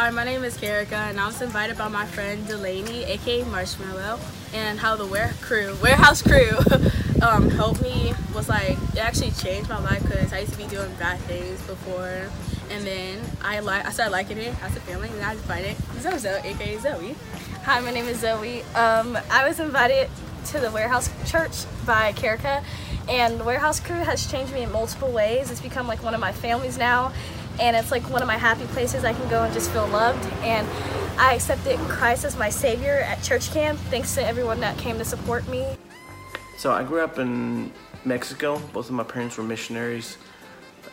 Hi, 0.00 0.08
my 0.08 0.24
name 0.24 0.44
is 0.44 0.56
Karika, 0.56 0.92
and 0.92 1.20
I 1.20 1.26
was 1.26 1.42
invited 1.42 1.76
by 1.76 1.88
my 1.88 2.06
friend 2.06 2.46
Delaney, 2.46 3.04
aka 3.04 3.44
Marshmallow, 3.44 4.18
and 4.54 4.78
how 4.78 4.96
the 4.96 5.04
ware 5.04 5.34
crew, 5.42 5.76
warehouse 5.82 6.22
crew, 6.22 6.52
um, 7.22 7.50
helped 7.50 7.82
me 7.82 8.14
was 8.34 8.48
like 8.48 8.78
it 8.94 8.96
actually 8.96 9.32
changed 9.32 9.68
my 9.68 9.78
life 9.78 10.02
because 10.02 10.32
I 10.32 10.38
used 10.38 10.52
to 10.52 10.58
be 10.58 10.64
doing 10.68 10.90
bad 10.94 11.18
things 11.28 11.60
before, 11.66 12.30
and 12.70 12.86
then 12.86 13.20
I 13.42 13.58
like 13.60 13.84
I 13.84 13.90
started 13.90 14.12
liking 14.12 14.38
it 14.38 14.54
as 14.62 14.74
a 14.74 14.80
family, 14.80 15.10
and 15.10 15.20
I 15.20 15.32
invited 15.32 15.76
Zozo, 15.98 16.40
aka 16.44 16.78
Zoe. 16.78 17.14
Hi, 17.64 17.80
my 17.80 17.90
name 17.90 18.06
is 18.06 18.20
Zoe. 18.20 18.62
Um, 18.74 19.18
I 19.30 19.46
was 19.46 19.60
invited 19.60 20.08
to 20.46 20.60
the 20.60 20.70
warehouse 20.70 21.10
church 21.30 21.66
by 21.84 22.14
Karika, 22.14 22.64
and 23.06 23.38
the 23.38 23.44
warehouse 23.44 23.80
crew 23.80 23.96
has 23.96 24.30
changed 24.30 24.54
me 24.54 24.62
in 24.62 24.72
multiple 24.72 25.12
ways. 25.12 25.50
It's 25.50 25.60
become 25.60 25.86
like 25.86 26.02
one 26.02 26.14
of 26.14 26.20
my 26.20 26.32
families 26.32 26.78
now, 26.78 27.12
and 27.60 27.76
it's 27.76 27.90
like 27.90 28.02
one 28.10 28.22
of 28.22 28.26
my 28.26 28.38
happy 28.38 28.64
places 28.66 29.04
I 29.04 29.12
can 29.12 29.28
go 29.28 29.42
and 29.44 29.52
just 29.52 29.70
feel 29.70 29.86
loved. 29.88 30.24
And 30.42 30.66
I 31.18 31.34
accepted 31.34 31.78
Christ 31.80 32.24
as 32.24 32.36
my 32.36 32.48
savior 32.48 33.04
at 33.06 33.22
church 33.22 33.52
camp 33.52 33.78
thanks 33.90 34.14
to 34.14 34.24
everyone 34.24 34.60
that 34.60 34.78
came 34.78 34.96
to 34.98 35.04
support 35.04 35.46
me. 35.48 35.66
So 36.56 36.72
I 36.72 36.82
grew 36.82 37.02
up 37.02 37.18
in 37.18 37.70
Mexico. 38.04 38.58
Both 38.72 38.86
of 38.86 38.92
my 38.92 39.04
parents 39.04 39.36
were 39.36 39.44
missionaries, 39.44 40.16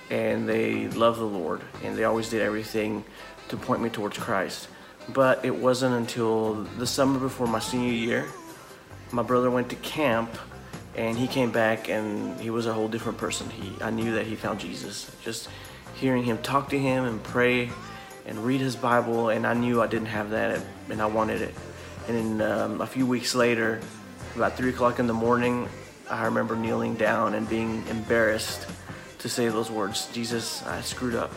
and 0.09 0.47
they 0.47 0.89
loved 0.89 1.19
the 1.19 1.25
Lord, 1.25 1.61
and 1.83 1.97
they 1.97 2.03
always 2.03 2.29
did 2.29 2.41
everything 2.41 3.03
to 3.47 3.57
point 3.57 3.81
me 3.81 3.89
towards 3.89 4.17
Christ. 4.17 4.67
But 5.09 5.43
it 5.45 5.55
wasn't 5.55 5.95
until 5.95 6.55
the 6.77 6.85
summer 6.87 7.17
before 7.17 7.47
my 7.47 7.59
senior 7.59 7.93
year, 7.93 8.27
my 9.11 9.23
brother 9.23 9.49
went 9.49 9.69
to 9.69 9.75
camp, 9.77 10.37
and 10.95 11.17
he 11.17 11.27
came 11.27 11.51
back, 11.51 11.89
and 11.89 12.39
he 12.41 12.49
was 12.49 12.65
a 12.65 12.73
whole 12.73 12.89
different 12.89 13.17
person. 13.17 13.49
He, 13.49 13.71
I 13.81 13.89
knew 13.89 14.15
that 14.15 14.25
he 14.25 14.35
found 14.35 14.59
Jesus. 14.59 15.09
Just 15.23 15.47
hearing 15.97 16.23
him 16.23 16.37
talk 16.39 16.69
to 16.69 16.79
him 16.79 17.05
and 17.05 17.21
pray 17.23 17.69
and 18.25 18.37
read 18.45 18.61
his 18.61 18.75
Bible, 18.75 19.29
and 19.29 19.47
I 19.47 19.53
knew 19.53 19.81
I 19.81 19.87
didn't 19.87 20.07
have 20.07 20.29
that, 20.31 20.61
and 20.89 21.01
I 21.01 21.05
wanted 21.07 21.41
it. 21.41 21.55
And 22.07 22.39
then 22.39 22.51
um, 22.51 22.81
a 22.81 22.87
few 22.87 23.05
weeks 23.05 23.33
later, 23.33 23.81
about 24.35 24.55
three 24.55 24.69
o'clock 24.69 24.99
in 24.99 25.07
the 25.07 25.13
morning, 25.13 25.67
I 26.09 26.25
remember 26.25 26.55
kneeling 26.55 26.95
down 26.95 27.33
and 27.33 27.49
being 27.49 27.85
embarrassed 27.87 28.67
to 29.19 29.29
say 29.29 29.47
those 29.49 29.71
words 29.71 30.07
Jesus, 30.13 30.65
I 30.65 30.81
screwed 30.81 31.15
up. 31.15 31.33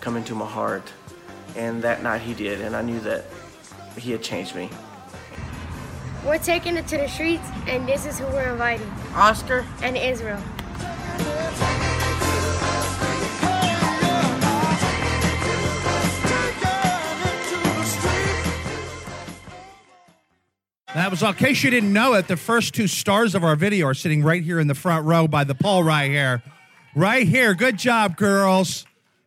Come 0.00 0.16
into 0.16 0.34
my 0.34 0.46
heart. 0.46 0.90
And 1.54 1.82
that 1.82 2.02
night 2.02 2.22
he 2.22 2.34
did, 2.34 2.62
and 2.62 2.74
I 2.74 2.82
knew 2.82 2.98
that 3.00 3.26
he 3.98 4.10
had 4.12 4.22
changed 4.22 4.56
me. 4.56 4.70
We're 6.24 6.38
taking 6.38 6.76
it 6.76 6.86
to 6.88 6.96
the 6.96 7.08
streets, 7.08 7.46
and 7.66 7.86
this 7.86 8.06
is 8.06 8.18
who 8.18 8.26
we're 8.26 8.52
inviting 8.52 8.88
Oscar. 9.14 9.66
and 9.82 9.96
Israel. 9.96 10.40
That 21.02 21.10
was 21.10 21.20
all. 21.20 21.30
In 21.30 21.34
case 21.34 21.64
you 21.64 21.70
didn't 21.70 21.92
know 21.92 22.14
it, 22.14 22.28
the 22.28 22.36
first 22.36 22.74
two 22.74 22.86
stars 22.86 23.34
of 23.34 23.42
our 23.42 23.56
video 23.56 23.88
are 23.88 23.92
sitting 23.92 24.22
right 24.22 24.40
here 24.40 24.60
in 24.60 24.68
the 24.68 24.74
front 24.76 25.04
row 25.04 25.26
by 25.26 25.42
the 25.42 25.52
pole 25.52 25.82
right 25.82 26.08
here. 26.08 26.44
Right 26.94 27.26
here. 27.26 27.54
Good 27.54 27.76
job, 27.76 28.16
girls. 28.16 28.86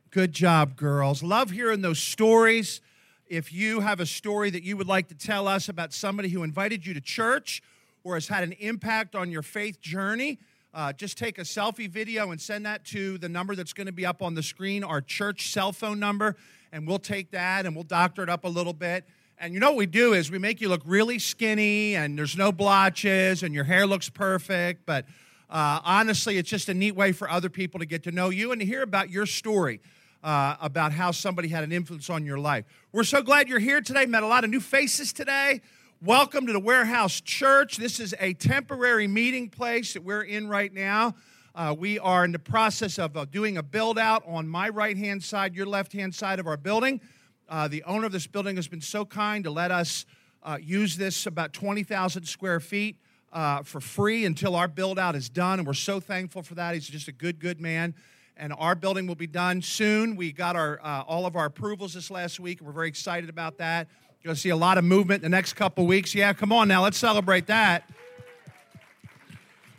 Good 0.10 0.32
job, 0.32 0.78
girls. 0.78 1.22
Love 1.22 1.50
hearing 1.50 1.82
those 1.82 2.00
stories. 2.00 2.80
If 3.28 3.52
you 3.52 3.82
have 3.82 4.00
a 4.00 4.06
story 4.06 4.50
that 4.52 4.64
you 4.64 4.78
would 4.78 4.88
like 4.88 5.10
to 5.10 5.16
tell 5.16 5.50
us 5.50 5.68
about 5.68 5.92
somebody 5.92 6.30
who 6.30 6.44
invited 6.44 6.86
you 6.86 6.94
to 6.94 7.02
church 7.02 7.62
or 8.06 8.14
has 8.14 8.30
had 8.30 8.46
an 8.46 8.54
impact 8.54 9.14
on 9.14 9.30
your 9.30 9.42
faith 9.42 9.82
journey, 9.82 10.40
uh, 10.74 10.94
just 10.94 11.18
take 11.18 11.38
a 11.40 11.42
selfie 11.42 11.90
video 11.90 12.32
and 12.32 12.40
send 12.40 12.66
that 12.66 12.86
to 12.86 13.18
the 13.18 13.28
number 13.28 13.54
that's 13.54 13.74
going 13.74 13.88
to 13.88 13.94
be 13.94 14.06
up 14.06 14.22
on 14.22 14.34
the 14.34 14.44
screen, 14.44 14.82
our 14.82 15.02
church 15.02 15.50
cell 15.50 15.74
phone 15.74 16.00
number, 16.00 16.38
and 16.72 16.88
we'll 16.88 17.00
take 17.00 17.32
that 17.32 17.66
and 17.66 17.76
we'll 17.76 17.84
doctor 17.84 18.24
it 18.24 18.30
up 18.30 18.46
a 18.46 18.50
little 18.50 18.72
bit. 18.72 19.04
And 19.38 19.54
you 19.54 19.60
know 19.60 19.72
what 19.72 19.78
we 19.78 19.86
do 19.86 20.14
is 20.14 20.32
we 20.32 20.40
make 20.40 20.62
you 20.62 20.70
look 20.70 20.82
really 20.86 21.20
skinny 21.20 21.94
and 21.98 22.18
there's 22.18 22.38
no 22.38 22.54
blotches 22.54 23.44
and 23.44 23.54
your 23.54 23.66
hair 23.66 23.86
looks 23.86 24.08
perfect. 24.08 24.86
But 24.86 25.06
uh, 25.50 25.82
honestly, 25.84 26.38
it's 26.38 26.50
just 26.50 26.70
a 26.70 26.74
neat 26.74 26.96
way 26.96 27.12
for 27.12 27.30
other 27.30 27.50
people 27.50 27.82
to 27.82 27.86
get 27.86 28.04
to 28.04 28.12
know 28.12 28.30
you 28.30 28.54
and 28.54 28.62
to 28.62 28.66
hear 28.66 28.82
about 28.82 29.10
your 29.10 29.26
story. 29.26 29.82
Uh, 30.24 30.58
about 30.60 30.92
how 30.92 31.12
somebody 31.12 31.48
had 31.48 31.64
an 31.64 31.72
influence 31.72 32.10
on 32.10 32.26
your 32.26 32.40
life. 32.40 32.66
We're 32.92 33.04
so 33.04 33.22
glad 33.22 33.48
you're 33.48 33.60
here 33.60 33.80
today. 33.80 34.08
Met 34.08 34.24
a 34.24 34.28
lot 34.28 34.44
of 34.44 34.50
new 34.50 34.60
faces 34.60 35.14
today. 35.14 35.62
Welcome 36.02 36.48
to 36.48 36.54
the 36.54 36.60
Warehouse 36.60 37.22
Church. 37.22 37.78
This 37.78 38.00
is 38.00 38.16
a 38.20 38.34
temporary 38.34 39.08
meeting 39.08 39.50
place 39.50 39.94
that 39.94 40.04
we're 40.04 40.24
in 40.24 40.48
right 40.48 40.74
now. 40.74 41.14
Uh, 41.54 41.76
we 41.78 42.00
are 42.00 42.26
in 42.26 42.32
the 42.32 42.40
process 42.40 42.98
of 42.98 43.16
uh, 43.16 43.26
doing 43.26 43.58
a 43.58 43.62
build 43.62 44.00
out 44.00 44.24
on 44.26 44.48
my 44.48 44.68
right 44.68 44.98
hand 44.98 45.24
side, 45.24 45.54
your 45.54 45.68
left 45.68 45.94
hand 45.94 46.16
side 46.16 46.40
of 46.40 46.48
our 46.48 46.58
building. 46.58 47.00
Uh, 47.48 47.68
the 47.68 47.84
owner 47.84 48.06
of 48.06 48.12
this 48.12 48.26
building 48.26 48.56
has 48.56 48.68
been 48.68 48.82
so 48.82 49.06
kind 49.06 49.44
to 49.44 49.52
let 49.52 49.70
us 49.70 50.06
uh, 50.42 50.58
use 50.62 50.98
this 50.98 51.28
about 51.28 51.54
20,000 51.54 52.26
square 52.26 52.60
feet 52.60 52.98
uh, 53.32 53.62
for 53.62 53.80
free 53.80 54.26
until 54.26 54.56
our 54.56 54.68
build 54.68 54.98
out 54.98 55.16
is 55.16 55.30
done. 55.30 55.60
And 55.60 55.68
we're 55.68 55.74
so 55.74 56.00
thankful 56.00 56.42
for 56.42 56.56
that. 56.56 56.74
He's 56.74 56.88
just 56.88 57.08
a 57.08 57.12
good, 57.12 57.40
good 57.40 57.62
man. 57.62 57.94
And 58.36 58.52
our 58.58 58.74
building 58.74 59.06
will 59.06 59.16
be 59.16 59.28
done 59.28 59.62
soon. 59.62 60.16
We 60.16 60.32
got 60.32 60.56
our 60.56 60.80
uh, 60.84 61.04
all 61.08 61.26
of 61.26 61.36
our 61.36 61.46
approvals 61.46 61.94
this 61.94 62.10
last 62.10 62.40
week. 62.40 62.62
We're 62.62 62.72
very 62.72 62.88
excited 62.88 63.30
about 63.30 63.60
that. 63.60 63.88
You're 64.22 64.30
going 64.30 64.36
to 64.36 64.42
see 64.42 64.50
a 64.50 64.56
lot 64.56 64.78
of 64.78 64.84
movement 64.84 65.24
in 65.24 65.32
the 65.32 65.38
next 65.38 65.54
couple 65.54 65.86
weeks. 65.86 66.16
Yeah, 66.16 66.34
come 66.34 66.52
on 66.52 66.68
now, 66.68 66.84
let's 66.84 66.98
celebrate 66.98 67.48
that. 67.48 67.90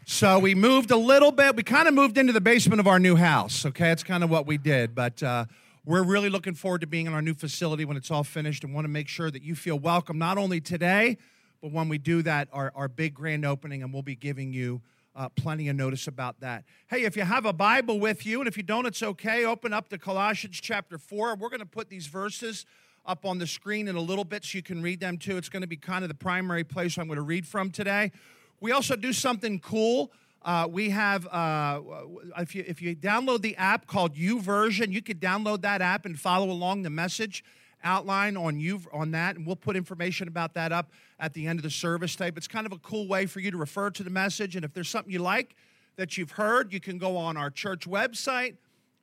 So 0.05 0.39
we 0.39 0.55
moved 0.55 0.93
a 0.93 0.97
little 0.97 1.33
bit. 1.33 1.57
We 1.57 1.65
kind 1.65 1.89
of 1.89 1.93
moved 1.93 2.17
into 2.17 2.33
the 2.33 2.41
basement 2.41 2.79
of 2.79 2.87
our 2.87 3.01
new 3.01 3.17
house. 3.17 3.67
Okay, 3.67 3.89
that's 3.89 4.05
kind 4.05 4.23
of 4.23 4.31
what 4.31 4.47
we 4.47 4.57
did. 4.57 4.95
But 4.95 5.21
uh, 5.21 5.47
we're 5.87 6.03
really 6.03 6.29
looking 6.29 6.55
forward 6.55 6.81
to 6.81 6.87
being 6.87 7.07
in 7.07 7.15
our 7.15 7.23
new 7.23 7.33
facility 7.33 7.85
when 7.85 7.97
it's 7.97 8.11
all 8.11 8.25
finished 8.25 8.65
and 8.65 8.75
want 8.75 8.85
to 8.85 8.89
make 8.89 9.07
sure 9.07 9.31
that 9.31 9.43
you 9.43 9.55
feel 9.55 9.79
welcome 9.79 10.19
not 10.19 10.37
only 10.37 10.61
today, 10.61 11.17
but 11.63 11.71
when 11.71 11.89
we 11.89 11.97
do 11.97 12.23
that, 12.23 12.49
our, 12.53 12.73
our 12.75 12.89
big 12.89 13.15
grand 13.15 13.47
opening, 13.47 13.85
and 13.85 13.93
we'll 13.93 14.03
be 14.03 14.17
giving 14.17 14.53
you 14.53 14.83
uh, 15.15 15.29
plenty 15.29 15.69
of 15.69 15.77
notice 15.77 16.09
about 16.09 16.41
that. 16.41 16.65
Hey, 16.89 17.05
if 17.05 17.17
you 17.17 17.23
have 17.23 17.47
a 17.47 17.53
Bible 17.53 18.01
with 18.01 18.27
you, 18.27 18.41
and 18.41 18.49
if 18.49 18.57
you 18.57 18.65
don't, 18.65 18.85
it's 18.85 19.01
okay, 19.01 19.45
open 19.45 19.73
up 19.73 19.89
to 19.91 19.97
Colossians 19.97 20.61
chapter 20.61 20.99
4. 20.99 21.37
We're 21.37 21.49
going 21.49 21.61
to 21.61 21.67
put 21.67 21.89
these 21.89 22.09
verses 22.09 22.67
up 23.07 23.25
on 23.25 23.39
the 23.39 23.47
screen 23.47 23.87
in 23.87 23.95
a 23.95 24.01
little 24.01 24.25
bit 24.25 24.45
so 24.45 24.59
you 24.59 24.63
can 24.65 24.83
read 24.83 24.99
them 24.99 25.17
too. 25.17 25.37
It's 25.37 25.49
going 25.49 25.63
to 25.63 25.69
be 25.69 25.77
kind 25.77 26.05
of 26.05 26.09
the 26.09 26.17
primary 26.17 26.65
place 26.65 26.99
I'm 26.99 27.07
going 27.07 27.17
to 27.17 27.23
read 27.23 27.47
from 27.47 27.71
today. 27.71 28.11
We 28.61 28.73
also 28.73 28.97
do 28.97 29.13
something 29.13 29.61
cool. 29.61 30.11
Uh, 30.47 30.69
we 30.71 30.91
have, 30.91 31.27
uh, 31.27 31.81
if, 32.39 32.55
you, 32.55 32.65
if 32.69 32.81
you 32.81 32.95
download 32.95 33.43
the 33.43 33.57
app 33.57 33.89
called 33.89 34.15
YouVersion, 34.15 34.93
you 34.93 35.03
could 35.03 35.21
download 35.21 35.61
that 35.63 35.83
app 35.83 36.07
and 36.07 36.17
follow 36.17 36.51
along 36.51 36.83
the 36.83 36.91
message 36.91 37.43
outline 37.83 38.37
on 38.37 38.61
you 38.61 38.81
on 38.93 39.11
that, 39.11 39.35
and 39.35 39.45
we'll 39.45 39.57
put 39.57 39.75
information 39.75 40.29
about 40.29 40.55
that 40.55 40.71
up 40.71 40.93
at 41.19 41.35
the 41.35 41.49
end 41.49 41.59
of 41.59 41.65
the 41.65 41.71
service 41.71 42.15
tape. 42.15 42.39
It's 42.39 42.47
kind 42.47 42.65
of 42.65 42.71
a 42.71 42.79
cool 42.79 43.09
way 43.09 43.27
for 43.27 43.41
you 43.41 43.51
to 43.51 43.57
refer 43.57 43.91
to 43.91 44.05
the 44.05 44.11
message, 44.11 44.55
and 44.55 44.65
if 44.65 44.73
there's 44.73 44.89
something 44.89 45.13
you 45.13 45.19
like 45.19 45.57
that 45.97 46.17
you've 46.17 46.31
heard, 46.31 46.73
you 46.73 46.79
can 46.79 46.97
go 46.97 47.17
on 47.17 47.37
our 47.37 47.51
church 47.51 47.89
website, 47.89 48.55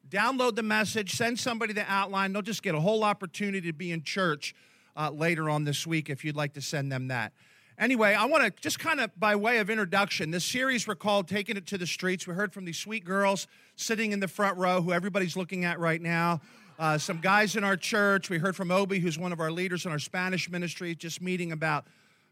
download 0.10 0.56
the 0.56 0.64
message, 0.64 1.12
send 1.12 1.38
somebody 1.38 1.74
the 1.74 1.86
outline. 1.92 2.32
They'll 2.32 2.42
just 2.42 2.64
get 2.64 2.74
a 2.74 2.80
whole 2.80 3.04
opportunity 3.04 3.68
to 3.68 3.74
be 3.74 3.92
in 3.92 4.04
church 4.04 4.56
uh, 4.96 5.10
later 5.10 5.50
on 5.50 5.66
this 5.66 5.86
week 5.86 6.10
if 6.10 6.24
you'd 6.24 6.38
like 6.38 6.54
to 6.54 6.62
send 6.62 6.90
them 6.90 7.10
that. 7.10 7.34
Anyway, 7.80 8.14
I 8.14 8.26
want 8.26 8.44
to 8.44 8.62
just 8.62 8.78
kind 8.78 9.00
of 9.00 9.20
by 9.20 9.36
way 9.36 9.58
of 9.58 9.70
introduction, 9.70 10.30
this 10.30 10.46
series 10.46 10.88
we're 10.88 10.94
called 10.94 11.28
Taking 11.28 11.58
It 11.58 11.66
to 11.68 11.78
the 11.78 11.88
Streets. 11.88 12.28
We 12.28 12.36
heard 12.36 12.54
from 12.54 12.66
these 12.66 12.78
sweet 12.78 13.04
girls 13.04 13.48
sitting 13.76 14.12
in 14.12 14.20
the 14.20 14.28
front 14.28 14.58
row 14.60 14.82
who 14.82 14.94
everybody's 14.94 15.36
looking 15.36 15.66
at 15.66 15.80
right 15.80 16.02
now. 16.02 16.42
Uh, 16.78 17.00
some 17.00 17.20
guys 17.20 17.56
in 17.56 17.64
our 17.64 17.76
church. 17.76 18.30
We 18.30 18.38
heard 18.38 18.56
from 18.56 18.70
Obi, 18.70 19.00
who's 19.00 19.18
one 19.18 19.32
of 19.32 19.40
our 19.40 19.52
leaders 19.52 19.86
in 19.86 19.92
our 19.92 19.98
Spanish 19.98 20.52
ministry, 20.52 20.94
just 20.94 21.20
meeting 21.20 21.52
about 21.52 21.88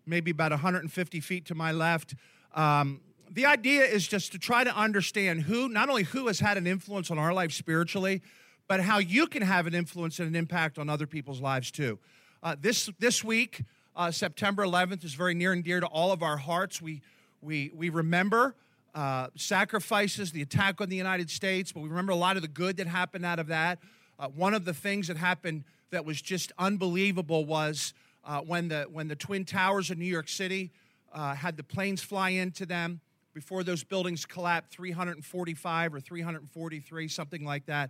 maybe 0.06 0.30
about 0.30 0.52
150 0.52 1.20
feet 1.22 1.46
to 1.48 1.56
my 1.56 1.72
left. 1.72 2.14
Um, 2.54 3.02
the 3.32 3.48
idea 3.48 3.84
is 3.84 4.08
just 4.08 4.32
to 4.34 4.40
try 4.40 4.64
to 4.64 4.76
understand 4.76 5.44
who, 5.44 5.70
not 5.70 5.90
only 5.90 6.04
who 6.04 6.28
has 6.28 6.40
had 6.40 6.58
an 6.58 6.68
influence 6.68 7.10
on 7.10 7.18
our 7.18 7.34
life 7.34 7.52
spiritually, 7.52 8.22
but 8.68 8.80
how 8.80 9.00
you 9.00 9.26
can 9.26 9.42
have 9.42 9.66
an 9.66 9.74
influence 9.74 10.20
and 10.20 10.28
an 10.28 10.36
impact 10.36 10.78
on 10.78 10.88
other 10.88 11.08
people's 11.08 11.42
lives 11.42 11.72
too. 11.72 11.98
Uh, 12.44 12.56
this 12.60 12.90
this 13.00 13.24
week, 13.24 13.64
uh, 13.96 14.12
September 14.12 14.64
11th 14.66 15.04
is 15.04 15.14
very 15.14 15.34
near 15.34 15.54
and 15.54 15.64
dear 15.64 15.80
to 15.80 15.88
all 15.88 16.12
of 16.12 16.24
our 16.24 16.38
hearts. 16.38 16.82
We 16.82 17.02
we 17.42 17.72
we 17.74 17.90
remember 17.90 18.56
uh, 18.94 19.28
sacrifices, 19.36 20.32
the 20.32 20.42
attack 20.42 20.82
on 20.82 20.90
the 20.90 20.96
United 20.96 21.30
States, 21.30 21.72
but 21.72 21.82
we 21.82 21.90
remember 21.90 22.12
a 22.12 22.18
lot 22.18 22.36
of 22.36 22.42
the 22.42 22.48
good 22.48 22.78
that 22.78 22.88
happened 22.88 23.26
out 23.26 23.40
of 23.40 23.48
that. 23.48 23.80
Uh, 24.20 24.28
one 24.28 24.54
of 24.54 24.66
the 24.66 24.74
things 24.74 25.08
that 25.08 25.18
happened 25.18 25.64
that 25.92 26.06
was 26.06 26.22
just 26.22 26.52
unbelievable 26.58 27.46
was 27.46 27.94
uh, 28.24 28.40
when 28.42 28.68
the 28.68 28.84
when 28.92 29.08
the 29.08 29.16
twin 29.16 29.46
towers 29.46 29.92
in 29.92 30.00
New 30.00 30.06
York 30.06 30.30
City 30.30 30.72
uh, 31.14 31.36
had 31.36 31.58
the 31.58 31.64
planes 31.64 32.02
fly 32.02 32.30
into 32.30 32.66
them 32.66 33.02
before 33.34 33.64
those 33.64 33.84
buildings 33.84 34.26
collapsed 34.26 34.72
345 34.72 35.94
or 35.94 36.00
343 36.00 37.08
something 37.08 37.46
like 37.46 37.66
that 37.66 37.90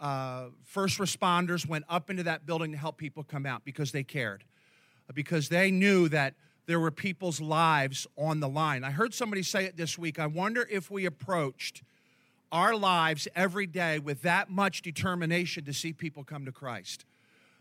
uh, 0.00 0.46
first 0.64 0.98
responders 0.98 1.66
went 1.66 1.84
up 1.88 2.08
into 2.08 2.22
that 2.22 2.46
building 2.46 2.72
to 2.72 2.78
help 2.78 2.96
people 2.96 3.22
come 3.22 3.44
out 3.44 3.62
because 3.64 3.92
they 3.92 4.02
cared 4.02 4.44
because 5.14 5.48
they 5.48 5.70
knew 5.70 6.08
that 6.08 6.34
there 6.66 6.80
were 6.80 6.90
people's 6.90 7.40
lives 7.40 8.06
on 8.16 8.40
the 8.40 8.48
line 8.48 8.84
i 8.84 8.90
heard 8.90 9.12
somebody 9.14 9.42
say 9.42 9.64
it 9.64 9.76
this 9.76 9.98
week 9.98 10.18
i 10.18 10.26
wonder 10.26 10.66
if 10.70 10.90
we 10.90 11.06
approached 11.06 11.82
our 12.52 12.74
lives 12.74 13.28
every 13.36 13.66
day 13.66 13.98
with 13.98 14.22
that 14.22 14.50
much 14.50 14.82
determination 14.82 15.64
to 15.64 15.72
see 15.72 15.92
people 15.92 16.24
come 16.24 16.44
to 16.44 16.52
christ 16.52 17.04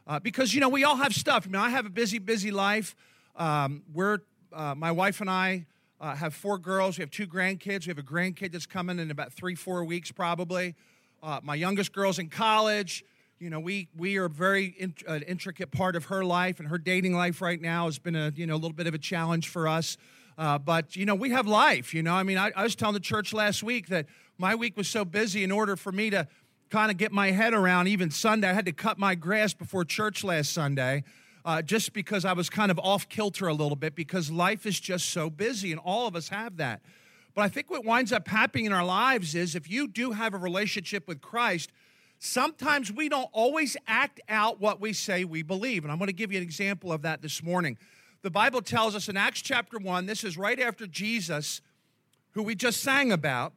Uh, 0.08 0.20
because, 0.20 0.56
you 0.56 0.60
know, 0.62 0.70
we 0.70 0.84
all 0.84 0.96
have 0.96 1.14
stuff. 1.14 1.46
I 1.46 1.50
mean, 1.52 1.62
I 1.62 1.70
have 1.70 1.86
a 1.86 1.90
busy, 1.92 2.18
busy 2.20 2.50
life. 2.50 2.96
Um, 3.36 3.84
we're, 3.94 4.20
uh, 4.52 4.74
my 4.74 4.92
wife 4.92 5.22
and 5.22 5.30
I 5.30 5.68
uh, 6.02 6.16
have 6.16 6.34
four 6.34 6.58
girls. 6.58 6.98
We 6.98 7.04
have 7.04 7.12
two 7.12 7.28
grandkids. 7.28 7.86
We 7.86 7.92
have 7.92 8.00
a 8.00 8.10
grandkid 8.14 8.52
that's 8.52 8.66
coming 8.66 8.98
in 8.98 9.12
about 9.12 9.34
three, 9.34 9.54
four 9.54 9.84
weeks, 9.86 10.12
probably. 10.12 10.74
Uh, 11.22 11.42
my 11.44 11.54
youngest 11.54 11.94
girl's 11.94 12.18
in 12.18 12.28
college. 12.30 13.04
You 13.42 13.50
know, 13.50 13.62
we, 13.62 13.88
we 13.96 14.18
are 14.18 14.28
very 14.28 14.66
in, 14.78 14.94
uh, 15.08 15.20
intricate 15.26 15.72
part 15.72 15.96
of 15.96 16.06
her 16.06 16.26
life, 16.26 16.60
and 16.60 16.68
her 16.68 16.78
dating 16.78 17.14
life 17.14 17.42
right 17.42 17.62
now 17.62 17.86
has 17.86 17.98
been 17.98 18.16
a, 18.16 18.34
you 18.36 18.46
know, 18.46 18.56
a 18.56 18.58
little 18.58 18.74
bit 18.74 18.86
of 18.86 18.94
a 18.94 18.98
challenge 18.98 19.48
for 19.48 19.66
us. 19.66 19.96
Uh, 20.38 20.58
but, 20.58 20.98
you 20.98 21.06
know, 21.06 21.16
we 21.16 21.30
have 21.30 21.48
life, 21.48 21.94
you 21.94 22.04
know. 22.04 22.14
I 22.14 22.24
mean, 22.24 22.38
I, 22.38 22.52
I 22.54 22.64
was 22.64 22.76
telling 22.76 22.96
the 22.96 23.00
church 23.00 23.32
last 23.32 23.64
week 23.64 23.88
that 23.88 24.08
my 24.38 24.56
week 24.56 24.76
was 24.76 24.90
so 24.90 25.06
busy 25.06 25.42
in 25.46 25.54
order 25.54 25.78
for 25.78 25.94
me 25.94 26.10
to 26.10 26.28
kind 26.70 26.92
of 26.92 26.98
get 26.98 27.14
my 27.14 27.32
head 27.32 27.54
around 27.54 27.88
even 27.88 28.12
Sunday. 28.12 28.50
I 28.50 28.54
had 28.54 28.66
to 28.66 28.74
cut 28.74 29.00
my 29.00 29.16
grass 29.16 29.54
before 29.54 29.86
church 29.86 30.22
last 30.22 30.52
Sunday. 30.52 31.06
Uh, 31.46 31.62
just 31.62 31.94
because 31.94 32.26
I 32.26 32.34
was 32.34 32.50
kind 32.50 32.70
of 32.70 32.78
off 32.80 33.08
kilter 33.08 33.48
a 33.48 33.54
little 33.54 33.78
bit 33.78 33.96
because 33.96 34.30
life 34.30 34.66
is 34.66 34.78
just 34.78 35.12
so 35.12 35.30
busy 35.30 35.72
and 35.72 35.80
all 35.80 36.08
of 36.08 36.16
us 36.18 36.28
have 36.28 36.58
that. 36.58 36.82
But 37.34 37.44
I 37.44 37.48
think 37.48 37.72
what 37.72 37.86
winds 37.86 38.12
up 38.12 38.28
happening 38.28 38.66
in 38.66 38.74
our 38.74 38.84
lives 38.84 39.34
is 39.34 39.56
if 39.56 39.70
you 39.70 39.88
do 39.88 40.12
have 40.12 40.34
a 40.34 40.38
relationship 40.38 41.08
with 41.08 41.22
Christ, 41.22 41.72
sometimes 42.20 42.92
we 42.92 43.10
don't 43.10 43.30
always 43.32 43.76
act 43.88 44.20
out 44.30 44.60
what 44.60 44.80
we 44.80 44.94
say 44.94 45.24
we 45.24 45.42
believe. 45.42 45.84
And 45.84 45.92
I'm 45.92 45.98
going 45.98 46.08
to 46.08 46.14
give 46.14 46.32
you 46.32 46.38
an 46.38 46.44
example 46.44 46.92
of 46.92 47.02
that 47.02 47.22
this 47.22 47.42
morning. 47.42 47.78
The 48.22 48.30
Bible 48.30 48.62
tells 48.62 48.96
us 48.96 49.08
in 49.08 49.18
Acts 49.18 49.42
chapter 49.42 49.78
1, 49.78 50.06
this 50.06 50.24
is 50.24 50.38
right 50.38 50.60
after 50.60 50.86
Jesus, 50.86 51.62
who 52.32 52.44
we 52.44 52.54
just 52.54 52.82
sang 52.82 53.12
about, 53.12 53.54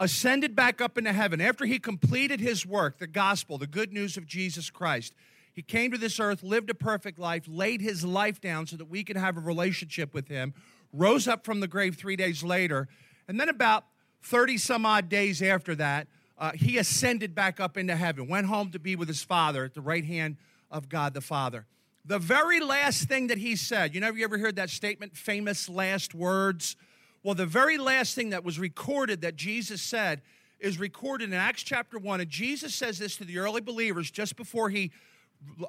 ascended 0.00 0.56
back 0.56 0.80
up 0.80 0.98
into 0.98 1.12
heaven. 1.12 1.40
After 1.40 1.64
he 1.64 1.78
completed 1.78 2.40
his 2.40 2.66
work, 2.66 2.98
the 2.98 3.06
gospel, 3.06 3.56
the 3.56 3.68
good 3.68 3.92
news 3.92 4.16
of 4.16 4.26
Jesus 4.26 4.68
Christ, 4.68 5.14
he 5.52 5.62
came 5.62 5.92
to 5.92 5.98
this 5.98 6.18
earth, 6.18 6.42
lived 6.42 6.70
a 6.70 6.74
perfect 6.74 7.18
life, 7.18 7.44
laid 7.46 7.80
his 7.80 8.04
life 8.04 8.40
down 8.40 8.66
so 8.66 8.76
that 8.76 8.86
we 8.86 9.04
could 9.04 9.16
have 9.16 9.36
a 9.36 9.40
relationship 9.40 10.12
with 10.12 10.26
him, 10.26 10.54
rose 10.92 11.28
up 11.28 11.44
from 11.44 11.60
the 11.60 11.68
grave 11.68 11.96
three 11.96 12.16
days 12.16 12.42
later, 12.42 12.88
and 13.28 13.38
then 13.38 13.48
about 13.48 13.84
30 14.22 14.58
some 14.58 14.84
odd 14.84 15.08
days 15.08 15.40
after 15.42 15.74
that, 15.76 16.08
uh, 16.40 16.52
he 16.54 16.78
ascended 16.78 17.34
back 17.34 17.60
up 17.60 17.76
into 17.76 17.94
heaven, 17.94 18.26
went 18.26 18.46
home 18.46 18.70
to 18.70 18.78
be 18.78 18.96
with 18.96 19.06
his 19.06 19.22
Father 19.22 19.64
at 19.64 19.74
the 19.74 19.82
right 19.82 20.04
hand 20.04 20.38
of 20.70 20.88
God 20.88 21.12
the 21.12 21.20
Father. 21.20 21.66
The 22.06 22.18
very 22.18 22.60
last 22.60 23.08
thing 23.08 23.26
that 23.26 23.36
he 23.38 23.56
said, 23.56 23.94
you 23.94 24.00
know, 24.00 24.10
you 24.10 24.24
ever 24.24 24.38
heard 24.38 24.56
that 24.56 24.70
statement, 24.70 25.16
famous 25.16 25.68
last 25.68 26.14
words? 26.14 26.76
Well, 27.22 27.34
the 27.34 27.44
very 27.44 27.76
last 27.76 28.14
thing 28.14 28.30
that 28.30 28.42
was 28.42 28.58
recorded 28.58 29.20
that 29.20 29.36
Jesus 29.36 29.82
said 29.82 30.22
is 30.58 30.78
recorded 30.78 31.28
in 31.28 31.34
Acts 31.34 31.62
chapter 31.62 31.98
1. 31.98 32.20
And 32.22 32.30
Jesus 32.30 32.74
says 32.74 32.98
this 32.98 33.16
to 33.18 33.24
the 33.24 33.38
early 33.38 33.60
believers 33.60 34.10
just 34.10 34.36
before 34.36 34.70
he, 34.70 34.92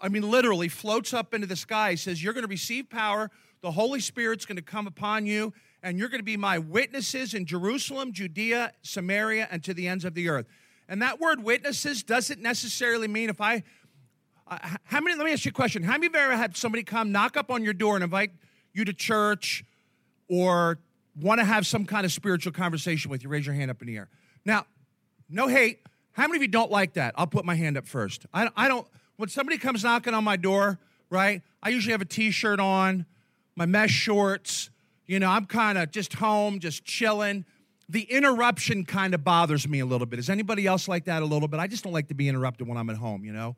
I 0.01 0.07
mean, 0.07 0.29
literally 0.29 0.69
floats 0.69 1.13
up 1.13 1.33
into 1.33 1.47
the 1.47 1.57
sky. 1.57 1.91
He 1.91 1.97
says, 1.97 2.23
You're 2.23 2.33
going 2.33 2.45
to 2.45 2.49
receive 2.49 2.89
power. 2.89 3.29
The 3.61 3.71
Holy 3.71 3.99
Spirit's 3.99 4.45
going 4.45 4.55
to 4.55 4.61
come 4.61 4.87
upon 4.87 5.25
you, 5.25 5.53
and 5.83 5.97
you're 5.97 6.09
going 6.09 6.19
to 6.19 6.25
be 6.25 6.37
my 6.37 6.59
witnesses 6.59 7.33
in 7.33 7.45
Jerusalem, 7.45 8.13
Judea, 8.13 8.73
Samaria, 8.81 9.47
and 9.51 9.63
to 9.63 9.73
the 9.73 9.87
ends 9.87 10.05
of 10.05 10.13
the 10.13 10.29
earth. 10.29 10.45
And 10.87 11.01
that 11.01 11.19
word 11.19 11.43
witnesses 11.43 12.03
doesn't 12.03 12.41
necessarily 12.41 13.07
mean 13.07 13.29
if 13.29 13.39
I, 13.41 13.63
uh, 14.47 14.57
how 14.83 14.99
many, 14.99 15.15
let 15.15 15.25
me 15.25 15.31
ask 15.31 15.45
you 15.45 15.49
a 15.49 15.53
question. 15.53 15.83
How 15.83 15.93
many 15.93 16.07
of 16.07 16.13
you 16.13 16.19
ever 16.19 16.35
had 16.35 16.57
somebody 16.57 16.83
come 16.83 17.11
knock 17.11 17.37
up 17.37 17.49
on 17.49 17.63
your 17.63 17.73
door 17.73 17.95
and 17.95 18.03
invite 18.03 18.31
you 18.73 18.85
to 18.85 18.93
church 18.93 19.63
or 20.27 20.79
want 21.19 21.39
to 21.39 21.45
have 21.45 21.65
some 21.65 21.85
kind 21.85 22.05
of 22.05 22.11
spiritual 22.11 22.51
conversation 22.51 23.09
with 23.09 23.23
you? 23.23 23.29
Raise 23.29 23.45
your 23.45 23.55
hand 23.55 23.71
up 23.71 23.81
in 23.81 23.87
the 23.87 23.97
air. 23.97 24.09
Now, 24.45 24.65
no 25.29 25.47
hate. 25.47 25.79
How 26.11 26.23
many 26.23 26.37
of 26.37 26.41
you 26.41 26.49
don't 26.49 26.71
like 26.71 26.93
that? 26.93 27.13
I'll 27.17 27.27
put 27.27 27.45
my 27.45 27.55
hand 27.55 27.77
up 27.77 27.87
first. 27.87 28.25
I, 28.33 28.49
I 28.55 28.67
don't, 28.67 28.85
when 29.15 29.29
somebody 29.29 29.57
comes 29.57 29.83
knocking 29.83 30.13
on 30.13 30.25
my 30.25 30.35
door, 30.35 30.77
right, 31.09 31.41
I 31.63 31.69
usually 31.69 31.93
have 31.93 32.01
a 32.01 32.05
t 32.05 32.31
shirt 32.31 32.59
on, 32.59 33.05
my 33.55 33.65
mesh 33.65 33.91
shorts. 33.91 34.70
You 35.11 35.19
know, 35.19 35.29
I'm 35.29 35.45
kind 35.45 35.77
of 35.77 35.91
just 35.91 36.13
home, 36.13 36.59
just 36.59 36.85
chilling 36.85 37.43
the 37.89 38.03
interruption 38.03 38.85
kind 38.85 39.13
of 39.13 39.25
bothers 39.25 39.67
me 39.67 39.81
a 39.81 39.85
little 39.85 40.07
bit. 40.07 40.19
Is 40.19 40.29
anybody 40.29 40.65
else 40.65 40.87
like 40.87 41.03
that 41.03 41.21
a 41.21 41.25
little 41.25 41.49
bit? 41.49 41.59
I 41.59 41.67
just 41.67 41.83
don't 41.83 41.91
like 41.91 42.07
to 42.07 42.13
be 42.13 42.29
interrupted 42.29 42.65
when 42.65 42.77
I'm 42.77 42.89
at 42.89 42.95
home, 42.95 43.25
you 43.25 43.33
know? 43.33 43.57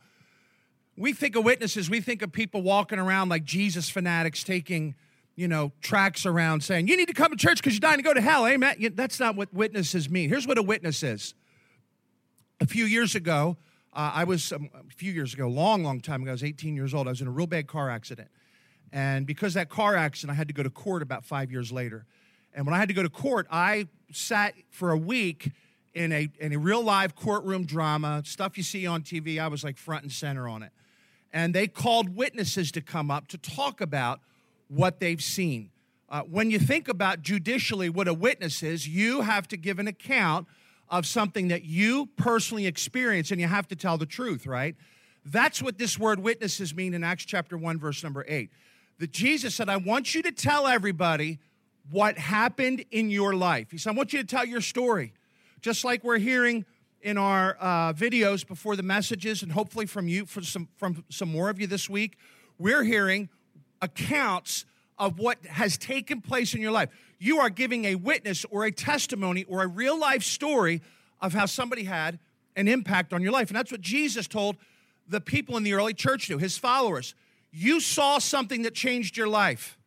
We 0.97 1.13
think 1.13 1.35
of 1.35 1.45
witnesses, 1.45 1.91
we 1.91 2.01
think 2.01 2.23
of 2.23 2.31
people 2.31 2.63
walking 2.63 2.97
around 2.97 3.29
like 3.29 3.43
Jesus 3.43 3.87
fanatics 3.87 4.43
taking, 4.43 4.95
you 5.35 5.47
know, 5.47 5.71
tracks 5.79 6.25
around 6.25 6.63
saying, 6.63 6.87
you 6.87 6.97
need 6.97 7.09
to 7.09 7.13
come 7.13 7.29
to 7.29 7.37
church 7.37 7.57
because 7.57 7.73
you're 7.73 7.81
dying 7.81 7.97
to 7.97 8.03
go 8.03 8.15
to 8.15 8.21
hell. 8.21 8.47
Amen. 8.47 8.75
That's 8.95 9.19
not 9.19 9.35
what 9.35 9.53
witnesses 9.53 10.09
mean. 10.09 10.29
Here's 10.29 10.47
what 10.47 10.57
a 10.57 10.63
witness 10.63 11.03
is. 11.03 11.35
A 12.61 12.65
few 12.65 12.85
years 12.85 13.13
ago, 13.13 13.57
uh, 13.93 14.09
I 14.15 14.23
was, 14.23 14.51
um, 14.51 14.71
a 14.73 14.91
few 14.91 15.11
years 15.11 15.35
ago, 15.35 15.47
long, 15.47 15.83
long 15.83 16.01
time 16.01 16.23
ago, 16.23 16.31
I 16.31 16.33
was 16.33 16.43
18 16.43 16.75
years 16.75 16.95
old. 16.95 17.05
I 17.05 17.11
was 17.11 17.21
in 17.21 17.27
a 17.27 17.31
real 17.31 17.45
bad 17.45 17.67
car 17.67 17.91
accident. 17.91 18.29
And 18.93 19.25
because 19.25 19.55
that 19.55 19.69
car 19.69 19.95
accident, 19.95 20.35
I 20.35 20.37
had 20.37 20.47
to 20.49 20.53
go 20.53 20.61
to 20.61 20.69
court 20.69 21.01
about 21.01 21.25
five 21.25 21.51
years 21.51 21.71
later. 21.71 22.05
And 22.53 22.67
when 22.67 22.75
I 22.75 22.77
had 22.77 22.89
to 22.89 22.93
go 22.93 23.01
to 23.01 23.09
court, 23.09 23.47
I 23.49 23.87
sat 24.11 24.53
for 24.69 24.91
a 24.91 24.97
week 24.97 25.49
in 25.95 26.11
a, 26.11 26.29
in 26.39 26.53
a 26.53 26.59
real 26.59 26.83
live 26.83 27.15
courtroom 27.15 27.65
drama, 27.65 28.21
stuff 28.23 28.55
you 28.55 28.61
see 28.61 28.85
on 28.85 29.01
TV. 29.01 29.39
I 29.39 29.47
was 29.47 29.63
like 29.63 29.77
front 29.77 30.03
and 30.03 30.11
center 30.11 30.47
on 30.47 30.61
it. 30.61 30.71
And 31.33 31.55
they 31.55 31.67
called 31.67 32.15
witnesses 32.15 32.71
to 32.73 32.81
come 32.81 33.09
up 33.09 33.27
to 33.29 33.37
talk 33.39 33.81
about 33.81 34.19
what 34.67 34.99
they've 34.99 35.21
seen. 35.21 35.71
Uh, 36.07 36.21
when 36.21 36.51
you 36.51 36.59
think 36.59 36.87
about 36.87 37.23
judicially 37.23 37.89
what 37.89 38.07
a 38.07 38.13
witness 38.13 38.61
is, 38.61 38.87
you 38.87 39.21
have 39.21 39.47
to 39.47 39.57
give 39.57 39.79
an 39.79 39.87
account 39.87 40.47
of 40.89 41.07
something 41.07 41.47
that 41.47 41.63
you 41.63 42.09
personally 42.15 42.67
experience 42.67 43.31
and 43.31 43.41
you 43.41 43.47
have 43.47 43.67
to 43.69 43.75
tell 43.75 43.97
the 43.97 44.05
truth, 44.05 44.45
right? 44.45 44.75
That's 45.25 45.63
what 45.63 45.79
this 45.79 45.97
word 45.97 46.19
witnesses 46.19 46.75
mean 46.75 46.93
in 46.93 47.03
Acts 47.03 47.25
chapter 47.25 47.57
1, 47.57 47.79
verse 47.79 48.03
number 48.03 48.23
8. 48.27 48.51
That 48.99 49.11
Jesus 49.11 49.55
said, 49.55 49.69
I 49.69 49.77
want 49.77 50.15
you 50.15 50.21
to 50.23 50.31
tell 50.31 50.67
everybody 50.67 51.39
what 51.91 52.17
happened 52.17 52.85
in 52.91 53.09
your 53.09 53.35
life. 53.35 53.71
He 53.71 53.77
said, 53.77 53.91
I 53.91 53.93
want 53.93 54.13
you 54.13 54.19
to 54.19 54.25
tell 54.25 54.45
your 54.45 54.61
story. 54.61 55.13
Just 55.61 55.83
like 55.83 56.03
we're 56.03 56.19
hearing 56.19 56.65
in 57.01 57.17
our 57.17 57.57
uh, 57.59 57.93
videos 57.93 58.47
before 58.47 58.75
the 58.75 58.83
messages, 58.83 59.43
and 59.43 59.51
hopefully 59.51 59.85
from 59.85 60.07
you, 60.07 60.25
from 60.25 60.43
some, 60.43 60.69
from 60.77 61.03
some 61.09 61.29
more 61.29 61.49
of 61.49 61.59
you 61.59 61.67
this 61.67 61.89
week, 61.89 62.17
we're 62.57 62.83
hearing 62.83 63.29
accounts 63.81 64.65
of 64.97 65.19
what 65.19 65.45
has 65.45 65.77
taken 65.77 66.21
place 66.21 66.53
in 66.53 66.61
your 66.61 66.71
life. 66.71 66.89
You 67.19 67.39
are 67.39 67.49
giving 67.49 67.85
a 67.85 67.95
witness 67.95 68.45
or 68.49 68.63
a 68.63 68.71
testimony 68.71 69.43
or 69.45 69.63
a 69.63 69.67
real 69.67 69.99
life 69.99 70.23
story 70.23 70.81
of 71.21 71.33
how 71.33 71.45
somebody 71.45 71.83
had 71.83 72.19
an 72.55 72.67
impact 72.67 73.13
on 73.13 73.21
your 73.21 73.31
life. 73.31 73.49
And 73.49 73.57
that's 73.57 73.71
what 73.71 73.81
Jesus 73.81 74.27
told 74.27 74.55
the 75.07 75.19
people 75.19 75.57
in 75.57 75.63
the 75.63 75.73
early 75.73 75.93
church 75.93 76.27
to, 76.27 76.37
his 76.37 76.57
followers. 76.57 77.15
You 77.53 77.79
saw 77.79 78.17
something 78.17 78.63
that 78.63 78.73
changed 78.73 79.15
your 79.15 79.27
life. 79.27 79.77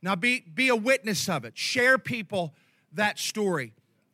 Now 0.00 0.14
be, 0.14 0.44
be 0.54 0.68
a 0.68 0.76
witness 0.76 1.28
of 1.28 1.44
it. 1.44 1.58
Share 1.58 1.98
people 1.98 2.54
that 2.92 3.18
story. 3.18 3.72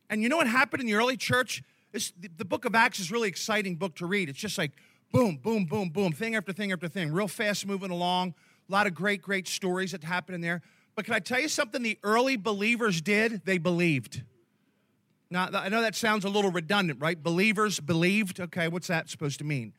And 0.09 0.23
you 0.23 0.29
know 0.29 0.37
what 0.37 0.47
happened 0.47 0.81
in 0.81 0.87
the 0.87 0.95
early 0.95 1.15
church? 1.15 1.63
This, 1.91 2.11
the, 2.19 2.29
the 2.37 2.45
book 2.45 2.65
of 2.65 2.73
Acts 2.73 2.99
is 2.99 3.11
really 3.11 3.29
exciting 3.29 3.75
book 3.75 3.95
to 3.97 4.07
read. 4.07 4.29
It's 4.29 4.39
just 4.39 4.57
like 4.57 4.71
boom, 5.11 5.37
boom, 5.37 5.65
boom, 5.65 5.89
boom, 5.89 6.11
thing 6.11 6.35
after 6.35 6.51
thing 6.51 6.71
after 6.71 6.87
thing, 6.87 7.13
real 7.13 7.27
fast 7.27 7.67
moving 7.67 7.91
along. 7.91 8.33
A 8.67 8.71
lot 8.71 8.87
of 8.87 8.95
great, 8.95 9.21
great 9.21 9.47
stories 9.47 9.91
that 9.91 10.03
happened 10.03 10.35
in 10.35 10.41
there. 10.41 10.63
But 10.95 11.05
can 11.05 11.13
I 11.13 11.19
tell 11.19 11.39
you 11.39 11.47
something 11.47 11.83
the 11.83 11.99
early 12.03 12.35
believers 12.35 12.99
did? 12.99 13.43
They 13.45 13.59
believed. 13.59 14.23
Now, 15.29 15.49
I 15.53 15.69
know 15.69 15.81
that 15.81 15.95
sounds 15.95 16.25
a 16.25 16.29
little 16.29 16.51
redundant, 16.51 16.99
right? 16.99 17.21
Believers 17.21 17.79
believed. 17.79 18.39
Okay, 18.39 18.67
what's 18.67 18.87
that 18.87 19.09
supposed 19.09 19.37
to 19.39 19.45
mean? 19.45 19.73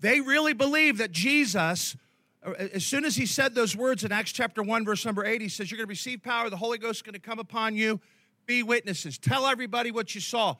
They 0.00 0.20
really 0.20 0.54
believe 0.54 0.98
that 0.98 1.12
Jesus 1.12 1.96
uh, 2.42 2.52
as 2.52 2.84
soon 2.84 3.04
as 3.04 3.16
he 3.16 3.26
said 3.26 3.54
those 3.54 3.76
words 3.76 4.04
in 4.04 4.12
Acts 4.12 4.32
chapter 4.32 4.62
1, 4.62 4.84
verse 4.84 5.04
number 5.04 5.24
8, 5.24 5.40
he 5.40 5.48
says, 5.48 5.70
You're 5.70 5.76
going 5.76 5.86
to 5.86 5.90
receive 5.90 6.22
power, 6.22 6.48
the 6.48 6.56
Holy 6.56 6.78
Ghost 6.78 6.98
is 6.98 7.02
going 7.02 7.14
to 7.14 7.20
come 7.20 7.38
upon 7.38 7.76
you. 7.76 8.00
Be 8.46 8.62
witnesses. 8.62 9.18
Tell 9.18 9.46
everybody 9.46 9.90
what 9.90 10.14
you 10.14 10.20
saw. 10.20 10.56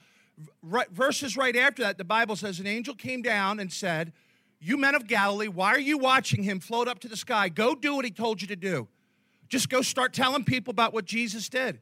Right, 0.62 0.90
verses 0.90 1.36
right 1.36 1.56
after 1.56 1.82
that, 1.82 1.98
the 1.98 2.04
Bible 2.04 2.36
says, 2.36 2.60
An 2.60 2.66
angel 2.66 2.94
came 2.94 3.22
down 3.22 3.60
and 3.60 3.72
said, 3.72 4.12
You 4.60 4.76
men 4.76 4.94
of 4.94 5.06
Galilee, 5.06 5.48
why 5.48 5.70
are 5.70 5.80
you 5.80 5.96
watching 5.96 6.42
him 6.42 6.60
float 6.60 6.86
up 6.86 6.98
to 7.00 7.08
the 7.08 7.16
sky? 7.16 7.48
Go 7.48 7.74
do 7.74 7.96
what 7.96 8.04
he 8.04 8.10
told 8.10 8.42
you 8.42 8.48
to 8.48 8.56
do. 8.56 8.86
Just 9.48 9.68
go 9.68 9.82
start 9.82 10.12
telling 10.12 10.44
people 10.44 10.70
about 10.70 10.92
what 10.92 11.06
Jesus 11.06 11.48
did. 11.48 11.80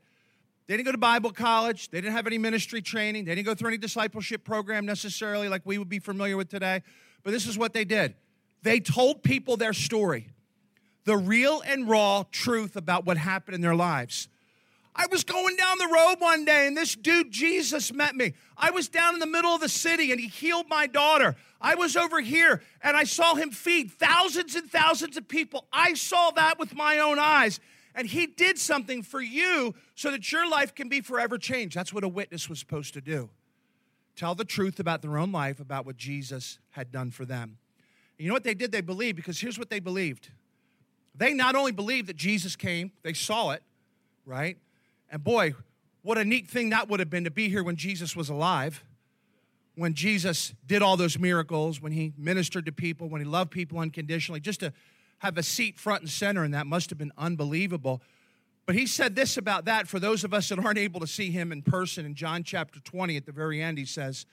They 0.66 0.76
didn't 0.76 0.86
go 0.86 0.92
to 0.92 0.98
Bible 0.98 1.32
college. 1.32 1.90
They 1.90 2.00
didn't 2.00 2.14
have 2.14 2.26
any 2.26 2.38
ministry 2.38 2.82
training. 2.82 3.24
They 3.24 3.34
didn't 3.34 3.46
go 3.46 3.54
through 3.54 3.68
any 3.68 3.78
discipleship 3.78 4.44
program 4.44 4.86
necessarily 4.86 5.48
like 5.48 5.62
we 5.64 5.76
would 5.78 5.88
be 5.88 5.98
familiar 5.98 6.36
with 6.36 6.48
today. 6.48 6.82
But 7.28 7.32
this 7.32 7.46
is 7.46 7.58
what 7.58 7.74
they 7.74 7.84
did 7.84 8.14
they 8.62 8.80
told 8.80 9.22
people 9.22 9.58
their 9.58 9.74
story, 9.74 10.28
the 11.04 11.18
real 11.18 11.60
and 11.60 11.86
raw 11.86 12.24
truth 12.32 12.74
about 12.74 13.04
what 13.04 13.18
happened 13.18 13.54
in 13.54 13.60
their 13.60 13.74
lives. 13.74 14.28
I 14.96 15.08
was 15.10 15.24
going 15.24 15.54
down 15.56 15.76
the 15.76 15.88
road 15.88 16.20
one 16.20 16.46
day 16.46 16.66
and 16.66 16.74
this 16.74 16.94
dude, 16.94 17.30
Jesus, 17.30 17.92
met 17.92 18.16
me. 18.16 18.32
I 18.56 18.70
was 18.70 18.88
down 18.88 19.12
in 19.12 19.20
the 19.20 19.26
middle 19.26 19.50
of 19.50 19.60
the 19.60 19.68
city 19.68 20.10
and 20.10 20.18
he 20.18 20.28
healed 20.28 20.70
my 20.70 20.86
daughter. 20.86 21.36
I 21.60 21.74
was 21.74 21.96
over 21.96 22.18
here 22.18 22.62
and 22.82 22.96
I 22.96 23.04
saw 23.04 23.34
him 23.34 23.50
feed 23.50 23.90
thousands 23.90 24.54
and 24.56 24.70
thousands 24.70 25.18
of 25.18 25.28
people. 25.28 25.66
I 25.70 25.92
saw 25.92 26.30
that 26.30 26.58
with 26.58 26.74
my 26.74 26.96
own 26.96 27.18
eyes. 27.18 27.60
And 27.94 28.08
he 28.08 28.26
did 28.26 28.56
something 28.56 29.02
for 29.02 29.20
you 29.20 29.74
so 29.96 30.10
that 30.12 30.32
your 30.32 30.48
life 30.48 30.74
can 30.74 30.88
be 30.88 31.02
forever 31.02 31.36
changed. 31.36 31.76
That's 31.76 31.92
what 31.92 32.04
a 32.04 32.08
witness 32.08 32.48
was 32.48 32.58
supposed 32.58 32.94
to 32.94 33.02
do 33.02 33.28
tell 34.18 34.34
the 34.34 34.44
truth 34.44 34.80
about 34.80 35.00
their 35.00 35.16
own 35.16 35.30
life, 35.30 35.60
about 35.60 35.86
what 35.86 35.96
Jesus 35.96 36.58
had 36.70 36.90
done 36.90 37.10
for 37.10 37.24
them. 37.24 37.56
You 38.18 38.26
know 38.26 38.34
what 38.34 38.42
they 38.42 38.54
did? 38.54 38.72
They 38.72 38.80
believed 38.80 39.16
because 39.16 39.38
here's 39.38 39.58
what 39.58 39.70
they 39.70 39.78
believed. 39.78 40.28
They 41.14 41.32
not 41.32 41.54
only 41.54 41.70
believed 41.70 42.08
that 42.08 42.16
Jesus 42.16 42.56
came, 42.56 42.90
they 43.02 43.12
saw 43.12 43.50
it, 43.50 43.62
right? 44.26 44.58
And 45.10 45.22
boy, 45.22 45.54
what 46.02 46.18
a 46.18 46.24
neat 46.24 46.48
thing 46.48 46.70
that 46.70 46.88
would 46.88 46.98
have 46.98 47.10
been 47.10 47.24
to 47.24 47.30
be 47.30 47.48
here 47.48 47.62
when 47.62 47.76
Jesus 47.76 48.16
was 48.16 48.28
alive, 48.28 48.82
when 49.76 49.94
Jesus 49.94 50.52
did 50.66 50.82
all 50.82 50.96
those 50.96 51.16
miracles, 51.16 51.80
when 51.80 51.92
he 51.92 52.12
ministered 52.18 52.66
to 52.66 52.72
people, 52.72 53.08
when 53.08 53.20
he 53.20 53.24
loved 53.24 53.52
people 53.52 53.78
unconditionally, 53.78 54.40
just 54.40 54.60
to 54.60 54.72
have 55.18 55.38
a 55.38 55.42
seat 55.44 55.78
front 55.78 56.02
and 56.02 56.10
center, 56.10 56.42
and 56.42 56.54
that 56.54 56.66
must 56.66 56.90
have 56.90 56.98
been 56.98 57.12
unbelievable. 57.16 58.02
But 58.68 58.74
he 58.74 58.86
said 58.86 59.16
this 59.16 59.38
about 59.38 59.64
that 59.64 59.88
for 59.88 59.98
those 59.98 60.24
of 60.24 60.34
us 60.34 60.50
that 60.50 60.58
aren't 60.58 60.76
able 60.76 61.00
to 61.00 61.06
see 61.06 61.30
him 61.30 61.52
in 61.52 61.62
person. 61.62 62.04
In 62.04 62.14
John 62.14 62.44
chapter 62.44 62.80
20, 62.80 63.16
at 63.16 63.24
the 63.24 63.32
very 63.32 63.62
end, 63.62 63.78
he 63.78 63.86
says 63.86 64.26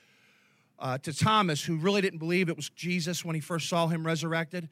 uh, 0.78 0.98
to 0.98 1.14
Thomas, 1.14 1.64
who 1.64 1.78
really 1.78 2.02
didn't 2.02 2.20
believe 2.20 2.50
it 2.50 2.58
was 2.58 2.68
Jesus 2.68 3.24
when 3.24 3.36
he 3.36 3.40
first 3.40 3.70
saw 3.70 3.88
him 3.88 4.06
resurrected, 4.06 4.68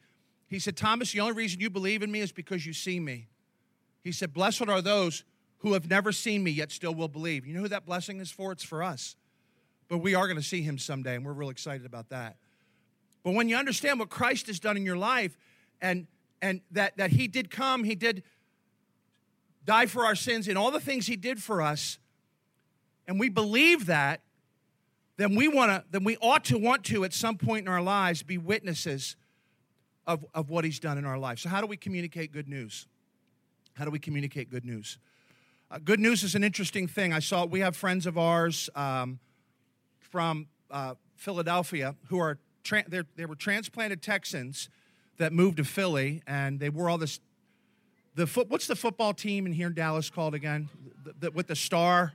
he 0.48 0.58
said, 0.58 0.76
Thomas, 0.76 1.12
the 1.12 1.20
only 1.20 1.32
reason 1.32 1.60
you 1.60 1.70
believe 1.70 2.02
in 2.02 2.12
me 2.12 2.20
is 2.20 2.30
because 2.30 2.66
you 2.66 2.74
see 2.74 3.00
me. 3.00 3.28
He 4.02 4.12
said, 4.12 4.34
Blessed 4.34 4.68
are 4.68 4.82
those 4.82 5.24
who 5.60 5.72
have 5.72 5.88
never 5.88 6.12
seen 6.12 6.44
me 6.44 6.50
yet 6.50 6.70
still 6.70 6.94
will 6.94 7.08
believe. 7.08 7.46
You 7.46 7.54
know 7.54 7.62
who 7.62 7.68
that 7.68 7.86
blessing 7.86 8.20
is 8.20 8.30
for? 8.30 8.52
It's 8.52 8.62
for 8.62 8.82
us. 8.82 9.16
But 9.88 9.98
we 10.00 10.14
are 10.14 10.26
going 10.26 10.36
to 10.36 10.42
see 10.42 10.60
him 10.60 10.76
someday, 10.76 11.14
and 11.14 11.24
we're 11.24 11.32
real 11.32 11.48
excited 11.48 11.86
about 11.86 12.10
that. 12.10 12.36
But 13.22 13.32
when 13.32 13.48
you 13.48 13.56
understand 13.56 13.98
what 13.98 14.10
Christ 14.10 14.46
has 14.48 14.60
done 14.60 14.76
in 14.76 14.84
your 14.84 14.98
life 14.98 15.38
and 15.80 16.06
and 16.42 16.60
that, 16.72 16.98
that 16.98 17.10
he 17.10 17.26
did 17.26 17.50
come, 17.50 17.84
he 17.84 17.94
did 17.94 18.22
die 19.64 19.86
for 19.86 20.04
our 20.04 20.14
sins, 20.14 20.48
and 20.48 20.58
all 20.58 20.70
the 20.70 20.80
things 20.80 21.06
he 21.06 21.16
did 21.16 21.42
for 21.42 21.62
us, 21.62 21.98
and 23.06 23.18
we 23.18 23.28
believe 23.28 23.86
that, 23.86 24.20
then 25.16 25.34
we 25.34 25.48
want 25.48 25.70
to, 25.70 25.84
then 25.90 26.04
we 26.04 26.16
ought 26.18 26.44
to 26.46 26.58
want 26.58 26.84
to 26.84 27.04
at 27.04 27.12
some 27.12 27.36
point 27.36 27.66
in 27.66 27.72
our 27.72 27.82
lives 27.82 28.22
be 28.22 28.38
witnesses 28.38 29.16
of, 30.06 30.24
of 30.34 30.50
what 30.50 30.64
he's 30.64 30.80
done 30.80 30.98
in 30.98 31.04
our 31.04 31.18
life. 31.18 31.38
So, 31.38 31.48
how 31.48 31.60
do 31.60 31.66
we 31.66 31.76
communicate 31.76 32.32
good 32.32 32.48
news? 32.48 32.86
How 33.74 33.84
do 33.84 33.90
we 33.90 33.98
communicate 33.98 34.50
good 34.50 34.64
news? 34.64 34.98
Uh, 35.70 35.78
good 35.84 36.00
news 36.00 36.22
is 36.22 36.34
an 36.34 36.44
interesting 36.44 36.86
thing. 36.86 37.12
I 37.12 37.18
saw 37.18 37.44
we 37.44 37.60
have 37.60 37.76
friends 37.76 38.06
of 38.06 38.18
ours 38.18 38.68
um, 38.74 39.18
from 39.98 40.46
uh, 40.70 40.94
Philadelphia 41.16 41.96
who 42.08 42.18
are 42.18 42.38
tra- 42.62 42.84
they 42.88 43.24
were 43.24 43.34
transplanted 43.34 44.02
Texans 44.02 44.68
that 45.18 45.32
moved 45.32 45.58
to 45.58 45.64
Philly, 45.64 46.22
and 46.26 46.60
they 46.60 46.70
wore 46.70 46.88
all 46.88 46.98
this. 46.98 47.20
The 48.16 48.26
foot, 48.26 48.48
what's 48.48 48.66
the 48.68 48.76
football 48.76 49.12
team 49.12 49.44
in 49.46 49.52
here 49.52 49.66
in 49.66 49.74
Dallas 49.74 50.08
called 50.08 50.34
again? 50.34 50.68
The, 51.04 51.14
the, 51.18 51.30
with 51.32 51.48
the 51.48 51.56
star, 51.56 52.12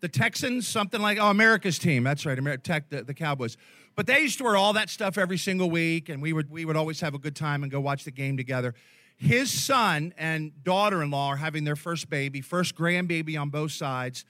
the 0.00 0.08
Texans, 0.08 0.68
something 0.68 1.00
like 1.00 1.18
oh 1.18 1.30
America's 1.30 1.78
team. 1.78 2.04
That's 2.04 2.24
right, 2.24 2.38
America 2.38 2.62
Tech, 2.62 2.90
the, 2.90 3.02
the 3.02 3.14
Cowboys. 3.14 3.56
But 3.96 4.06
they 4.06 4.20
used 4.20 4.38
to 4.38 4.44
wear 4.44 4.56
all 4.56 4.72
that 4.74 4.90
stuff 4.90 5.18
every 5.18 5.38
single 5.38 5.68
week, 5.68 6.08
and 6.08 6.22
we 6.22 6.32
would 6.32 6.50
we 6.50 6.64
would 6.64 6.76
always 6.76 7.00
have 7.00 7.14
a 7.14 7.18
good 7.18 7.34
time 7.34 7.62
and 7.62 7.72
go 7.72 7.80
watch 7.80 8.04
the 8.04 8.10
game 8.10 8.36
together. 8.36 8.74
His 9.16 9.50
son 9.50 10.12
and 10.16 10.52
daughter-in-law 10.64 11.28
are 11.28 11.36
having 11.36 11.64
their 11.64 11.76
first 11.76 12.10
baby, 12.10 12.40
first 12.40 12.76
grandbaby 12.76 13.40
on 13.40 13.48
both 13.48 13.72
sides, 13.72 14.24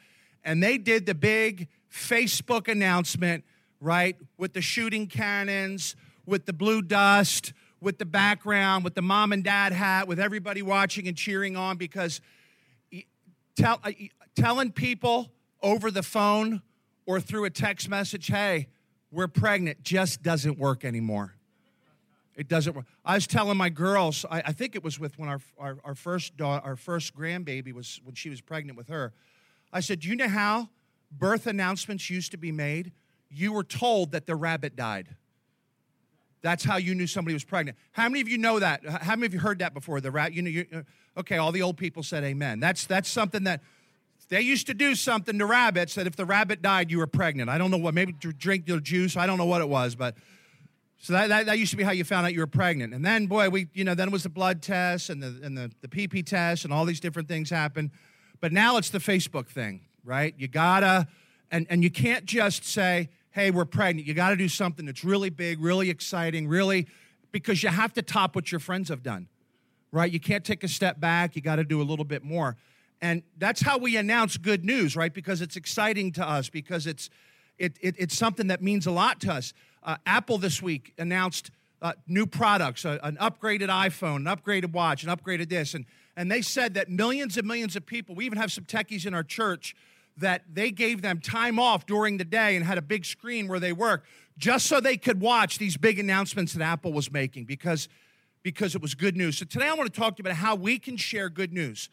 and 0.44 0.62
they 0.62 0.78
did 0.78 1.06
the 1.06 1.14
big 1.14 1.68
Facebook 1.90 2.68
announcement, 2.68 3.44
right, 3.80 4.16
with 4.38 4.52
the 4.52 4.60
shooting 4.60 5.06
cannons, 5.06 5.96
with 6.26 6.46
the 6.46 6.52
blue 6.52 6.82
dust, 6.82 7.52
with 7.84 7.98
the 7.98 8.06
background, 8.06 8.82
with 8.82 8.94
the 8.94 9.02
mom 9.02 9.32
and 9.32 9.44
dad 9.44 9.72
hat, 9.72 10.08
with 10.08 10.18
everybody 10.18 10.62
watching 10.62 11.06
and 11.06 11.16
cheering 11.16 11.56
on 11.56 11.76
because 11.76 12.20
tell, 13.54 13.78
uh, 13.84 13.92
telling 14.34 14.72
people 14.72 15.30
over 15.62 15.90
the 15.90 16.02
phone 16.02 16.62
or 17.06 17.20
through 17.20 17.44
a 17.44 17.50
text 17.50 17.88
message, 17.88 18.28
hey, 18.28 18.68
we're 19.12 19.28
pregnant, 19.28 19.82
just 19.82 20.22
doesn't 20.22 20.58
work 20.58 20.84
anymore. 20.84 21.34
It 22.34 22.48
doesn't 22.48 22.74
work. 22.74 22.86
I 23.04 23.14
was 23.14 23.26
telling 23.28 23.56
my 23.56 23.68
girls, 23.68 24.24
I, 24.28 24.42
I 24.46 24.52
think 24.52 24.74
it 24.74 24.82
was 24.82 24.98
with 24.98 25.18
when 25.18 25.28
our, 25.28 25.40
our, 25.56 25.78
our 25.84 25.94
first 25.94 26.36
daughter, 26.36 26.64
our 26.64 26.76
first 26.76 27.14
grandbaby 27.14 27.72
was 27.72 28.00
when 28.02 28.16
she 28.16 28.28
was 28.28 28.40
pregnant 28.40 28.76
with 28.76 28.88
her. 28.88 29.12
I 29.72 29.80
said, 29.80 30.00
Do 30.00 30.08
you 30.08 30.16
know 30.16 30.28
how 30.28 30.68
birth 31.12 31.46
announcements 31.46 32.10
used 32.10 32.32
to 32.32 32.36
be 32.36 32.50
made? 32.50 32.90
You 33.30 33.52
were 33.52 33.62
told 33.62 34.12
that 34.12 34.26
the 34.26 34.34
rabbit 34.34 34.74
died. 34.74 35.14
That's 36.44 36.62
how 36.62 36.76
you 36.76 36.94
knew 36.94 37.06
somebody 37.06 37.32
was 37.32 37.42
pregnant. 37.42 37.78
How 37.92 38.06
many 38.06 38.20
of 38.20 38.28
you 38.28 38.36
know 38.36 38.58
that? 38.58 38.86
How 38.86 39.16
many 39.16 39.24
of 39.24 39.32
you 39.32 39.40
heard 39.40 39.60
that 39.60 39.72
before? 39.72 40.02
The 40.02 40.10
rat, 40.10 40.34
you 40.34 40.42
know, 40.42 40.62
uh, 40.74 41.20
okay, 41.20 41.38
all 41.38 41.52
the 41.52 41.62
old 41.62 41.78
people 41.78 42.02
said 42.02 42.22
amen. 42.22 42.60
That's, 42.60 42.84
that's 42.84 43.08
something 43.08 43.44
that 43.44 43.62
they 44.28 44.42
used 44.42 44.66
to 44.66 44.74
do 44.74 44.94
something 44.94 45.38
to 45.38 45.46
rabbits 45.46 45.94
that 45.94 46.06
if 46.06 46.16
the 46.16 46.26
rabbit 46.26 46.60
died, 46.60 46.90
you 46.90 46.98
were 46.98 47.06
pregnant. 47.06 47.48
I 47.48 47.56
don't 47.56 47.70
know 47.70 47.78
what, 47.78 47.94
maybe 47.94 48.12
drink 48.12 48.68
your 48.68 48.78
juice. 48.78 49.16
I 49.16 49.24
don't 49.24 49.38
know 49.38 49.46
what 49.46 49.62
it 49.62 49.70
was, 49.70 49.94
but 49.94 50.16
so 50.98 51.14
that, 51.14 51.28
that, 51.28 51.46
that, 51.46 51.58
used 51.58 51.70
to 51.70 51.78
be 51.78 51.82
how 51.82 51.92
you 51.92 52.04
found 52.04 52.26
out 52.26 52.34
you 52.34 52.40
were 52.40 52.46
pregnant. 52.46 52.92
And 52.92 53.02
then, 53.02 53.26
boy, 53.26 53.48
we, 53.48 53.68
you 53.72 53.84
know, 53.84 53.94
then 53.94 54.08
it 54.08 54.12
was 54.12 54.24
the 54.24 54.28
blood 54.28 54.60
test 54.60 55.08
and 55.08 55.22
the, 55.22 55.40
and 55.42 55.56
the, 55.56 55.70
the 55.80 55.88
PP 55.88 56.26
test 56.26 56.66
and 56.66 56.74
all 56.74 56.84
these 56.84 57.00
different 57.00 57.26
things 57.26 57.48
happen. 57.48 57.90
But 58.42 58.52
now 58.52 58.76
it's 58.76 58.90
the 58.90 58.98
Facebook 58.98 59.48
thing, 59.48 59.80
right? 60.04 60.34
You 60.36 60.46
gotta, 60.46 61.08
and, 61.50 61.66
and 61.70 61.82
you 61.82 61.90
can't 61.90 62.26
just 62.26 62.66
say, 62.66 63.08
hey, 63.34 63.50
we're 63.50 63.64
pregnant. 63.64 64.06
You 64.06 64.14
gotta 64.14 64.36
do 64.36 64.48
something 64.48 64.86
that's 64.86 65.02
really 65.02 65.28
big, 65.28 65.60
really 65.60 65.90
exciting, 65.90 66.46
really, 66.46 66.86
because 67.32 67.64
you 67.64 67.68
have 67.68 67.92
to 67.94 68.02
top 68.02 68.36
what 68.36 68.52
your 68.52 68.60
friends 68.60 68.90
have 68.90 69.02
done, 69.02 69.26
right? 69.90 70.10
You 70.10 70.20
can't 70.20 70.44
take 70.44 70.62
a 70.62 70.68
step 70.68 71.00
back. 71.00 71.34
You 71.34 71.42
gotta 71.42 71.64
do 71.64 71.82
a 71.82 71.84
little 71.84 72.04
bit 72.04 72.22
more. 72.22 72.56
And 73.00 73.24
that's 73.36 73.60
how 73.60 73.76
we 73.76 73.96
announce 73.96 74.36
good 74.36 74.64
news, 74.64 74.94
right? 74.94 75.12
Because 75.12 75.40
it's 75.42 75.56
exciting 75.56 76.12
to 76.12 76.26
us, 76.26 76.48
because 76.48 76.86
it's, 76.86 77.10
it, 77.58 77.76
it 77.80 77.96
it's 77.98 78.16
something 78.16 78.46
that 78.46 78.62
means 78.62 78.86
a 78.86 78.92
lot 78.92 79.20
to 79.22 79.32
us. 79.32 79.52
Uh, 79.82 79.96
Apple 80.06 80.38
this 80.38 80.62
week 80.62 80.94
announced 80.96 81.50
uh, 81.82 81.92
new 82.06 82.26
products, 82.26 82.84
uh, 82.84 82.98
an 83.02 83.16
upgraded 83.20 83.68
iPhone, 83.68 84.16
an 84.16 84.24
upgraded 84.24 84.72
watch, 84.72 85.02
an 85.02 85.10
upgraded 85.10 85.48
this. 85.48 85.74
And, 85.74 85.86
and 86.16 86.30
they 86.30 86.40
said 86.40 86.74
that 86.74 86.88
millions 86.88 87.36
and 87.36 87.48
millions 87.48 87.74
of 87.74 87.84
people, 87.84 88.14
we 88.14 88.26
even 88.26 88.38
have 88.38 88.52
some 88.52 88.64
techies 88.64 89.06
in 89.06 89.12
our 89.12 89.24
church, 89.24 89.74
that 90.16 90.42
they 90.52 90.70
gave 90.70 91.02
them 91.02 91.20
time 91.20 91.58
off 91.58 91.86
during 91.86 92.18
the 92.18 92.24
day 92.24 92.56
and 92.56 92.64
had 92.64 92.78
a 92.78 92.82
big 92.82 93.04
screen 93.04 93.48
where 93.48 93.60
they 93.60 93.72
work 93.72 94.04
just 94.38 94.66
so 94.66 94.80
they 94.80 94.96
could 94.96 95.20
watch 95.20 95.58
these 95.58 95.76
big 95.76 95.98
announcements 95.98 96.52
that 96.54 96.62
Apple 96.62 96.92
was 96.92 97.10
making 97.10 97.44
because, 97.44 97.88
because 98.42 98.74
it 98.74 98.82
was 98.82 98.94
good 98.94 99.16
news. 99.16 99.38
So 99.38 99.44
today 99.44 99.66
I 99.66 99.74
want 99.74 99.92
to 99.92 100.00
talk 100.00 100.16
to 100.16 100.22
you 100.22 100.28
about 100.28 100.36
how 100.36 100.54
we 100.54 100.78
can 100.78 100.96
share 100.96 101.28
good 101.28 101.52
news 101.52 101.88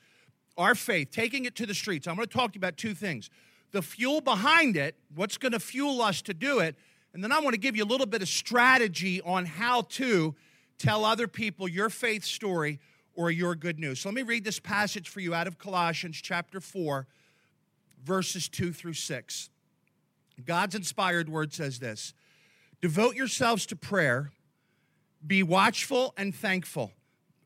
our 0.58 0.76
faith, 0.76 1.10
taking 1.12 1.46
it 1.46 1.56
to 1.56 1.66
the 1.66 1.74
streets. 1.74 2.08
I'm 2.08 2.16
going 2.16 2.28
to 2.28 2.34
talk 2.34 2.52
to 2.52 2.58
you 2.58 2.60
about 2.60 2.78
two 2.78 2.94
things 2.94 3.30
the 3.72 3.82
fuel 3.82 4.20
behind 4.20 4.76
it, 4.76 4.96
what's 5.16 5.38
going 5.38 5.54
to 5.54 5.60
fuel 5.60 6.02
us 6.02 6.22
to 6.24 6.34
do 6.34 6.60
it, 6.60 6.76
and 7.14 7.24
then 7.24 7.32
I 7.32 7.40
want 7.40 7.54
to 7.54 7.60
give 7.60 7.76
you 7.76 7.84
a 7.84 7.86
little 7.86 8.06
bit 8.06 8.22
of 8.22 8.28
strategy 8.28 9.22
on 9.22 9.46
how 9.46 9.84
to 9.84 10.36
tell 10.78 11.06
other 11.06 11.28
people 11.28 11.68
your 11.68 11.90
faith 11.90 12.24
story 12.24 12.80
or 13.14 13.32
your 13.32 13.56
good 13.56 13.80
news. 13.80 14.02
So 14.02 14.10
let 14.10 14.16
me 14.16 14.24
read 14.24 14.44
this 14.44 14.60
passage 14.60 15.10
for 15.10 15.20
you 15.20 15.34
out 15.34 15.48
of 15.48 15.58
Colossians 15.58 16.20
chapter 16.22 16.60
4, 16.60 17.08
verses 18.04 18.50
2 18.50 18.74
through 18.74 18.94
6. 18.94 19.50
God's 20.46 20.76
inspired 20.76 21.30
word 21.30 21.54
says 21.54 21.80
this 21.80 22.14
Devote 22.82 23.16
yourselves 23.16 23.66
to 23.68 23.76
prayer, 23.76 24.32
be 25.26 25.44
watchful 25.44 26.14
and 26.18 26.34
thankful 26.34 26.92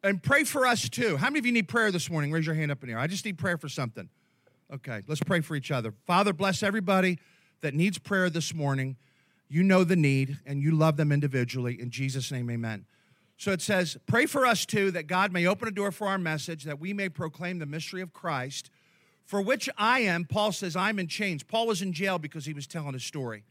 and 0.05 0.21
pray 0.21 0.43
for 0.43 0.67
us 0.67 0.87
too. 0.87 1.17
How 1.17 1.27
many 1.27 1.39
of 1.39 1.45
you 1.47 1.51
need 1.51 1.67
prayer 1.67 1.91
this 1.91 2.11
morning? 2.11 2.31
Raise 2.31 2.45
your 2.45 2.55
hand 2.55 2.71
up 2.71 2.83
in 2.83 2.89
here. 2.89 2.99
I 2.99 3.07
just 3.07 3.25
need 3.25 3.39
prayer 3.39 3.57
for 3.57 3.67
something. 3.67 4.07
Okay, 4.71 5.01
let's 5.07 5.21
pray 5.21 5.41
for 5.41 5.55
each 5.55 5.71
other. 5.71 5.93
Father, 6.05 6.31
bless 6.31 6.63
everybody 6.63 7.17
that 7.61 7.73
needs 7.73 7.97
prayer 7.97 8.29
this 8.29 8.53
morning. 8.53 8.97
You 9.47 9.63
know 9.63 9.83
the 9.83 9.95
need 9.95 10.39
and 10.45 10.61
you 10.61 10.71
love 10.71 10.97
them 10.97 11.11
individually. 11.11 11.79
In 11.79 11.89
Jesus' 11.89 12.31
name, 12.31 12.49
amen. 12.51 12.85
So 13.37 13.51
it 13.51 13.61
says, 13.61 13.97
Pray 14.05 14.27
for 14.27 14.45
us 14.45 14.65
too 14.65 14.91
that 14.91 15.07
God 15.07 15.33
may 15.33 15.47
open 15.47 15.67
a 15.67 15.71
door 15.71 15.91
for 15.91 16.07
our 16.07 16.17
message, 16.17 16.63
that 16.63 16.79
we 16.79 16.93
may 16.93 17.09
proclaim 17.09 17.59
the 17.59 17.65
mystery 17.65 18.01
of 18.01 18.13
Christ, 18.13 18.69
for 19.25 19.41
which 19.41 19.69
I 19.77 20.01
am, 20.01 20.25
Paul 20.25 20.51
says, 20.51 20.75
I'm 20.75 20.99
in 20.99 21.07
chains. 21.07 21.43
Paul 21.43 21.67
was 21.67 21.81
in 21.81 21.93
jail 21.93 22.19
because 22.19 22.45
he 22.45 22.53
was 22.53 22.67
telling 22.67 22.93
his 22.93 23.03
story. 23.03 23.43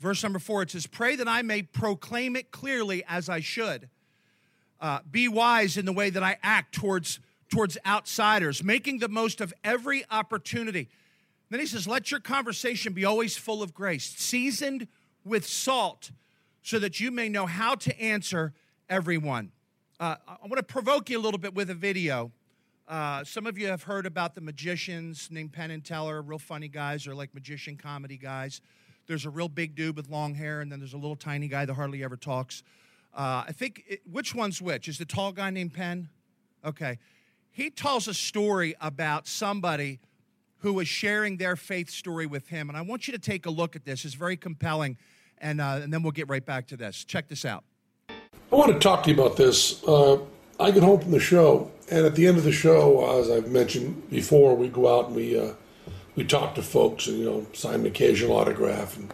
Verse 0.00 0.22
number 0.22 0.38
four, 0.38 0.62
it 0.62 0.70
says, 0.70 0.86
Pray 0.86 1.16
that 1.16 1.28
I 1.28 1.42
may 1.42 1.62
proclaim 1.62 2.34
it 2.34 2.50
clearly 2.50 3.04
as 3.06 3.28
I 3.28 3.40
should 3.40 3.88
uh, 4.80 5.00
be 5.10 5.28
wise 5.28 5.76
in 5.76 5.84
the 5.84 5.92
way 5.92 6.10
that 6.10 6.22
I 6.22 6.36
act 6.42 6.74
towards, 6.74 7.20
towards 7.48 7.78
outsiders, 7.86 8.64
making 8.64 8.98
the 8.98 9.08
most 9.08 9.40
of 9.40 9.52
every 9.62 10.04
opportunity. 10.10 10.88
Then 11.50 11.60
he 11.60 11.66
says, 11.66 11.86
Let 11.86 12.10
your 12.10 12.20
conversation 12.20 12.92
be 12.92 13.04
always 13.04 13.36
full 13.36 13.62
of 13.62 13.74
grace, 13.74 14.04
seasoned 14.04 14.88
with 15.24 15.46
salt, 15.46 16.10
so 16.62 16.78
that 16.78 17.00
you 17.00 17.10
may 17.10 17.28
know 17.28 17.46
how 17.46 17.74
to 17.76 18.00
answer 18.00 18.54
everyone. 18.88 19.52
Uh, 20.00 20.16
I 20.26 20.36
want 20.42 20.56
to 20.56 20.62
provoke 20.62 21.08
you 21.08 21.18
a 21.18 21.22
little 21.22 21.38
bit 21.38 21.54
with 21.54 21.70
a 21.70 21.74
video. 21.74 22.32
Uh, 22.86 23.24
some 23.24 23.46
of 23.46 23.56
you 23.56 23.66
have 23.66 23.84
heard 23.84 24.04
about 24.04 24.34
the 24.34 24.40
magicians 24.40 25.28
named 25.30 25.52
Penn 25.52 25.70
and 25.70 25.84
Teller, 25.84 26.20
real 26.20 26.38
funny 26.38 26.68
guys. 26.68 27.04
They're 27.04 27.14
like 27.14 27.34
magician 27.34 27.76
comedy 27.76 28.18
guys. 28.18 28.60
There's 29.06 29.24
a 29.24 29.30
real 29.30 29.48
big 29.48 29.74
dude 29.74 29.96
with 29.96 30.08
long 30.10 30.34
hair, 30.34 30.60
and 30.60 30.70
then 30.70 30.80
there's 30.80 30.92
a 30.92 30.98
little 30.98 31.16
tiny 31.16 31.48
guy 31.48 31.64
that 31.64 31.74
hardly 31.74 32.04
ever 32.04 32.16
talks. 32.16 32.62
Uh, 33.14 33.44
I 33.46 33.52
think, 33.52 33.84
it, 33.88 34.00
which 34.10 34.34
one's 34.34 34.60
which? 34.60 34.88
Is 34.88 34.98
the 34.98 35.04
tall 35.04 35.32
guy 35.32 35.50
named 35.50 35.72
Penn? 35.72 36.08
Okay. 36.64 36.98
He 37.50 37.70
tells 37.70 38.08
a 38.08 38.14
story 38.14 38.74
about 38.80 39.26
somebody 39.26 40.00
who 40.58 40.72
was 40.72 40.88
sharing 40.88 41.36
their 41.36 41.56
faith 41.56 41.90
story 41.90 42.26
with 42.26 42.48
him. 42.48 42.68
And 42.68 42.76
I 42.76 42.82
want 42.82 43.06
you 43.06 43.12
to 43.12 43.18
take 43.18 43.46
a 43.46 43.50
look 43.50 43.76
at 43.76 43.84
this. 43.84 44.04
It's 44.04 44.14
very 44.14 44.36
compelling. 44.36 44.96
and, 45.38 45.60
uh, 45.60 45.80
and 45.82 45.92
then 45.92 46.02
we'll 46.02 46.12
get 46.12 46.28
right 46.28 46.44
back 46.44 46.66
to 46.68 46.76
this. 46.76 47.04
Check 47.04 47.28
this 47.28 47.44
out. 47.44 47.64
I 48.08 48.56
want 48.56 48.72
to 48.72 48.78
talk 48.78 49.04
to 49.04 49.10
you 49.10 49.20
about 49.20 49.36
this. 49.36 49.82
Uh, 49.84 50.18
I 50.58 50.70
get 50.70 50.82
home 50.82 51.00
from 51.00 51.10
the 51.10 51.20
show, 51.20 51.70
and 51.90 52.06
at 52.06 52.14
the 52.14 52.26
end 52.26 52.38
of 52.38 52.44
the 52.44 52.52
show, 52.52 53.18
as 53.18 53.30
I've 53.30 53.50
mentioned 53.50 54.08
before, 54.08 54.54
we 54.54 54.68
go 54.68 54.98
out 54.98 55.06
and 55.06 55.16
we 55.16 55.38
uh, 55.38 55.52
we 56.14 56.24
talk 56.24 56.54
to 56.54 56.62
folks 56.62 57.06
and 57.06 57.18
you 57.18 57.24
know 57.24 57.46
sign 57.52 57.80
an 57.80 57.86
occasional 57.86 58.36
autograph 58.36 58.96
and 58.96 59.12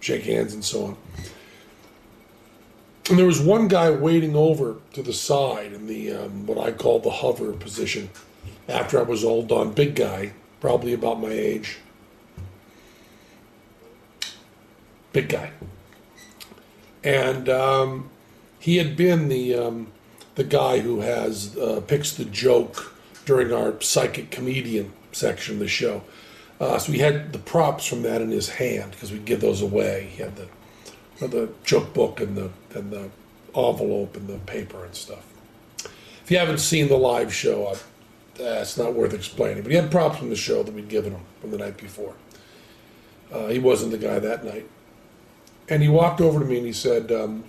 shake 0.00 0.24
hands 0.24 0.52
and 0.52 0.64
so 0.64 0.86
on. 0.86 0.96
And 3.08 3.18
there 3.18 3.26
was 3.26 3.40
one 3.40 3.68
guy 3.68 3.90
waiting 3.90 4.36
over 4.36 4.76
to 4.92 5.02
the 5.02 5.12
side 5.12 5.72
in 5.72 5.86
the 5.86 6.12
um, 6.12 6.46
what 6.46 6.58
I 6.58 6.72
call 6.72 6.98
the 6.98 7.10
hover 7.10 7.52
position. 7.52 8.10
After 8.68 8.98
I 8.98 9.02
was 9.02 9.24
all 9.24 9.42
done, 9.42 9.72
big 9.72 9.96
guy, 9.96 10.32
probably 10.60 10.92
about 10.92 11.20
my 11.20 11.30
age, 11.30 11.78
big 15.12 15.28
guy, 15.28 15.50
and 17.02 17.48
um, 17.48 18.10
he 18.58 18.76
had 18.76 18.96
been 18.96 19.28
the 19.28 19.54
um, 19.54 19.92
the 20.40 20.44
guy 20.44 20.78
who 20.78 21.00
has 21.00 21.54
uh, 21.58 21.82
picks 21.86 22.12
the 22.12 22.24
joke 22.24 22.94
during 23.26 23.52
our 23.52 23.78
psychic 23.82 24.30
comedian 24.30 24.90
section 25.12 25.56
of 25.56 25.60
the 25.60 25.68
show. 25.68 26.02
Uh, 26.58 26.78
so 26.78 26.92
he 26.92 26.98
had 26.98 27.34
the 27.34 27.38
props 27.38 27.84
from 27.84 28.00
that 28.00 28.22
in 28.22 28.30
his 28.30 28.48
hand 28.48 28.92
because 28.92 29.12
we'd 29.12 29.26
give 29.26 29.42
those 29.42 29.60
away. 29.60 30.08
He 30.12 30.22
had 30.22 30.34
the 30.36 30.48
the 31.28 31.50
joke 31.62 31.92
book 31.92 32.22
and 32.22 32.38
the 32.38 32.50
and 32.74 32.90
the 32.90 33.10
envelope 33.54 34.16
and 34.16 34.26
the 34.28 34.38
paper 34.38 34.82
and 34.82 34.94
stuff. 34.94 35.26
If 36.24 36.30
you 36.30 36.38
haven't 36.38 36.60
seen 36.60 36.88
the 36.88 36.96
live 36.96 37.34
show, 37.34 37.66
uh, 37.66 37.76
it's 38.38 38.78
not 38.78 38.94
worth 38.94 39.12
explaining. 39.12 39.62
But 39.62 39.72
he 39.72 39.76
had 39.76 39.90
props 39.90 40.16
from 40.16 40.30
the 40.30 40.36
show 40.36 40.62
that 40.62 40.72
we'd 40.72 40.88
given 40.88 41.12
him 41.12 41.24
from 41.42 41.50
the 41.50 41.58
night 41.58 41.76
before. 41.76 42.14
Uh, 43.30 43.48
he 43.48 43.58
wasn't 43.58 43.90
the 43.90 43.98
guy 43.98 44.18
that 44.18 44.42
night, 44.42 44.66
and 45.68 45.82
he 45.82 45.88
walked 45.90 46.22
over 46.22 46.38
to 46.40 46.46
me 46.46 46.56
and 46.56 46.66
he 46.66 46.72
said, 46.72 47.12
um, 47.12 47.44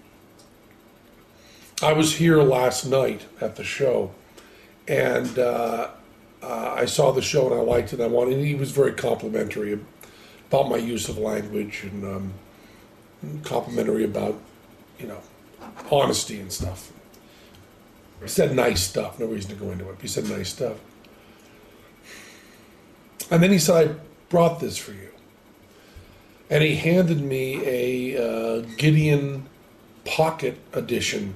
"I 1.83 1.93
was 1.93 2.15
here 2.15 2.41
last 2.41 2.85
night 2.85 3.25
at 3.39 3.55
the 3.55 3.63
show, 3.63 4.11
and." 4.87 5.37
Uh, 5.37 5.89
uh, 6.41 6.73
I 6.75 6.85
saw 6.85 7.11
the 7.11 7.21
show 7.21 7.51
and 7.51 7.59
I 7.59 7.63
liked 7.63 7.93
it. 7.93 8.01
I 8.01 8.07
wanted. 8.07 8.35
And 8.35 8.45
he 8.45 8.55
was 8.55 8.71
very 8.71 8.93
complimentary 8.93 9.79
about 10.49 10.69
my 10.69 10.77
use 10.77 11.07
of 11.07 11.17
language 11.17 11.83
and 11.83 12.03
um, 12.03 12.33
complimentary 13.43 14.03
about, 14.03 14.39
you 14.99 15.07
know, 15.07 15.19
honesty 15.91 16.39
and 16.39 16.51
stuff. 16.51 16.91
He 18.21 18.27
said 18.27 18.55
nice 18.55 18.81
stuff. 18.81 19.19
No 19.19 19.25
reason 19.25 19.51
to 19.51 19.55
go 19.55 19.71
into 19.71 19.89
it. 19.89 19.97
He 20.01 20.07
said 20.07 20.29
nice 20.29 20.49
stuff. 20.49 20.77
And 23.29 23.41
then 23.41 23.51
he 23.51 23.59
said, 23.59 23.89
"I 23.89 23.93
brought 24.29 24.59
this 24.59 24.77
for 24.77 24.91
you." 24.91 25.09
And 26.49 26.63
he 26.63 26.75
handed 26.75 27.21
me 27.21 27.61
a 27.65 28.17
uh, 28.17 28.61
Gideon 28.77 29.47
Pocket 30.05 30.57
Edition. 30.73 31.35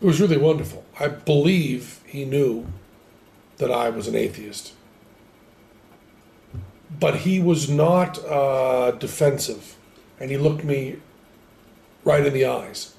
it 0.00 0.06
was 0.06 0.20
really 0.20 0.36
wonderful. 0.36 0.84
I 0.98 1.08
believe 1.08 2.00
he 2.06 2.24
knew 2.24 2.66
that 3.58 3.70
I 3.70 3.88
was 3.90 4.08
an 4.08 4.14
atheist 4.14 4.72
but 7.00 7.16
he 7.16 7.40
was 7.40 7.68
not 7.68 8.24
uh, 8.24 8.92
defensive, 8.92 9.76
and 10.20 10.30
he 10.30 10.36
looked 10.36 10.64
me 10.64 10.96
right 12.04 12.24
in 12.24 12.32
the 12.32 12.44
eyes, 12.44 12.94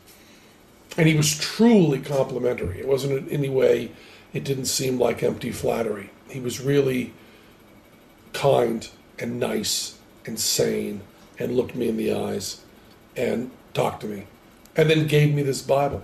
and 0.98 1.08
he 1.08 1.15
was 1.15 1.38
truly 1.38 2.00
complimentary. 2.00 2.80
It 2.80 2.88
wasn't 2.88 3.17
in 3.17 3.30
any 3.30 3.50
way; 3.50 3.91
it 4.34 4.43
didn't 4.43 4.65
seem 4.65 5.00
like 5.00 5.24
empty 5.24 5.52
flattery. 5.52 6.10
He 6.30 6.39
was 6.39 6.60
really 6.60 7.13
kind 8.34 8.88
and 9.17 9.39
nice 9.39 9.98
and 10.26 10.39
sane, 10.39 11.02
and 11.39 11.56
looked 11.56 11.76
me 11.76 11.88
in 11.88 11.98
the 11.98 12.13
eyes, 12.13 12.62
and 13.15 13.52
talked 13.74 14.02
to 14.02 14.08
me, 14.08 14.28
and 14.76 14.89
then 14.89 15.08
gave 15.08 15.34
me 15.34 15.41
this 15.41 15.62
Bible. 15.62 16.04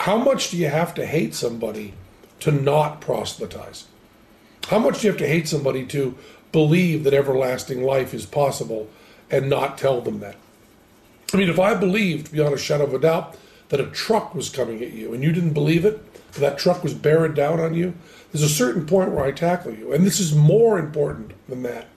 how 0.00 0.16
much 0.16 0.50
do 0.50 0.56
you 0.56 0.68
have 0.68 0.94
to 0.94 1.06
hate 1.06 1.34
somebody 1.34 1.94
to 2.40 2.50
not 2.50 3.00
proselytize? 3.00 3.86
How 4.68 4.78
much 4.78 5.00
do 5.00 5.06
you 5.06 5.12
have 5.12 5.20
to 5.20 5.28
hate 5.28 5.48
somebody 5.48 5.86
to 5.86 6.16
believe 6.52 7.04
that 7.04 7.14
everlasting 7.14 7.82
life 7.82 8.12
is 8.12 8.26
possible 8.26 8.88
and 9.30 9.48
not 9.48 9.78
tell 9.78 10.00
them 10.00 10.20
that? 10.20 10.36
I 11.32 11.36
mean, 11.36 11.48
if 11.48 11.58
I 11.58 11.74
believed 11.74 12.32
beyond 12.32 12.54
a 12.54 12.58
shadow 12.58 12.84
of 12.84 12.94
a 12.94 12.98
doubt 12.98 13.36
that 13.68 13.80
a 13.80 13.86
truck 13.86 14.34
was 14.34 14.48
coming 14.48 14.82
at 14.82 14.92
you 14.92 15.12
and 15.12 15.22
you 15.22 15.32
didn't 15.32 15.54
believe 15.54 15.84
it, 15.84 16.00
that 16.34 16.58
truck 16.58 16.82
was 16.82 16.94
bearing 16.94 17.34
down 17.34 17.58
on 17.60 17.74
you, 17.74 17.94
there's 18.32 18.44
a 18.44 18.48
certain 18.48 18.86
point 18.86 19.12
where 19.12 19.24
I 19.24 19.32
tackle 19.32 19.74
you. 19.74 19.92
And 19.92 20.04
this 20.04 20.20
is 20.20 20.34
more 20.34 20.78
important 20.78 21.32
than 21.48 21.62
that. 21.62 21.88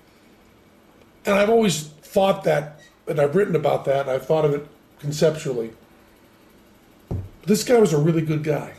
And 1.25 1.35
I've 1.35 1.49
always 1.49 1.83
thought 1.83 2.43
that, 2.45 2.79
and 3.07 3.19
I've 3.19 3.35
written 3.35 3.55
about 3.55 3.85
that, 3.85 4.01
and 4.01 4.11
I've 4.11 4.25
thought 4.25 4.45
of 4.45 4.53
it 4.53 4.67
conceptually. 4.99 5.71
This 7.49 7.63
guy 7.63 7.79
was 7.79 7.93
a 7.93 7.97
really 7.97 8.21
good 8.21 8.43
guy. 8.43 8.73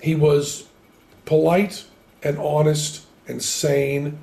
He 0.00 0.14
was 0.14 0.66
polite 1.26 1.84
and 2.22 2.38
honest 2.38 3.04
and 3.28 3.42
sane, 3.42 4.18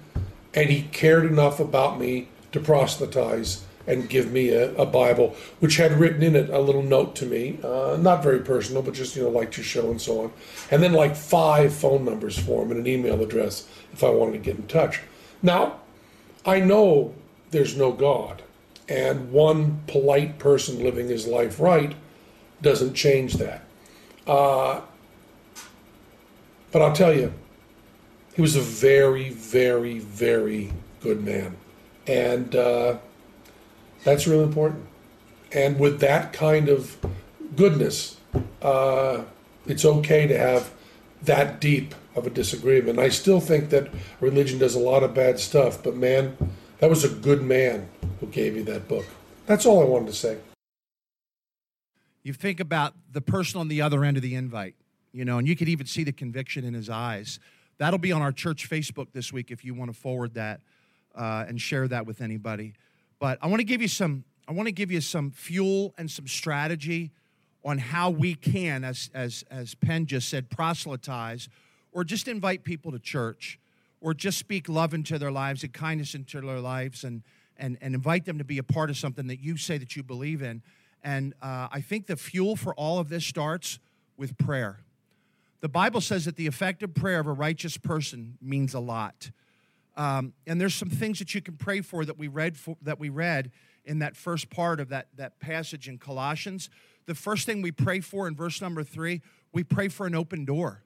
and 0.55 0.71
he 0.71 0.85
cared 0.91 1.25
enough 1.25 1.59
about 1.59 1.99
me 1.99 2.29
to 2.51 2.59
proselytize 2.59 3.63
and 3.85 4.09
give 4.09 4.31
me 4.31 4.49
a, 4.49 4.73
a 4.73 4.87
Bible, 4.87 5.35
which 5.59 5.75
had 5.77 5.91
written 5.99 6.23
in 6.23 6.35
it 6.35 6.49
a 6.49 6.57
little 6.57 6.81
note 6.81 7.15
to 7.17 7.27
me, 7.27 7.59
uh, 7.63 7.95
not 8.01 8.23
very 8.23 8.39
personal, 8.39 8.81
but 8.81 8.95
just, 8.95 9.15
you 9.15 9.21
know, 9.21 9.29
like 9.29 9.55
your 9.55 9.63
show 9.63 9.91
and 9.91 10.01
so 10.01 10.21
on. 10.21 10.33
And 10.71 10.81
then 10.81 10.93
like 10.93 11.15
five 11.15 11.71
phone 11.71 12.03
numbers 12.03 12.39
for 12.39 12.63
him 12.63 12.71
and 12.71 12.79
an 12.79 12.87
email 12.87 13.21
address 13.21 13.67
if 13.93 14.03
I 14.03 14.09
wanted 14.09 14.31
to 14.31 14.39
get 14.39 14.55
in 14.55 14.65
touch. 14.65 14.99
Now, 15.43 15.75
I 16.43 16.59
know 16.59 17.13
there's 17.51 17.77
no 17.77 17.91
God, 17.91 18.41
and 18.87 19.31
one 19.31 19.83
polite 19.85 20.39
person 20.39 20.83
living 20.83 21.07
his 21.07 21.27
life 21.27 21.59
right 21.59 21.93
doesn't 22.61 22.93
change 22.93 23.33
that. 23.35 23.63
Uh, 24.27 24.81
but 26.71 26.81
I'll 26.81 26.93
tell 26.93 27.15
you, 27.15 27.33
he 28.35 28.41
was 28.41 28.55
a 28.55 28.61
very, 28.61 29.29
very, 29.29 29.99
very 29.99 30.71
good 31.01 31.23
man. 31.23 31.57
And 32.07 32.55
uh, 32.55 32.97
that's 34.03 34.27
really 34.27 34.43
important. 34.43 34.85
And 35.51 35.79
with 35.79 35.99
that 36.01 36.31
kind 36.31 36.69
of 36.69 36.97
goodness, 37.55 38.17
uh, 38.61 39.23
it's 39.65 39.83
okay 39.83 40.27
to 40.27 40.37
have 40.37 40.71
that 41.23 41.59
deep 41.59 41.95
of 42.15 42.27
a 42.27 42.29
disagreement. 42.29 42.99
I 42.99 43.09
still 43.09 43.39
think 43.39 43.69
that 43.69 43.89
religion 44.19 44.59
does 44.59 44.75
a 44.75 44.79
lot 44.79 45.03
of 45.03 45.13
bad 45.13 45.39
stuff, 45.39 45.83
but 45.83 45.95
man, 45.95 46.37
that 46.79 46.89
was 46.89 47.03
a 47.03 47.09
good 47.09 47.41
man 47.41 47.89
who 48.19 48.27
gave 48.27 48.55
you 48.55 48.63
that 48.65 48.87
book. 48.87 49.05
That's 49.45 49.65
all 49.65 49.81
I 49.81 49.85
wanted 49.85 50.07
to 50.07 50.13
say 50.13 50.37
you 52.23 52.33
think 52.33 52.59
about 52.59 52.93
the 53.11 53.21
person 53.21 53.59
on 53.59 53.67
the 53.67 53.81
other 53.81 54.03
end 54.03 54.17
of 54.17 54.23
the 54.23 54.35
invite, 54.35 54.75
you 55.11 55.25
know, 55.25 55.37
and 55.37 55.47
you 55.47 55.55
could 55.55 55.69
even 55.69 55.85
see 55.85 56.03
the 56.03 56.11
conviction 56.11 56.63
in 56.63 56.73
his 56.73 56.89
eyes. 56.89 57.39
That'll 57.77 57.99
be 57.99 58.11
on 58.11 58.21
our 58.21 58.31
church 58.31 58.69
Facebook 58.69 59.07
this 59.13 59.31
week 59.31 59.51
if 59.51 59.63
you 59.63 59.73
want 59.73 59.93
to 59.93 59.97
forward 59.97 60.33
that 60.33 60.59
uh, 61.15 61.45
and 61.47 61.59
share 61.59 61.87
that 61.87 62.05
with 62.05 62.21
anybody. 62.21 62.73
But 63.19 63.39
I 63.41 63.47
want 63.47 63.59
to 63.61 63.65
give 63.65 63.81
you 63.81 63.87
some. 63.87 64.25
I 64.47 64.51
want 64.51 64.67
to 64.67 64.71
give 64.71 64.91
you 64.91 64.99
some 64.99 65.31
fuel 65.31 65.93
and 65.97 66.09
some 66.09 66.27
strategy 66.27 67.11
on 67.63 67.77
how 67.77 68.09
we 68.09 68.35
can, 68.35 68.83
as 68.83 69.09
as 69.13 69.43
as 69.49 69.75
Penn 69.75 70.05
just 70.05 70.29
said, 70.29 70.49
proselytize, 70.49 71.47
or 71.91 72.03
just 72.03 72.27
invite 72.27 72.63
people 72.63 72.91
to 72.91 72.99
church, 72.99 73.59
or 74.01 74.13
just 74.13 74.37
speak 74.37 74.67
love 74.67 74.93
into 74.93 75.17
their 75.17 75.31
lives 75.31 75.63
and 75.63 75.73
kindness 75.73 76.15
into 76.15 76.41
their 76.41 76.59
lives, 76.59 77.03
and 77.03 77.23
and 77.57 77.77
and 77.81 77.95
invite 77.95 78.25
them 78.25 78.37
to 78.37 78.43
be 78.43 78.57
a 78.57 78.63
part 78.63 78.89
of 78.89 78.97
something 78.97 79.27
that 79.27 79.39
you 79.39 79.55
say 79.55 79.77
that 79.77 79.95
you 79.95 80.03
believe 80.03 80.41
in 80.41 80.61
And 81.03 81.33
uh, 81.41 81.67
I 81.71 81.81
think 81.81 82.07
the 82.07 82.15
fuel 82.15 82.55
for 82.55 82.73
all 82.73 82.99
of 82.99 83.09
this 83.09 83.25
starts 83.25 83.79
with 84.17 84.37
prayer. 84.37 84.81
The 85.61 85.69
Bible 85.69 86.01
says 86.01 86.25
that 86.25 86.35
the 86.35 86.47
effective 86.47 86.93
prayer 86.93 87.19
of 87.19 87.27
a 87.27 87.33
righteous 87.33 87.77
person 87.77 88.37
means 88.41 88.73
a 88.73 88.79
lot. 88.79 89.31
Um, 89.97 90.33
and 90.47 90.59
there's 90.59 90.75
some 90.75 90.89
things 90.89 91.19
that 91.19 91.35
you 91.35 91.41
can 91.41 91.55
pray 91.55 91.81
for 91.81 92.05
that 92.05 92.17
we 92.17 92.27
read 92.27 92.57
for, 92.57 92.77
that 92.81 92.99
we 92.99 93.09
read 93.09 93.51
in 93.85 93.99
that 93.99 94.15
first 94.15 94.49
part 94.49 94.79
of 94.79 94.89
that, 94.89 95.07
that 95.17 95.39
passage 95.39 95.89
in 95.89 95.97
Colossians. 95.97 96.69
The 97.05 97.15
first 97.15 97.45
thing 97.45 97.61
we 97.61 97.71
pray 97.71 97.99
for 97.99 98.27
in 98.27 98.35
verse 98.35 98.61
number 98.61 98.83
three, 98.83 99.21
we 99.51 99.63
pray 99.63 99.87
for 99.87 100.05
an 100.05 100.15
open 100.15 100.45
door. 100.45 100.83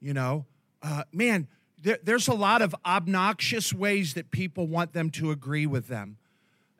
You 0.00 0.12
know, 0.14 0.44
uh, 0.82 1.04
man, 1.12 1.48
there, 1.82 1.98
there's 2.02 2.28
a 2.28 2.34
lot 2.34 2.60
of 2.60 2.74
obnoxious 2.84 3.72
ways 3.72 4.14
that 4.14 4.30
people 4.30 4.66
want 4.66 4.92
them 4.92 5.10
to 5.10 5.30
agree 5.30 5.66
with 5.66 5.88
them. 5.88 6.18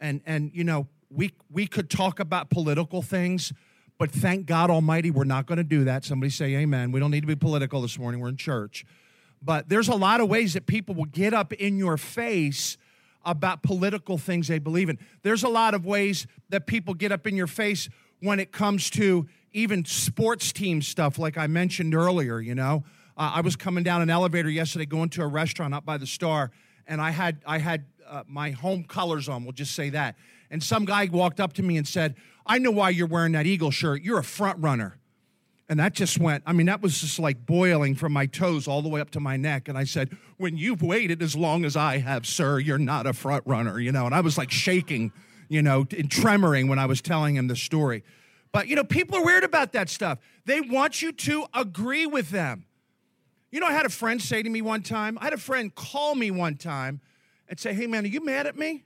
And, 0.01 0.21
and 0.27 0.51
you 0.53 0.65
know, 0.65 0.87
we, 1.11 1.33
we 1.51 1.67
could 1.67 1.91
talk 1.91 2.21
about 2.21 2.51
political 2.51 3.03
things, 3.03 3.53
but 3.99 4.11
thank 4.11 4.47
God 4.47 4.71
Almighty, 4.71 5.11
we're 5.11 5.25
not 5.25 5.47
going 5.47 5.59
to 5.59 5.65
do 5.65 5.85
that. 5.85 6.05
Somebody 6.05 6.31
say 6.31 6.55
amen. 6.57 6.93
We 6.93 7.01
don't 7.01 7.11
need 7.11 7.23
to 7.23 7.27
be 7.27 7.37
political 7.37 7.83
this 7.83 7.99
morning. 7.99 8.21
We're 8.21 8.29
in 8.29 8.37
church. 8.37 8.85
But 9.43 9.69
there's 9.69 9.89
a 9.89 9.95
lot 9.95 10.21
of 10.21 10.29
ways 10.29 10.55
that 10.55 10.67
people 10.67 10.95
will 10.95 11.05
get 11.05 11.33
up 11.33 11.53
in 11.53 11.79
your 11.79 11.97
face 11.97 12.77
about 13.25 13.63
political 13.63 14.19
things 14.19 14.49
they 14.49 14.59
believe 14.59 14.89
in. 14.89 14.99
There's 15.23 15.43
a 15.43 15.49
lot 15.49 15.75
of 15.75 15.85
ways 15.85 16.27
that 16.49 16.67
people 16.67 16.95
get 16.95 17.13
up 17.13 17.27
in 17.27 17.37
your 17.37 17.47
face 17.47 17.89
when 18.21 18.41
it 18.41 18.53
comes 18.53 18.91
to 18.91 19.29
even 19.53 19.85
sports 19.85 20.53
team 20.53 20.83
stuff, 20.83 21.19
like 21.19 21.39
I 21.39 21.47
mentioned 21.47 21.95
earlier, 21.95 22.41
you 22.41 22.55
know. 22.55 22.85
Uh, 23.17 23.33
I 23.35 23.41
was 23.41 23.57
coming 23.57 23.85
down 23.85 24.03
an 24.03 24.11
elevator 24.11 24.49
yesterday 24.49 24.87
going 24.87 25.09
to 25.11 25.23
a 25.23 25.27
restaurant 25.27 25.75
up 25.75 25.85
by 25.85 25.99
the 25.99 26.07
Star, 26.07 26.51
and 26.87 27.01
I 27.01 27.11
had, 27.11 27.43
I 27.47 27.59
had 27.59 27.87
uh, 28.07 28.23
my 28.27 28.51
home 28.51 28.85
colors 28.85 29.29
on, 29.29 29.45
we'll 29.45 29.53
just 29.53 29.75
say 29.75 29.91
that. 29.91 30.17
And 30.51 30.63
some 30.63 30.85
guy 30.85 31.09
walked 31.11 31.41
up 31.41 31.53
to 31.55 31.63
me 31.63 31.77
and 31.77 31.87
said, 31.87 32.15
I 32.47 32.59
know 32.59 32.71
why 32.71 32.91
you're 32.91 33.07
wearing 33.07 33.33
that 33.33 33.47
Eagle 33.47 33.71
shirt. 33.71 34.03
You're 34.03 34.19
a 34.19 34.25
front 34.25 34.59
runner. 34.63 34.99
And 35.69 35.79
that 35.81 35.93
just 35.93 36.19
went, 36.19 36.43
I 36.47 36.55
mean, 36.55 36.67
that 36.67 36.81
was 36.81 36.99
just 37.01 37.19
like 37.19 37.45
boiling 37.45 37.95
from 37.95 38.13
my 38.13 38.25
toes 38.25 38.67
all 38.67 38.81
the 38.81 38.89
way 38.89 39.03
up 39.03 39.11
to 39.11 39.21
my 39.21 39.37
neck. 39.37 39.69
And 39.69 39.77
I 39.77 39.85
said, 39.85 40.17
When 40.39 40.57
you've 40.57 40.83
waited 40.83 41.23
as 41.23 41.37
long 41.37 41.67
as 41.67 41.77
I 41.77 41.99
have, 41.99 42.27
sir, 42.27 42.59
you're 42.59 42.79
not 42.79 43.07
a 43.07 43.13
front 43.13 43.45
runner, 43.47 43.79
you 43.79 43.93
know. 43.93 44.07
And 44.07 44.15
I 44.15 44.21
was 44.21 44.39
like 44.39 44.51
shaking, 44.51 45.13
you 45.49 45.61
know, 45.61 45.81
and 45.81 46.09
tremoring 46.09 46.69
when 46.69 46.79
I 46.79 46.87
was 46.87 47.03
telling 47.03 47.37
him 47.37 47.49
the 47.49 47.57
story. 47.57 48.03
But, 48.51 48.69
you 48.69 48.77
know, 48.77 48.85
people 48.85 49.19
are 49.19 49.25
weird 49.25 49.45
about 49.45 49.73
that 49.73 49.91
stuff. 49.91 50.19
They 50.47 50.63
want 50.63 51.03
you 51.03 51.13
to 51.13 51.45
agree 51.53 52.07
with 52.07 52.31
them. 52.31 52.65
You 53.51 53.61
know, 53.61 53.67
I 53.67 53.73
had 53.73 53.85
a 53.85 53.91
friend 53.91 54.23
say 54.23 54.43
to 54.43 54.49
me 54.49 54.63
one 54.63 54.83
time, 54.83 55.19
I 55.21 55.25
had 55.25 55.35
a 55.35 55.39
friend 55.39 55.75
call 55.75 56.15
me 56.15 56.31
one 56.31 56.57
time 56.57 57.03
and 57.47 57.61
say, 57.61 57.75
Hey, 57.75 57.87
man, 57.87 58.05
are 58.05 58.09
you 58.09 58.25
mad 58.25 58.47
at 58.47 58.57
me? 58.57 58.85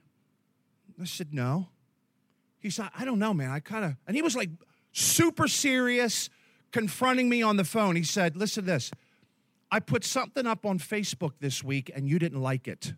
I 1.01 1.05
said, 1.05 1.33
No. 1.33 1.67
He 2.59 2.69
said, 2.69 2.89
I 2.97 3.03
don't 3.03 3.19
know, 3.19 3.33
man. 3.33 3.49
I 3.49 3.59
kind 3.59 3.83
of, 3.83 3.95
and 4.07 4.15
he 4.15 4.21
was 4.21 4.35
like 4.35 4.49
super 4.93 5.47
serious 5.47 6.29
confronting 6.71 7.27
me 7.27 7.41
on 7.41 7.57
the 7.57 7.65
phone. 7.65 7.95
He 7.95 8.03
said, 8.03 8.35
Listen 8.35 8.63
to 8.63 8.71
this. 8.71 8.91
I 9.71 9.79
put 9.79 10.03
something 10.03 10.45
up 10.45 10.65
on 10.65 10.79
Facebook 10.79 11.33
this 11.39 11.63
week 11.63 11.91
and 11.93 12.07
you 12.07 12.19
didn't 12.19 12.41
like 12.41 12.67
it. 12.67 12.93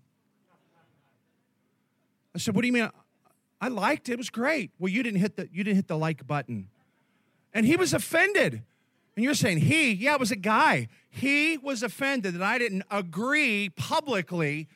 I 2.34 2.38
said, 2.38 2.56
What 2.56 2.62
do 2.62 2.68
you 2.68 2.74
mean? 2.74 2.90
I 3.62 3.70
liked 3.70 4.10
it. 4.10 4.14
It 4.14 4.18
was 4.18 4.30
great. 4.30 4.72
Well, 4.78 4.92
you 4.92 5.02
didn't 5.02 5.20
hit 5.20 5.38
the 5.38 5.50
you 5.52 5.64
didn't 5.64 5.78
hit 5.78 5.88
the 5.88 5.98
like 5.98 6.28
button. 6.28 6.68
And 7.54 7.66
he 7.66 7.78
was 7.78 7.94
offended. 7.94 8.64
And 9.16 9.24
you're 9.24 9.34
saying 9.34 9.60
he, 9.60 9.94
yeah, 9.94 10.16
it 10.16 10.20
was 10.20 10.32
a 10.32 10.36
guy. 10.36 10.90
He 11.10 11.58
was 11.58 11.82
offended 11.82 12.34
that 12.34 12.42
I 12.42 12.58
didn't 12.58 12.84
agree 12.92 13.70
publicly 13.70 14.68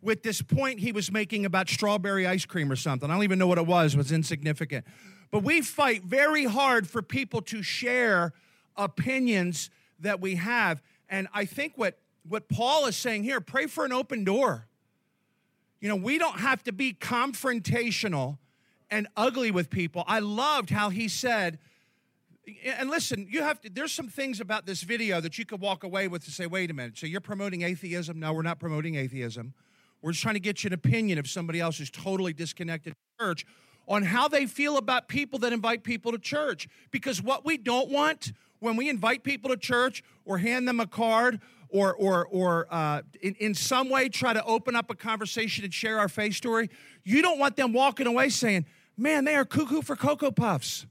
with 0.00 0.22
this 0.22 0.42
point 0.42 0.80
he 0.80 0.92
was 0.92 1.10
making 1.10 1.44
about 1.44 1.68
strawberry 1.68 2.26
ice 2.26 2.44
cream 2.44 2.70
or 2.70 2.76
something. 2.76 3.10
I 3.10 3.14
don't 3.14 3.24
even 3.24 3.38
know 3.38 3.46
what 3.46 3.58
it 3.58 3.66
was, 3.66 3.94
it 3.94 3.98
was 3.98 4.12
insignificant. 4.12 4.84
But 5.30 5.42
we 5.42 5.60
fight 5.60 6.04
very 6.04 6.44
hard 6.44 6.88
for 6.88 7.02
people 7.02 7.42
to 7.42 7.62
share 7.62 8.32
opinions 8.76 9.70
that 10.00 10.20
we 10.20 10.36
have. 10.36 10.80
And 11.08 11.28
I 11.34 11.44
think 11.44 11.74
what, 11.76 11.98
what 12.26 12.48
Paul 12.48 12.86
is 12.86 12.96
saying 12.96 13.24
here 13.24 13.40
pray 13.40 13.66
for 13.66 13.84
an 13.84 13.92
open 13.92 14.24
door. 14.24 14.66
You 15.80 15.88
know, 15.88 15.96
we 15.96 16.18
don't 16.18 16.40
have 16.40 16.62
to 16.64 16.72
be 16.72 16.92
confrontational 16.92 18.38
and 18.90 19.06
ugly 19.16 19.50
with 19.50 19.70
people. 19.70 20.02
I 20.06 20.20
loved 20.20 20.70
how 20.70 20.88
he 20.88 21.08
said, 21.08 21.58
and 22.64 22.88
listen, 22.88 23.28
you 23.30 23.42
have 23.42 23.60
to, 23.60 23.70
there's 23.70 23.92
some 23.92 24.08
things 24.08 24.40
about 24.40 24.64
this 24.64 24.82
video 24.82 25.20
that 25.20 25.38
you 25.38 25.44
could 25.44 25.60
walk 25.60 25.84
away 25.84 26.08
with 26.08 26.24
to 26.24 26.30
say, 26.30 26.46
wait 26.46 26.70
a 26.70 26.74
minute, 26.74 26.96
so 26.96 27.06
you're 27.06 27.20
promoting 27.20 27.62
atheism? 27.62 28.18
No, 28.18 28.32
we're 28.32 28.42
not 28.42 28.58
promoting 28.58 28.96
atheism. 28.96 29.52
We're 30.02 30.12
just 30.12 30.22
trying 30.22 30.34
to 30.34 30.40
get 30.40 30.62
you 30.62 30.68
an 30.68 30.74
opinion 30.74 31.18
of 31.18 31.28
somebody 31.28 31.60
else 31.60 31.78
who's 31.78 31.90
totally 31.90 32.32
disconnected 32.32 32.94
church 33.20 33.44
on 33.88 34.02
how 34.02 34.28
they 34.28 34.46
feel 34.46 34.76
about 34.76 35.08
people 35.08 35.38
that 35.40 35.52
invite 35.52 35.82
people 35.82 36.12
to 36.12 36.18
church. 36.18 36.68
Because 36.90 37.22
what 37.22 37.44
we 37.44 37.56
don't 37.56 37.90
want 37.90 38.32
when 38.60 38.76
we 38.76 38.88
invite 38.88 39.22
people 39.22 39.50
to 39.50 39.56
church 39.56 40.02
or 40.24 40.38
hand 40.38 40.68
them 40.68 40.80
a 40.80 40.86
card 40.86 41.40
or, 41.68 41.94
or, 41.94 42.26
or 42.26 42.66
uh, 42.70 43.02
in, 43.20 43.34
in 43.34 43.54
some 43.54 43.88
way 43.88 44.08
try 44.08 44.32
to 44.32 44.44
open 44.44 44.74
up 44.74 44.90
a 44.90 44.94
conversation 44.94 45.64
and 45.64 45.72
share 45.72 45.98
our 45.98 46.08
faith 46.08 46.34
story, 46.34 46.70
you 47.04 47.22
don't 47.22 47.38
want 47.38 47.56
them 47.56 47.72
walking 47.72 48.06
away 48.06 48.28
saying, 48.28 48.66
man, 48.96 49.24
they 49.24 49.34
are 49.34 49.44
cuckoo 49.44 49.82
for 49.82 49.96
Cocoa 49.96 50.30
Puffs. 50.30 50.86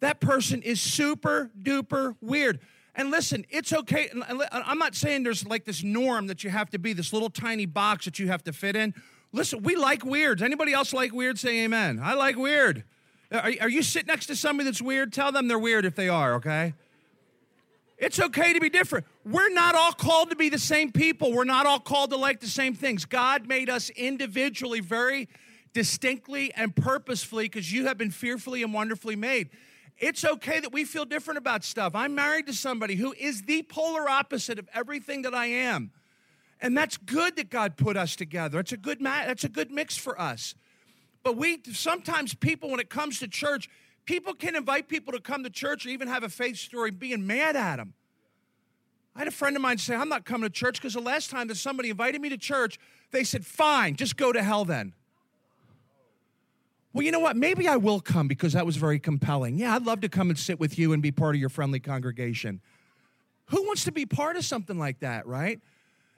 That 0.00 0.20
person 0.20 0.62
is 0.62 0.80
super 0.80 1.50
duper 1.60 2.16
weird. 2.20 2.60
And 2.96 3.10
listen, 3.10 3.44
it's 3.50 3.72
okay. 3.72 4.08
I'm 4.52 4.78
not 4.78 4.94
saying 4.94 5.24
there's 5.24 5.46
like 5.46 5.64
this 5.64 5.82
norm 5.82 6.28
that 6.28 6.44
you 6.44 6.50
have 6.50 6.70
to 6.70 6.78
be, 6.78 6.92
this 6.92 7.12
little 7.12 7.30
tiny 7.30 7.66
box 7.66 8.04
that 8.04 8.18
you 8.18 8.28
have 8.28 8.44
to 8.44 8.52
fit 8.52 8.76
in. 8.76 8.94
Listen, 9.32 9.62
we 9.62 9.74
like 9.74 10.04
weirds. 10.04 10.42
Anybody 10.42 10.72
else 10.72 10.92
like 10.92 11.12
weird? 11.12 11.38
Say 11.38 11.64
amen. 11.64 12.00
I 12.00 12.14
like 12.14 12.36
weird. 12.36 12.84
Uh, 13.32 13.38
are, 13.38 13.52
are 13.62 13.68
you 13.68 13.82
sitting 13.82 14.06
next 14.06 14.26
to 14.26 14.36
somebody 14.36 14.66
that's 14.66 14.80
weird? 14.80 15.12
Tell 15.12 15.32
them 15.32 15.48
they're 15.48 15.58
weird 15.58 15.84
if 15.84 15.96
they 15.96 16.08
are, 16.08 16.34
okay? 16.34 16.74
It's 17.98 18.20
okay 18.20 18.52
to 18.52 18.60
be 18.60 18.70
different. 18.70 19.06
We're 19.24 19.52
not 19.52 19.74
all 19.74 19.92
called 19.92 20.30
to 20.30 20.36
be 20.36 20.48
the 20.48 20.58
same 20.58 20.92
people. 20.92 21.32
We're 21.32 21.44
not 21.44 21.66
all 21.66 21.80
called 21.80 22.10
to 22.10 22.16
like 22.16 22.40
the 22.40 22.46
same 22.46 22.74
things. 22.74 23.04
God 23.04 23.48
made 23.48 23.68
us 23.68 23.90
individually, 23.90 24.78
very 24.80 25.28
distinctly 25.72 26.52
and 26.54 26.76
purposefully, 26.76 27.46
because 27.46 27.72
you 27.72 27.86
have 27.86 27.98
been 27.98 28.12
fearfully 28.12 28.62
and 28.62 28.72
wonderfully 28.72 29.16
made. 29.16 29.50
It's 29.98 30.24
okay 30.24 30.60
that 30.60 30.72
we 30.72 30.84
feel 30.84 31.04
different 31.04 31.38
about 31.38 31.64
stuff. 31.64 31.94
I'm 31.94 32.14
married 32.14 32.46
to 32.46 32.52
somebody 32.52 32.96
who 32.96 33.12
is 33.12 33.42
the 33.42 33.62
polar 33.62 34.08
opposite 34.08 34.58
of 34.58 34.68
everything 34.74 35.22
that 35.22 35.34
I 35.34 35.46
am. 35.46 35.92
And 36.60 36.76
that's 36.76 36.96
good 36.96 37.36
that 37.36 37.50
God 37.50 37.76
put 37.76 37.96
us 37.96 38.16
together. 38.16 38.58
It's 38.58 38.72
a 38.72 38.76
good 38.76 39.00
ma- 39.00 39.26
that's 39.26 39.44
a 39.44 39.48
good 39.48 39.70
mix 39.70 39.96
for 39.96 40.20
us. 40.20 40.54
But 41.22 41.36
we 41.36 41.60
sometimes 41.72 42.34
people 42.34 42.70
when 42.70 42.80
it 42.80 42.90
comes 42.90 43.18
to 43.20 43.28
church, 43.28 43.68
people 44.04 44.34
can 44.34 44.56
invite 44.56 44.88
people 44.88 45.12
to 45.12 45.20
come 45.20 45.44
to 45.44 45.50
church 45.50 45.86
or 45.86 45.90
even 45.90 46.08
have 46.08 46.22
a 46.22 46.28
faith 46.28 46.56
story 46.56 46.90
being 46.90 47.26
mad 47.26 47.56
at 47.56 47.76
them. 47.76 47.94
I 49.14 49.20
had 49.20 49.28
a 49.28 49.32
friend 49.32 49.54
of 49.54 49.62
mine 49.62 49.78
say, 49.78 49.94
I'm 49.94 50.08
not 50.08 50.24
coming 50.24 50.48
to 50.48 50.52
church 50.52 50.80
because 50.80 50.94
the 50.94 51.00
last 51.00 51.30
time 51.30 51.46
that 51.48 51.56
somebody 51.56 51.90
invited 51.90 52.20
me 52.20 52.28
to 52.30 52.38
church, 52.38 52.78
they 53.12 53.22
said, 53.24 53.46
Fine, 53.46 53.96
just 53.96 54.16
go 54.16 54.32
to 54.32 54.42
hell 54.42 54.64
then. 54.64 54.92
Well, 56.94 57.02
you 57.02 57.10
know 57.10 57.18
what? 57.18 57.36
Maybe 57.36 57.66
I 57.66 57.76
will 57.76 57.98
come 57.98 58.28
because 58.28 58.52
that 58.52 58.64
was 58.64 58.76
very 58.76 59.00
compelling. 59.00 59.58
Yeah, 59.58 59.74
I'd 59.74 59.84
love 59.84 60.00
to 60.02 60.08
come 60.08 60.30
and 60.30 60.38
sit 60.38 60.60
with 60.60 60.78
you 60.78 60.92
and 60.92 61.02
be 61.02 61.10
part 61.10 61.34
of 61.34 61.40
your 61.40 61.48
friendly 61.48 61.80
congregation. 61.80 62.60
Who 63.46 63.66
wants 63.66 63.82
to 63.84 63.92
be 63.92 64.06
part 64.06 64.36
of 64.36 64.44
something 64.44 64.78
like 64.78 65.00
that, 65.00 65.26
right? 65.26 65.60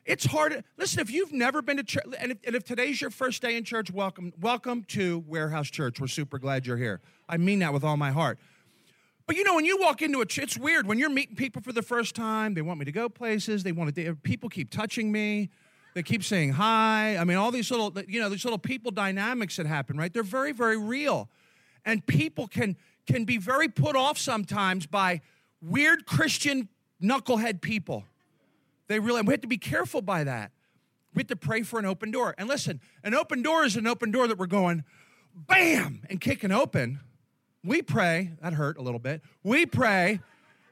It's 0.05 0.27
hard. 0.27 0.63
Listen, 0.77 1.01
if 1.01 1.11
you've 1.11 1.33
never 1.33 1.63
been 1.63 1.79
to 1.79 1.83
church, 1.83 2.05
and 2.21 2.33
if, 2.33 2.39
and 2.47 2.55
if, 2.55 2.63
today's 2.63 3.01
your 3.01 3.09
first 3.09 3.41
day 3.41 3.57
in 3.57 3.65
church, 3.65 3.91
welcome, 3.91 4.35
welcome 4.39 4.85
to 4.89 5.25
Warehouse 5.27 5.71
Church. 5.71 5.99
We're 5.99 6.09
super 6.09 6.39
glad 6.39 6.67
you're 6.67 6.77
here. 6.77 7.01
I 7.27 7.39
mean 7.39 7.61
that 7.61 7.73
with 7.73 7.83
all 7.83 7.97
my 7.97 8.11
heart. 8.11 8.39
But 9.27 9.37
you 9.37 9.45
know, 9.45 9.55
when 9.55 9.65
you 9.65 9.79
walk 9.81 10.03
into 10.03 10.21
a 10.21 10.27
church, 10.27 10.45
it's 10.45 10.59
weird. 10.59 10.87
When 10.87 10.99
you're 10.99 11.09
meeting 11.09 11.37
people 11.37 11.63
for 11.63 11.73
the 11.73 11.83
first 11.83 12.15
time, 12.15 12.53
they 12.53 12.61
want 12.63 12.79
me 12.79 12.85
to 12.85 12.93
go 12.93 13.09
places. 13.09 13.63
They 13.63 13.73
want 13.73 13.95
to. 13.95 14.15
People 14.17 14.51
keep 14.51 14.71
touching 14.71 15.11
me. 15.11 15.49
They 15.97 16.03
keep 16.03 16.23
saying 16.23 16.53
hi. 16.53 17.17
I 17.17 17.25
mean, 17.25 17.39
all 17.39 17.51
these 17.51 17.71
little, 17.71 17.91
you 18.07 18.21
know, 18.21 18.29
these 18.29 18.45
little 18.45 18.59
people 18.59 18.91
dynamics 18.91 19.57
that 19.57 19.65
happen, 19.65 19.97
right? 19.97 20.13
They're 20.13 20.23
very, 20.23 20.53
very 20.53 20.77
real. 20.77 21.31
And 21.87 22.05
people 22.05 22.47
can 22.47 22.77
can 23.07 23.25
be 23.25 23.39
very 23.39 23.67
put 23.67 23.97
off 23.97 24.19
sometimes 24.19 24.85
by 24.85 25.23
weird 25.63 26.05
Christian 26.05 26.69
knucklehead 27.03 27.63
people. 27.63 28.05
They 28.89 28.99
really, 28.99 29.23
we 29.23 29.33
have 29.33 29.41
to 29.41 29.49
be 29.49 29.57
careful 29.57 30.03
by 30.03 30.23
that. 30.25 30.51
We 31.15 31.21
have 31.21 31.29
to 31.29 31.37
pray 31.37 31.63
for 31.63 31.79
an 31.79 31.87
open 31.87 32.11
door. 32.11 32.35
And 32.37 32.47
listen, 32.47 32.83
an 33.03 33.15
open 33.15 33.41
door 33.41 33.65
is 33.65 33.75
an 33.77 33.87
open 33.87 34.11
door 34.11 34.29
that 34.29 34.37
we're 34.37 34.45
going, 34.45 34.85
bam, 35.35 36.03
and 36.11 36.21
kicking 36.21 36.53
open. 36.53 37.01
We 37.65 37.81
pray, 37.81 38.33
that 38.43 38.53
hurt 38.53 38.77
a 38.77 38.83
little 38.83 39.01
bit. 39.01 39.23
We 39.43 39.65
pray 39.65 40.21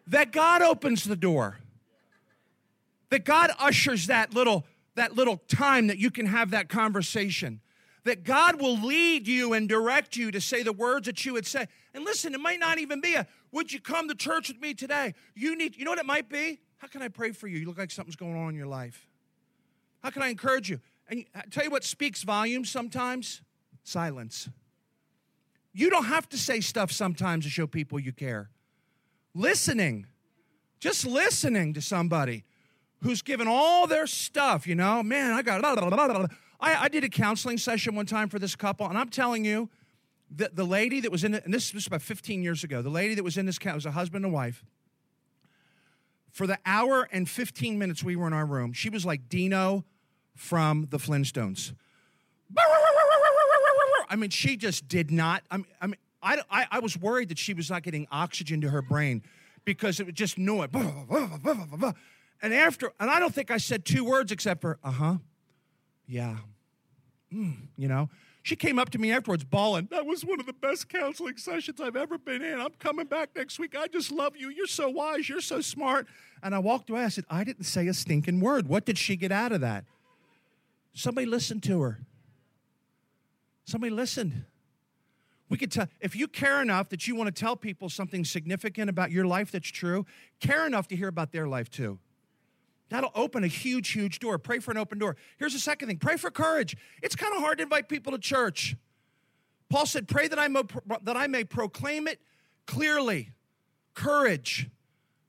that 0.06 0.32
God 0.32 0.60
opens 0.60 1.04
the 1.04 1.16
door, 1.16 1.60
that 3.08 3.24
God 3.24 3.52
ushers 3.58 4.08
that 4.08 4.34
little 4.34 4.66
that 4.94 5.14
little 5.14 5.38
time 5.48 5.88
that 5.88 5.98
you 5.98 6.10
can 6.10 6.26
have 6.26 6.50
that 6.50 6.68
conversation. 6.68 7.60
That 8.04 8.22
God 8.22 8.60
will 8.60 8.78
lead 8.78 9.26
you 9.26 9.54
and 9.54 9.66
direct 9.68 10.14
you 10.14 10.30
to 10.30 10.40
say 10.40 10.62
the 10.62 10.74
words 10.74 11.06
that 11.06 11.24
you 11.24 11.32
would 11.32 11.46
say. 11.46 11.66
And 11.94 12.04
listen, 12.04 12.34
it 12.34 12.40
might 12.40 12.60
not 12.60 12.78
even 12.78 13.00
be 13.00 13.14
a, 13.14 13.26
would 13.50 13.72
you 13.72 13.80
come 13.80 14.08
to 14.08 14.14
church 14.14 14.48
with 14.48 14.60
me 14.60 14.74
today? 14.74 15.14
You 15.34 15.56
need, 15.56 15.74
you 15.76 15.84
know 15.84 15.92
what 15.92 15.98
it 15.98 16.04
might 16.04 16.28
be? 16.28 16.60
How 16.76 16.86
can 16.86 17.00
I 17.00 17.08
pray 17.08 17.32
for 17.32 17.48
you? 17.48 17.58
You 17.58 17.66
look 17.66 17.78
like 17.78 17.90
something's 17.90 18.16
going 18.16 18.36
on 18.36 18.50
in 18.50 18.56
your 18.56 18.66
life. 18.66 19.08
How 20.02 20.10
can 20.10 20.20
I 20.20 20.28
encourage 20.28 20.68
you? 20.68 20.80
And 21.08 21.24
I 21.34 21.42
tell 21.50 21.64
you 21.64 21.70
what 21.70 21.82
speaks 21.82 22.22
volumes 22.22 22.70
sometimes? 22.70 23.40
Silence. 23.84 24.50
You 25.72 25.88
don't 25.88 26.04
have 26.04 26.28
to 26.28 26.38
say 26.38 26.60
stuff 26.60 26.92
sometimes 26.92 27.44
to 27.46 27.50
show 27.50 27.66
people 27.66 27.98
you 27.98 28.12
care. 28.12 28.50
Listening, 29.34 30.06
just 30.78 31.06
listening 31.06 31.72
to 31.72 31.80
somebody 31.80 32.44
who's 33.04 33.22
given 33.22 33.46
all 33.46 33.86
their 33.86 34.06
stuff, 34.06 34.66
you 34.66 34.74
know, 34.74 35.02
man, 35.02 35.32
I 35.32 35.42
got. 35.42 35.60
Blah, 35.60 35.74
blah, 35.76 35.90
blah, 35.90 36.26
I, 36.58 36.84
I, 36.84 36.88
did 36.88 37.04
a 37.04 37.08
counseling 37.08 37.58
session 37.58 37.94
one 37.94 38.06
time 38.06 38.30
for 38.30 38.38
this 38.38 38.56
couple, 38.56 38.88
and 38.88 38.96
I'm 38.96 39.10
telling 39.10 39.44
you, 39.44 39.68
the, 40.34 40.50
the 40.52 40.64
lady 40.64 41.00
that 41.00 41.12
was 41.12 41.22
in 41.22 41.34
it, 41.34 41.44
and 41.44 41.52
this 41.52 41.74
was 41.74 41.86
about 41.86 42.00
15 42.00 42.42
years 42.42 42.64
ago, 42.64 42.80
the 42.80 42.88
lady 42.88 43.14
that 43.14 43.22
was 43.22 43.36
in 43.36 43.44
this 43.44 43.58
count 43.58 43.76
was 43.76 43.84
a 43.86 43.90
husband 43.90 44.24
and 44.24 44.32
wife. 44.32 44.64
For 46.30 46.46
the 46.46 46.58
hour 46.64 47.06
and 47.12 47.28
15 47.28 47.78
minutes 47.78 48.02
we 48.02 48.16
were 48.16 48.26
in 48.26 48.32
our 48.32 48.46
room, 48.46 48.72
she 48.72 48.88
was 48.88 49.04
like 49.04 49.28
Dino 49.28 49.84
from 50.34 50.88
the 50.90 50.98
Flintstones. 50.98 51.74
I 54.08 54.16
mean, 54.16 54.30
she 54.30 54.56
just 54.56 54.88
did 54.88 55.10
not. 55.10 55.42
I 55.50 55.58
mean, 55.58 55.66
I, 55.80 55.86
mean 55.88 55.96
I, 56.22 56.38
I, 56.50 56.66
I 56.72 56.78
was 56.78 56.96
worried 56.96 57.28
that 57.28 57.38
she 57.38 57.52
was 57.52 57.68
not 57.70 57.82
getting 57.82 58.08
oxygen 58.10 58.62
to 58.62 58.70
her 58.70 58.80
brain 58.80 59.22
because 59.64 60.00
it 60.00 60.06
was 60.06 60.14
just 60.14 60.38
noise. 60.38 60.68
And 62.42 62.52
after, 62.52 62.92
and 63.00 63.10
I 63.10 63.20
don't 63.20 63.34
think 63.34 63.50
I 63.50 63.56
said 63.56 63.84
two 63.84 64.04
words 64.04 64.30
except 64.32 64.60
for, 64.60 64.78
uh 64.84 64.90
huh, 64.90 65.14
yeah, 66.06 66.36
mm, 67.32 67.54
you 67.76 67.88
know. 67.88 68.08
She 68.42 68.56
came 68.56 68.78
up 68.78 68.90
to 68.90 68.98
me 68.98 69.10
afterwards, 69.10 69.42
bawling. 69.42 69.88
That 69.90 70.04
was 70.04 70.22
one 70.22 70.38
of 70.38 70.44
the 70.44 70.52
best 70.52 70.90
counseling 70.90 71.38
sessions 71.38 71.80
I've 71.80 71.96
ever 71.96 72.18
been 72.18 72.42
in. 72.42 72.60
I'm 72.60 72.74
coming 72.78 73.06
back 73.06 73.30
next 73.34 73.58
week. 73.58 73.74
I 73.74 73.86
just 73.86 74.12
love 74.12 74.36
you. 74.36 74.50
You're 74.50 74.66
so 74.66 74.90
wise. 74.90 75.30
You're 75.30 75.40
so 75.40 75.62
smart. 75.62 76.06
And 76.42 76.54
I 76.54 76.58
walked 76.58 76.90
away. 76.90 77.04
I 77.04 77.08
said, 77.08 77.24
I 77.30 77.42
didn't 77.42 77.64
say 77.64 77.88
a 77.88 77.94
stinking 77.94 78.40
word. 78.40 78.68
What 78.68 78.84
did 78.84 78.98
she 78.98 79.16
get 79.16 79.32
out 79.32 79.52
of 79.52 79.62
that? 79.62 79.86
Somebody 80.92 81.26
listened 81.26 81.62
to 81.62 81.80
her. 81.80 82.00
Somebody 83.64 83.92
listened. 83.92 84.44
We 85.48 85.56
could 85.56 85.72
tell 85.72 85.88
if 86.00 86.14
you 86.14 86.28
care 86.28 86.60
enough 86.60 86.90
that 86.90 87.06
you 87.06 87.14
want 87.14 87.34
to 87.34 87.40
tell 87.40 87.56
people 87.56 87.88
something 87.88 88.26
significant 88.26 88.90
about 88.90 89.10
your 89.10 89.24
life 89.24 89.52
that's 89.52 89.70
true, 89.70 90.04
care 90.40 90.66
enough 90.66 90.86
to 90.88 90.96
hear 90.96 91.08
about 91.08 91.32
their 91.32 91.48
life 91.48 91.70
too. 91.70 91.98
That'll 92.90 93.12
open 93.14 93.44
a 93.44 93.48
huge, 93.48 93.90
huge 93.92 94.18
door. 94.18 94.38
Pray 94.38 94.58
for 94.58 94.70
an 94.70 94.76
open 94.76 94.98
door. 94.98 95.16
Here's 95.38 95.52
the 95.52 95.58
second 95.58 95.88
thing 95.88 95.98
pray 95.98 96.16
for 96.16 96.30
courage. 96.30 96.76
It's 97.02 97.16
kind 97.16 97.34
of 97.34 97.40
hard 97.40 97.58
to 97.58 97.64
invite 97.64 97.88
people 97.88 98.12
to 98.12 98.18
church. 98.18 98.76
Paul 99.70 99.86
said, 99.86 100.06
Pray 100.06 100.28
that 100.28 100.38
I, 100.38 100.48
may, 100.48 100.62
that 101.02 101.16
I 101.16 101.26
may 101.26 101.44
proclaim 101.44 102.06
it 102.06 102.20
clearly. 102.66 103.30
Courage, 103.94 104.68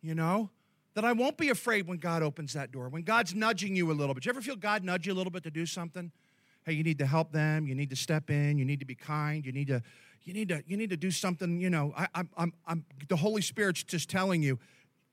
you 0.02 0.16
know, 0.16 0.50
that 0.96 1.06
I 1.06 1.14
won't 1.14 1.38
be 1.38 1.50
afraid 1.50 1.88
when 1.88 1.98
God 1.98 2.24
opens 2.24 2.54
that 2.54 2.72
door, 2.72 2.90
when 2.90 3.04
God's 3.04 3.36
nudging 3.36 3.76
you 3.76 3.92
a 3.92 3.94
little 3.94 4.14
bit. 4.14 4.24
Do 4.24 4.28
you 4.28 4.32
ever 4.32 4.42
feel 4.42 4.56
God 4.56 4.84
nudge 4.84 5.06
you 5.08 5.14
a 5.14 5.16
little 5.16 5.32
bit 5.32 5.44
to 5.44 5.52
do 5.52 5.66
something? 5.66 6.12
Hey, 6.66 6.74
you 6.74 6.84
need 6.84 6.98
to 6.98 7.06
help 7.06 7.32
them. 7.32 7.68
You 7.68 7.76
need 7.76 7.92
to 7.92 7.96
step 7.96 8.30
in. 8.32 8.58
You 8.58 8.66
need 8.66 8.80
to 8.80 8.86
be 8.86 8.96
kind. 8.96 9.46
You 9.46 9.52
need 9.52 9.68
to, 9.68 9.84
you 10.24 10.34
need 10.34 10.50
to, 10.50 10.64
you 10.66 10.78
need 10.78 10.90
to 10.90 10.98
do 10.98 11.12
something. 11.12 11.60
You 11.60 11.70
know, 11.70 11.94
I, 11.96 12.08
I'm, 12.16 12.30
I'm, 12.36 12.54
I'm, 12.66 12.86
the 13.08 13.18
Holy 13.18 13.44
Spirit's 13.44 13.84
just 13.84 14.10
telling 14.10 14.42
you 14.42 14.58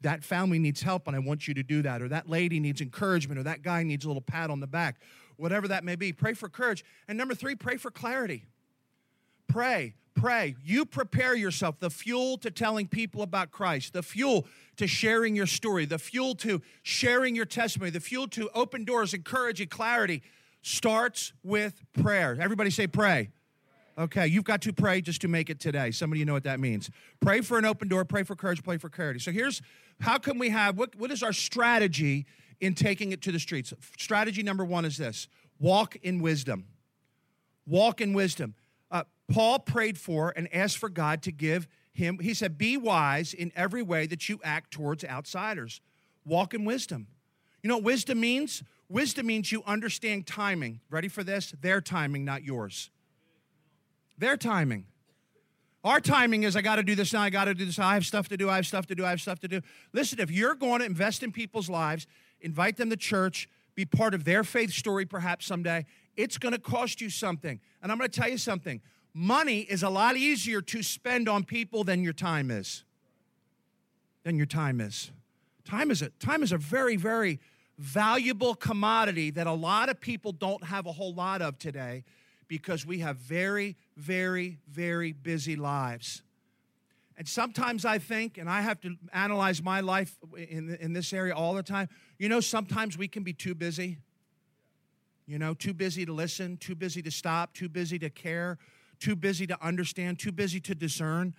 that 0.02 0.22
family 0.22 0.58
needs 0.58 0.82
help 0.82 1.06
and 1.06 1.16
I 1.16 1.18
want 1.18 1.48
you 1.48 1.54
to 1.54 1.62
do 1.62 1.82
that, 1.82 2.02
or 2.02 2.08
that 2.08 2.28
lady 2.28 2.60
needs 2.60 2.80
encouragement, 2.80 3.38
or 3.40 3.42
that 3.44 3.62
guy 3.62 3.82
needs 3.82 4.04
a 4.04 4.08
little 4.08 4.22
pat 4.22 4.50
on 4.50 4.60
the 4.60 4.66
back, 4.66 5.00
whatever 5.36 5.68
that 5.68 5.84
may 5.84 5.96
be. 5.96 6.12
Pray 6.12 6.34
for 6.34 6.48
courage. 6.48 6.84
And 7.08 7.16
number 7.18 7.34
three, 7.34 7.54
pray 7.54 7.76
for 7.76 7.90
clarity. 7.90 8.46
Pray, 9.48 9.94
pray. 10.14 10.54
You 10.64 10.84
prepare 10.84 11.34
yourself, 11.34 11.78
the 11.78 11.90
fuel 11.90 12.38
to 12.38 12.50
telling 12.50 12.88
people 12.88 13.22
about 13.22 13.50
Christ, 13.50 13.92
the 13.92 14.02
fuel 14.02 14.46
to 14.76 14.86
sharing 14.86 15.36
your 15.36 15.46
story, 15.46 15.84
the 15.84 15.98
fuel 15.98 16.34
to 16.36 16.62
sharing 16.82 17.36
your 17.36 17.44
testimony, 17.44 17.90
the 17.90 18.00
fuel 18.00 18.28
to 18.28 18.48
open 18.54 18.84
doors, 18.84 19.14
encourage, 19.14 19.60
and 19.60 19.70
clarity 19.70 20.22
starts 20.62 21.32
with 21.42 21.82
prayer. 21.92 22.38
Everybody 22.40 22.70
say, 22.70 22.86
pray. 22.86 23.30
Okay, 23.98 24.26
you've 24.26 24.44
got 24.44 24.62
to 24.62 24.72
pray 24.72 25.00
just 25.00 25.20
to 25.20 25.28
make 25.28 25.50
it 25.50 25.60
today. 25.60 25.90
Some 25.90 26.12
of 26.12 26.18
you 26.18 26.24
know 26.24 26.32
what 26.32 26.44
that 26.44 26.60
means. 26.60 26.90
Pray 27.20 27.42
for 27.42 27.58
an 27.58 27.64
open 27.64 27.88
door, 27.88 28.04
pray 28.04 28.22
for 28.22 28.34
courage, 28.34 28.62
pray 28.62 28.78
for 28.78 28.88
clarity. 28.88 29.18
So 29.18 29.30
here's 29.30 29.60
how 30.00 30.18
can 30.18 30.38
we 30.38 30.48
have 30.48 30.78
what, 30.78 30.96
what 30.96 31.10
is 31.10 31.22
our 31.22 31.32
strategy 31.32 32.26
in 32.60 32.74
taking 32.74 33.12
it 33.12 33.20
to 33.22 33.32
the 33.32 33.38
streets? 33.38 33.72
Strategy 33.98 34.42
number 34.42 34.64
one 34.64 34.84
is 34.84 34.96
this 34.96 35.28
walk 35.58 35.96
in 35.96 36.20
wisdom. 36.20 36.66
Walk 37.66 38.00
in 38.00 38.12
wisdom. 38.12 38.54
Uh, 38.90 39.04
Paul 39.30 39.58
prayed 39.58 39.98
for 39.98 40.32
and 40.34 40.52
asked 40.54 40.78
for 40.78 40.88
God 40.88 41.22
to 41.22 41.32
give 41.32 41.68
him, 41.92 42.18
he 42.18 42.34
said, 42.34 42.56
Be 42.56 42.76
wise 42.76 43.34
in 43.34 43.52
every 43.54 43.82
way 43.82 44.06
that 44.06 44.28
you 44.28 44.40
act 44.42 44.70
towards 44.70 45.04
outsiders. 45.04 45.80
Walk 46.24 46.54
in 46.54 46.64
wisdom. 46.64 47.08
You 47.62 47.68
know 47.68 47.76
what 47.76 47.84
wisdom 47.84 48.20
means? 48.20 48.62
Wisdom 48.88 49.26
means 49.26 49.52
you 49.52 49.62
understand 49.66 50.26
timing. 50.26 50.80
Ready 50.90 51.08
for 51.08 51.22
this? 51.22 51.54
Their 51.60 51.80
timing, 51.80 52.24
not 52.24 52.42
yours. 52.42 52.90
Their 54.18 54.36
timing. 54.36 54.86
Our 55.84 56.00
timing 56.00 56.44
is 56.44 56.54
I 56.54 56.62
got 56.62 56.76
to 56.76 56.84
do 56.84 56.94
this 56.94 57.12
now, 57.12 57.22
I 57.22 57.30
got 57.30 57.46
to 57.46 57.54
do 57.54 57.64
this. 57.64 57.78
I 57.78 57.94
have 57.94 58.06
stuff 58.06 58.28
to 58.28 58.36
do, 58.36 58.48
I 58.48 58.56
have 58.56 58.66
stuff 58.66 58.86
to 58.86 58.94
do, 58.94 59.04
I 59.04 59.10
have 59.10 59.20
stuff 59.20 59.40
to 59.40 59.48
do. 59.48 59.60
Listen, 59.92 60.20
if 60.20 60.30
you're 60.30 60.54
going 60.54 60.78
to 60.78 60.86
invest 60.86 61.22
in 61.22 61.32
people's 61.32 61.68
lives, 61.68 62.06
invite 62.40 62.76
them 62.76 62.88
to 62.90 62.96
church, 62.96 63.48
be 63.74 63.84
part 63.84 64.14
of 64.14 64.24
their 64.24 64.44
faith 64.44 64.70
story 64.70 65.04
perhaps 65.04 65.46
someday, 65.46 65.84
it's 66.16 66.38
going 66.38 66.52
to 66.52 66.60
cost 66.60 67.00
you 67.00 67.10
something. 67.10 67.58
And 67.82 67.90
I'm 67.90 67.98
going 67.98 68.08
to 68.08 68.20
tell 68.20 68.30
you 68.30 68.38
something 68.38 68.80
money 69.14 69.60
is 69.60 69.82
a 69.82 69.90
lot 69.90 70.16
easier 70.16 70.62
to 70.62 70.82
spend 70.82 71.28
on 71.28 71.44
people 71.44 71.84
than 71.84 72.02
your 72.02 72.12
time 72.12 72.50
is. 72.50 72.84
Than 74.22 74.36
your 74.36 74.46
time 74.46 74.80
is. 74.80 75.10
Time 75.64 75.90
is 75.90 76.00
a, 76.00 76.10
time 76.10 76.42
is 76.42 76.52
a 76.52 76.58
very, 76.58 76.96
very 76.96 77.40
valuable 77.78 78.54
commodity 78.54 79.30
that 79.30 79.46
a 79.46 79.52
lot 79.52 79.88
of 79.88 80.00
people 80.00 80.32
don't 80.32 80.64
have 80.64 80.86
a 80.86 80.92
whole 80.92 81.12
lot 81.12 81.42
of 81.42 81.58
today 81.58 82.04
because 82.52 82.84
we 82.84 82.98
have 82.98 83.16
very, 83.16 83.78
very, 83.96 84.58
very 84.68 85.10
busy 85.10 85.56
lives. 85.56 86.20
And 87.16 87.26
sometimes 87.26 87.86
I 87.86 87.96
think, 87.96 88.36
and 88.36 88.46
I 88.46 88.60
have 88.60 88.78
to 88.82 88.94
analyze 89.10 89.62
my 89.62 89.80
life 89.80 90.18
in, 90.36 90.76
in 90.78 90.92
this 90.92 91.14
area 91.14 91.34
all 91.34 91.54
the 91.54 91.62
time, 91.62 91.88
you 92.18 92.28
know, 92.28 92.40
sometimes 92.40 92.98
we 92.98 93.08
can 93.08 93.22
be 93.22 93.32
too 93.32 93.54
busy. 93.54 93.96
You 95.24 95.38
know, 95.38 95.54
too 95.54 95.72
busy 95.72 96.04
to 96.04 96.12
listen, 96.12 96.58
too 96.58 96.74
busy 96.74 97.00
to 97.00 97.10
stop, 97.10 97.54
too 97.54 97.70
busy 97.70 97.98
to 98.00 98.10
care, 98.10 98.58
too 99.00 99.16
busy 99.16 99.46
to 99.46 99.56
understand, 99.64 100.18
too 100.18 100.30
busy 100.30 100.60
to 100.60 100.74
discern 100.74 101.32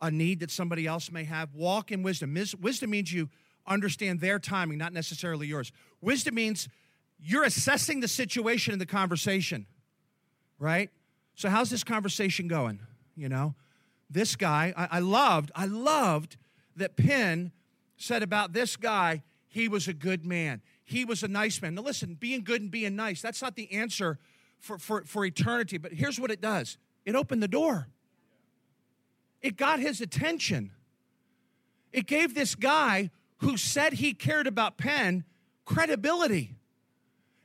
a 0.00 0.10
need 0.10 0.40
that 0.40 0.50
somebody 0.50 0.86
else 0.86 1.12
may 1.12 1.24
have. 1.24 1.54
Walk 1.54 1.92
in 1.92 2.02
wisdom. 2.02 2.34
Wisdom 2.58 2.88
means 2.88 3.12
you 3.12 3.28
understand 3.66 4.20
their 4.20 4.38
timing, 4.38 4.78
not 4.78 4.94
necessarily 4.94 5.46
yours. 5.46 5.72
Wisdom 6.00 6.36
means 6.36 6.70
you're 7.20 7.44
assessing 7.44 8.00
the 8.00 8.08
situation 8.08 8.72
in 8.72 8.78
the 8.78 8.86
conversation 8.86 9.66
right? 10.58 10.90
So 11.34 11.48
how's 11.48 11.70
this 11.70 11.84
conversation 11.84 12.48
going? 12.48 12.80
You 13.16 13.28
know, 13.28 13.54
this 14.10 14.36
guy, 14.36 14.72
I, 14.76 14.96
I 14.96 14.98
loved, 15.00 15.50
I 15.54 15.66
loved 15.66 16.36
that 16.76 16.96
Penn 16.96 17.52
said 17.96 18.22
about 18.22 18.52
this 18.52 18.76
guy, 18.76 19.22
he 19.48 19.68
was 19.68 19.88
a 19.88 19.94
good 19.94 20.24
man. 20.24 20.62
He 20.84 21.04
was 21.04 21.22
a 21.22 21.28
nice 21.28 21.60
man. 21.60 21.74
Now 21.74 21.82
listen, 21.82 22.14
being 22.14 22.44
good 22.44 22.62
and 22.62 22.70
being 22.70 22.96
nice, 22.96 23.20
that's 23.20 23.42
not 23.42 23.56
the 23.56 23.70
answer 23.72 24.18
for, 24.58 24.78
for, 24.78 25.04
for 25.04 25.24
eternity, 25.24 25.78
but 25.78 25.92
here's 25.92 26.18
what 26.18 26.30
it 26.30 26.40
does. 26.40 26.78
It 27.04 27.14
opened 27.14 27.42
the 27.42 27.48
door. 27.48 27.88
It 29.40 29.56
got 29.56 29.80
his 29.80 30.00
attention. 30.00 30.72
It 31.92 32.06
gave 32.06 32.34
this 32.34 32.54
guy 32.54 33.10
who 33.38 33.56
said 33.56 33.94
he 33.94 34.12
cared 34.12 34.46
about 34.46 34.78
Penn 34.78 35.24
credibility. 35.64 36.56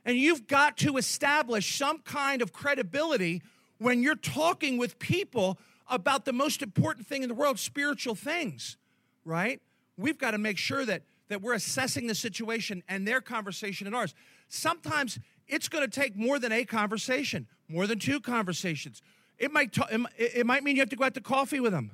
And 0.04 0.18
you've 0.18 0.46
got 0.46 0.76
to 0.78 0.96
establish 0.96 1.76
some 1.76 1.98
kind 2.00 2.42
of 2.42 2.52
credibility 2.52 3.42
when 3.78 4.02
you're 4.02 4.14
talking 4.14 4.78
with 4.78 4.98
people 4.98 5.58
about 5.88 6.24
the 6.24 6.32
most 6.32 6.62
important 6.62 7.06
thing 7.06 7.22
in 7.22 7.28
the 7.28 7.34
world, 7.34 7.58
spiritual 7.58 8.14
things, 8.14 8.76
right? 9.24 9.60
We've 9.96 10.18
got 10.18 10.32
to 10.32 10.38
make 10.38 10.58
sure 10.58 10.84
that, 10.84 11.02
that 11.28 11.42
we're 11.42 11.54
assessing 11.54 12.06
the 12.06 12.14
situation 12.14 12.82
and 12.88 13.06
their 13.06 13.20
conversation 13.20 13.86
and 13.86 13.94
ours. 13.94 14.14
Sometimes 14.48 15.18
it's 15.46 15.68
going 15.68 15.88
to 15.88 16.00
take 16.00 16.16
more 16.16 16.38
than 16.38 16.52
a 16.52 16.64
conversation, 16.64 17.46
more 17.68 17.86
than 17.86 17.98
two 17.98 18.20
conversations. 18.20 19.02
It 19.38 19.52
might, 19.52 19.76
it 20.16 20.46
might 20.46 20.62
mean 20.62 20.76
you 20.76 20.82
have 20.82 20.90
to 20.90 20.96
go 20.96 21.04
out 21.04 21.14
to 21.14 21.20
coffee 21.20 21.60
with 21.60 21.72
them 21.72 21.90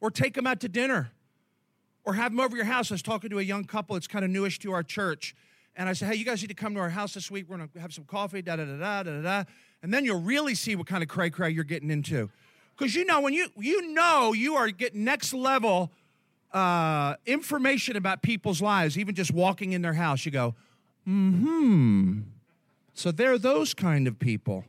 or 0.00 0.10
take 0.10 0.34
them 0.34 0.46
out 0.46 0.60
to 0.60 0.68
dinner 0.68 1.10
or 2.04 2.14
have 2.14 2.32
them 2.32 2.40
over 2.40 2.56
your 2.56 2.64
house. 2.64 2.90
I 2.90 2.94
was 2.94 3.02
talking 3.02 3.30
to 3.30 3.38
a 3.38 3.42
young 3.42 3.64
couple 3.64 3.94
that's 3.94 4.06
kind 4.06 4.24
of 4.24 4.30
newish 4.30 4.58
to 4.60 4.72
our 4.72 4.82
church 4.82 5.34
and 5.76 5.88
I 5.88 5.92
said, 5.92 6.08
hey, 6.08 6.14
you 6.16 6.24
guys 6.24 6.42
need 6.42 6.48
to 6.48 6.54
come 6.54 6.74
to 6.74 6.80
our 6.80 6.90
house 6.90 7.14
this 7.14 7.30
week. 7.30 7.46
We're 7.48 7.56
going 7.56 7.68
to 7.68 7.80
have 7.80 7.92
some 7.92 8.04
coffee, 8.04 8.42
da 8.42 8.56
da 8.56 8.64
da 8.64 8.76
da 8.76 9.02
da 9.02 9.22
da. 9.22 9.44
And 9.82 9.94
then 9.94 10.04
you'll 10.04 10.20
really 10.20 10.54
see 10.54 10.76
what 10.76 10.86
kind 10.86 11.02
of 11.02 11.08
cray 11.08 11.30
cray 11.30 11.50
you're 11.50 11.64
getting 11.64 11.90
into. 11.90 12.30
Because 12.76 12.94
you 12.94 13.04
know, 13.04 13.20
when 13.20 13.32
you, 13.32 13.48
you 13.56 13.92
know 13.92 14.32
you 14.32 14.54
are 14.54 14.70
getting 14.70 15.04
next 15.04 15.32
level 15.32 15.90
uh, 16.52 17.14
information 17.26 17.96
about 17.96 18.22
people's 18.22 18.60
lives, 18.60 18.98
even 18.98 19.14
just 19.14 19.32
walking 19.32 19.72
in 19.72 19.82
their 19.82 19.94
house, 19.94 20.24
you 20.24 20.32
go, 20.32 20.54
mm 21.08 21.38
hmm. 21.38 22.18
So 22.92 23.10
they're 23.10 23.38
those 23.38 23.72
kind 23.72 24.06
of 24.06 24.18
people. 24.18 24.64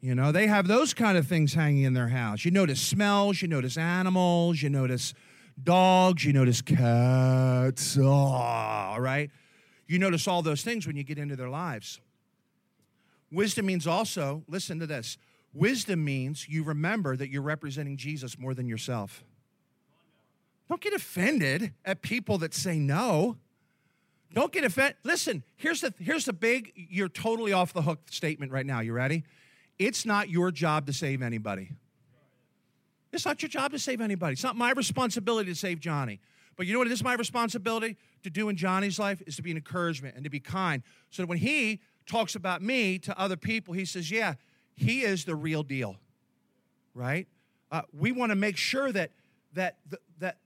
You 0.00 0.14
know, 0.14 0.30
they 0.30 0.46
have 0.46 0.68
those 0.68 0.94
kind 0.94 1.18
of 1.18 1.26
things 1.26 1.54
hanging 1.54 1.82
in 1.82 1.94
their 1.94 2.08
house. 2.08 2.44
You 2.44 2.50
notice 2.50 2.80
smells, 2.80 3.42
you 3.42 3.48
notice 3.48 3.76
animals, 3.76 4.62
you 4.62 4.70
notice 4.70 5.14
dogs, 5.62 6.24
you 6.24 6.32
notice 6.32 6.62
cats. 6.62 7.98
Oh, 8.00 8.96
right? 8.98 9.30
You 9.90 9.98
notice 9.98 10.28
all 10.28 10.40
those 10.40 10.62
things 10.62 10.86
when 10.86 10.94
you 10.94 11.02
get 11.02 11.18
into 11.18 11.34
their 11.34 11.48
lives. 11.48 11.98
Wisdom 13.32 13.66
means 13.66 13.88
also, 13.88 14.44
listen 14.46 14.78
to 14.78 14.86
this 14.86 15.18
Wisdom 15.52 16.04
means 16.04 16.48
you 16.48 16.62
remember 16.62 17.16
that 17.16 17.28
you're 17.28 17.42
representing 17.42 17.96
Jesus 17.96 18.38
more 18.38 18.54
than 18.54 18.68
yourself. 18.68 19.24
Don't 20.68 20.80
get 20.80 20.92
offended 20.92 21.72
at 21.84 22.02
people 22.02 22.38
that 22.38 22.54
say 22.54 22.78
no. 22.78 23.36
Don't 24.32 24.52
get 24.52 24.62
offended. 24.62 24.94
Listen, 25.02 25.42
here's 25.56 25.80
the 25.80 25.92
here's 25.98 26.24
the 26.24 26.32
big 26.32 26.70
you're 26.76 27.08
totally 27.08 27.52
off 27.52 27.72
the 27.72 27.82
hook 27.82 27.98
statement 28.12 28.52
right 28.52 28.64
now. 28.64 28.78
You 28.78 28.92
ready? 28.92 29.24
It's 29.76 30.06
not 30.06 30.28
your 30.28 30.52
job 30.52 30.86
to 30.86 30.92
save 30.92 31.20
anybody. 31.20 31.72
It's 33.12 33.26
not 33.26 33.42
your 33.42 33.48
job 33.48 33.72
to 33.72 33.78
save 33.80 34.00
anybody. 34.00 34.34
It's 34.34 34.44
not 34.44 34.54
my 34.54 34.70
responsibility 34.70 35.50
to 35.50 35.56
save 35.56 35.80
Johnny. 35.80 36.20
But 36.56 36.68
you 36.68 36.74
know 36.74 36.78
what 36.78 36.86
it 36.86 36.92
is 36.92 37.02
my 37.02 37.14
responsibility 37.14 37.96
to 38.22 38.30
do 38.30 38.48
in 38.48 38.56
Johnny's 38.56 38.98
life 38.98 39.22
is 39.26 39.36
to 39.36 39.42
be 39.42 39.50
an 39.50 39.56
encouragement 39.56 40.14
and 40.14 40.24
to 40.24 40.30
be 40.30 40.40
kind. 40.40 40.82
So 41.10 41.22
that 41.22 41.28
when 41.28 41.38
he 41.38 41.80
talks 42.06 42.34
about 42.34 42.62
me 42.62 42.98
to 43.00 43.18
other 43.18 43.36
people, 43.36 43.74
he 43.74 43.84
says, 43.84 44.10
Yeah, 44.10 44.34
he 44.74 45.02
is 45.02 45.24
the 45.24 45.34
real 45.34 45.62
deal. 45.62 45.96
Right? 46.94 47.28
Uh, 47.70 47.82
we 47.92 48.12
want 48.12 48.30
to 48.30 48.36
make 48.36 48.56
sure 48.56 48.90
that 48.92 49.12
that 49.54 49.76
that 50.18 50.38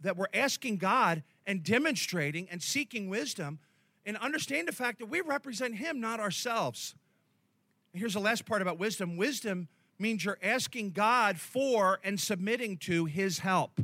that 0.00 0.16
we're 0.16 0.26
asking 0.34 0.78
God 0.78 1.22
and 1.46 1.62
demonstrating 1.62 2.48
and 2.50 2.62
seeking 2.62 3.08
wisdom 3.08 3.58
and 4.04 4.16
understand 4.16 4.66
the 4.66 4.72
fact 4.72 4.98
that 4.98 5.06
we 5.06 5.20
represent 5.20 5.76
him, 5.76 6.00
not 6.00 6.20
ourselves. 6.20 6.94
And 7.92 8.00
here's 8.00 8.14
the 8.14 8.20
last 8.20 8.46
part 8.46 8.62
about 8.62 8.78
wisdom. 8.78 9.16
Wisdom 9.16 9.68
means 9.98 10.24
you're 10.24 10.38
asking 10.42 10.90
God 10.90 11.38
for 11.38 12.00
and 12.02 12.18
submitting 12.18 12.76
to 12.78 13.04
his 13.04 13.40
help. 13.40 13.80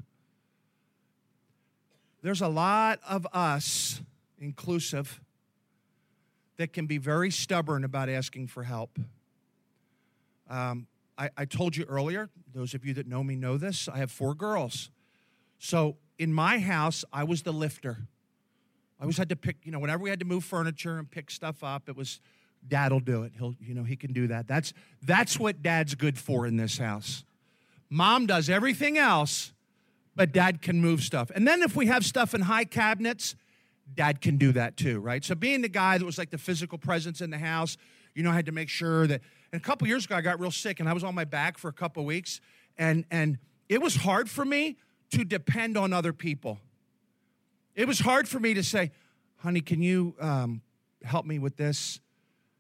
There's 2.28 2.42
a 2.42 2.48
lot 2.48 3.00
of 3.08 3.26
us, 3.32 4.02
inclusive, 4.38 5.18
that 6.58 6.74
can 6.74 6.84
be 6.84 6.98
very 6.98 7.30
stubborn 7.30 7.84
about 7.84 8.10
asking 8.10 8.48
for 8.48 8.64
help. 8.64 8.98
Um, 10.50 10.88
I, 11.16 11.30
I 11.38 11.46
told 11.46 11.74
you 11.74 11.86
earlier, 11.88 12.28
those 12.52 12.74
of 12.74 12.84
you 12.84 12.92
that 12.92 13.06
know 13.06 13.24
me 13.24 13.34
know 13.34 13.56
this, 13.56 13.88
I 13.88 13.96
have 13.96 14.10
four 14.10 14.34
girls. 14.34 14.90
So 15.58 15.96
in 16.18 16.30
my 16.30 16.58
house, 16.58 17.02
I 17.14 17.24
was 17.24 17.44
the 17.44 17.52
lifter. 17.54 17.96
I 19.00 19.04
always 19.04 19.16
had 19.16 19.30
to 19.30 19.36
pick, 19.36 19.56
you 19.64 19.72
know, 19.72 19.78
whenever 19.78 20.02
we 20.02 20.10
had 20.10 20.20
to 20.20 20.26
move 20.26 20.44
furniture 20.44 20.98
and 20.98 21.10
pick 21.10 21.30
stuff 21.30 21.64
up, 21.64 21.88
it 21.88 21.96
was 21.96 22.20
dad'll 22.68 23.00
do 23.00 23.22
it. 23.22 23.32
He'll, 23.38 23.54
you 23.58 23.72
know, 23.72 23.84
he 23.84 23.96
can 23.96 24.12
do 24.12 24.26
that. 24.26 24.46
That's 24.46 24.74
that's 25.02 25.40
what 25.40 25.62
dad's 25.62 25.94
good 25.94 26.18
for 26.18 26.46
in 26.46 26.58
this 26.58 26.76
house. 26.76 27.24
Mom 27.88 28.26
does 28.26 28.50
everything 28.50 28.98
else, 28.98 29.54
but 30.18 30.33
dad 30.33 30.61
can 30.61 30.81
move 30.81 31.00
stuff. 31.00 31.31
And 31.33 31.46
then 31.46 31.62
if 31.62 31.76
we 31.76 31.87
have 31.87 32.04
stuff 32.04 32.35
in 32.35 32.40
high 32.40 32.64
cabinets, 32.64 33.37
dad 33.94 34.20
can 34.20 34.37
do 34.37 34.50
that 34.50 34.76
too, 34.76 34.98
right? 34.98 35.24
So 35.24 35.37
being 35.37 35.62
the 35.62 35.68
guy 35.68 35.96
that 35.96 36.04
was 36.04 36.18
like 36.18 36.31
the 36.31 36.38
physical 36.38 36.76
presence 36.76 37.20
in 37.20 37.31
the 37.31 37.38
house, 37.38 37.76
you 38.16 38.24
know, 38.24 38.33
I 38.33 38.35
had 38.35 38.46
to 38.46 38.52
make 38.52 38.68
sure 38.68 39.07
that 39.07 39.20
and 39.52 39.62
a 39.62 39.64
couple 39.64 39.87
years 39.87 40.07
ago 40.07 40.16
I 40.16 40.20
got 40.20 40.40
real 40.40 40.50
sick 40.50 40.81
and 40.81 40.88
I 40.88 40.92
was 40.92 41.04
on 41.04 41.14
my 41.14 41.24
back 41.24 41.57
for 41.57 41.68
a 41.68 41.72
couple 41.72 42.04
weeks 42.04 42.40
and 42.76 43.04
and 43.12 43.38
it 43.68 43.81
was 43.81 43.94
hard 43.94 44.28
for 44.28 44.44
me 44.44 44.76
to 45.12 45.24
depend 45.24 45.76
on 45.76 45.92
other 45.92 46.12
people. 46.12 46.59
It 47.76 47.87
was 47.87 48.00
hard 48.00 48.28
for 48.28 48.40
me 48.40 48.54
to 48.54 48.64
say, 48.64 48.90
honey, 49.37 49.61
can 49.61 49.81
you 49.83 50.16
um, 50.20 50.62
help 51.04 51.26
me 51.26 51.38
with 51.38 51.57
this? 51.57 52.00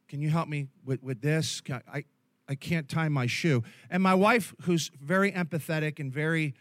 Can 0.06 0.20
you 0.20 0.30
help 0.30 0.48
me 0.48 0.68
with, 0.84 1.02
with 1.02 1.22
this? 1.22 1.60
I, 1.68 1.80
I, 1.92 2.04
I 2.48 2.54
can't 2.54 2.88
tie 2.88 3.08
my 3.08 3.26
shoe. 3.26 3.64
And 3.90 4.00
my 4.00 4.14
wife, 4.14 4.54
who's 4.62 4.92
very 5.02 5.32
empathetic 5.32 5.98
and 5.98 6.12
very 6.12 6.54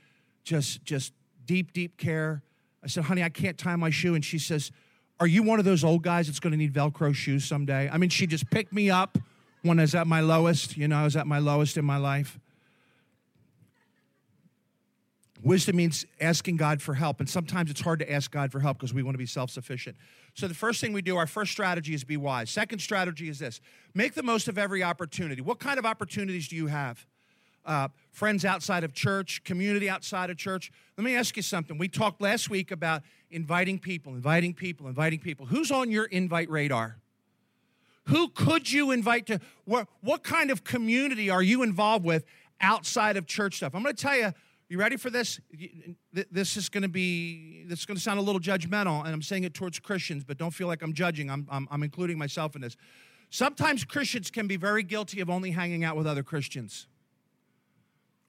just, 0.47 0.83
just 0.83 1.13
deep, 1.45 1.73
deep 1.73 1.97
care, 1.97 2.41
I 2.83 2.87
said, 2.87 3.03
honey, 3.03 3.21
I 3.21 3.29
can't 3.29 3.57
tie 3.57 3.75
my 3.75 3.89
shoe. 3.89 4.15
And 4.15 4.23
she 4.23 4.39
says, 4.39 4.71
are 5.19 5.27
you 5.27 5.43
one 5.43 5.59
of 5.59 5.65
those 5.65 5.83
old 5.83 6.03
guys 6.03 6.27
that's 6.27 6.39
going 6.39 6.51
to 6.51 6.57
need 6.57 6.73
Velcro 6.73 7.13
shoes 7.13 7.43
someday? 7.43 7.89
I 7.91 7.97
mean, 7.97 8.09
she 8.09 8.27
just 8.27 8.49
picked 8.49 8.71
me 8.71 8.89
up 8.89 9.17
when 9.63 9.79
I 9.79 9.83
was 9.83 9.93
at 9.93 10.07
my 10.07 10.21
lowest. 10.21 10.77
You 10.77 10.87
know, 10.87 10.97
I 10.97 11.03
was 11.03 11.15
at 11.15 11.27
my 11.27 11.39
lowest 11.39 11.77
in 11.77 11.83
my 11.83 11.97
life. 11.97 12.39
Wisdom 15.43 15.75
means 15.75 16.05
asking 16.19 16.57
God 16.57 16.81
for 16.81 16.93
help. 16.93 17.19
And 17.19 17.29
sometimes 17.29 17.69
it's 17.69 17.81
hard 17.81 17.99
to 17.99 18.11
ask 18.11 18.31
God 18.31 18.51
for 18.51 18.59
help 18.59 18.77
because 18.77 18.93
we 18.93 19.03
want 19.03 19.15
to 19.15 19.19
be 19.19 19.25
self 19.25 19.49
sufficient. 19.49 19.95
So, 20.33 20.47
the 20.47 20.53
first 20.53 20.81
thing 20.81 20.93
we 20.93 21.01
do, 21.01 21.17
our 21.17 21.27
first 21.27 21.51
strategy 21.51 21.93
is 21.93 22.03
be 22.03 22.17
wise. 22.17 22.49
Second 22.49 22.79
strategy 22.79 23.29
is 23.29 23.39
this 23.39 23.59
make 23.93 24.13
the 24.13 24.23
most 24.23 24.47
of 24.47 24.57
every 24.57 24.83
opportunity. 24.83 25.41
What 25.41 25.59
kind 25.59 25.77
of 25.77 25.85
opportunities 25.85 26.47
do 26.47 26.55
you 26.55 26.67
have? 26.67 27.05
Uh, 27.67 27.89
friends 28.11 28.45
outside 28.45 28.83
of 28.83 28.93
church, 28.93 29.43
community 29.43 29.89
outside 29.89 30.29
of 30.29 30.37
church. 30.37 30.71
Let 30.97 31.03
me 31.03 31.15
ask 31.15 31.35
you 31.35 31.43
something. 31.43 31.77
We 31.77 31.89
talked 31.89 32.21
last 32.21 32.49
week 32.49 32.71
about 32.71 33.03
inviting 33.29 33.77
people, 33.77 34.15
inviting 34.15 34.53
people, 34.53 34.87
inviting 34.87 35.19
people. 35.19 35.45
Who's 35.45 35.69
on 35.69 35.91
your 35.91 36.05
invite 36.05 36.49
radar? 36.49 36.97
Who 38.05 38.29
could 38.29 38.71
you 38.71 38.91
invite 38.91 39.27
to? 39.27 39.41
What, 39.65 39.89
what 40.01 40.23
kind 40.23 40.49
of 40.49 40.63
community 40.63 41.29
are 41.29 41.43
you 41.43 41.61
involved 41.61 42.05
with 42.05 42.23
outside 42.61 43.17
of 43.17 43.27
church 43.27 43.57
stuff? 43.57 43.75
I'm 43.75 43.83
going 43.83 43.93
to 43.93 44.01
tell 44.01 44.15
you 44.15 44.31
you 44.69 44.77
ready 44.77 44.97
for 44.97 45.09
this? 45.09 45.39
This 46.11 46.57
is 46.57 46.67
going 46.67 46.83
to 46.83 46.89
be, 46.89 47.63
this 47.67 47.79
is 47.79 47.85
going 47.85 47.95
to 47.95 48.03
sound 48.03 48.19
a 48.19 48.21
little 48.21 48.41
judgmental, 48.41 48.99
and 49.05 49.09
I'm 49.09 49.21
saying 49.21 49.45
it 49.45 49.53
towards 49.53 49.79
Christians, 49.79 50.25
but 50.25 50.37
don't 50.37 50.51
feel 50.51 50.67
like 50.67 50.81
I'm 50.81 50.93
judging. 50.93 51.29
I'm, 51.29 51.47
I'm, 51.49 51.67
I'm 51.71 51.83
including 51.83 52.17
myself 52.17 52.55
in 52.55 52.61
this. 52.61 52.75
Sometimes 53.29 53.85
Christians 53.85 54.29
can 54.29 54.47
be 54.47 54.57
very 54.57 54.83
guilty 54.83 55.21
of 55.21 55.29
only 55.29 55.51
hanging 55.51 55.83
out 55.83 55.95
with 55.95 56.07
other 56.07 56.23
Christians. 56.23 56.87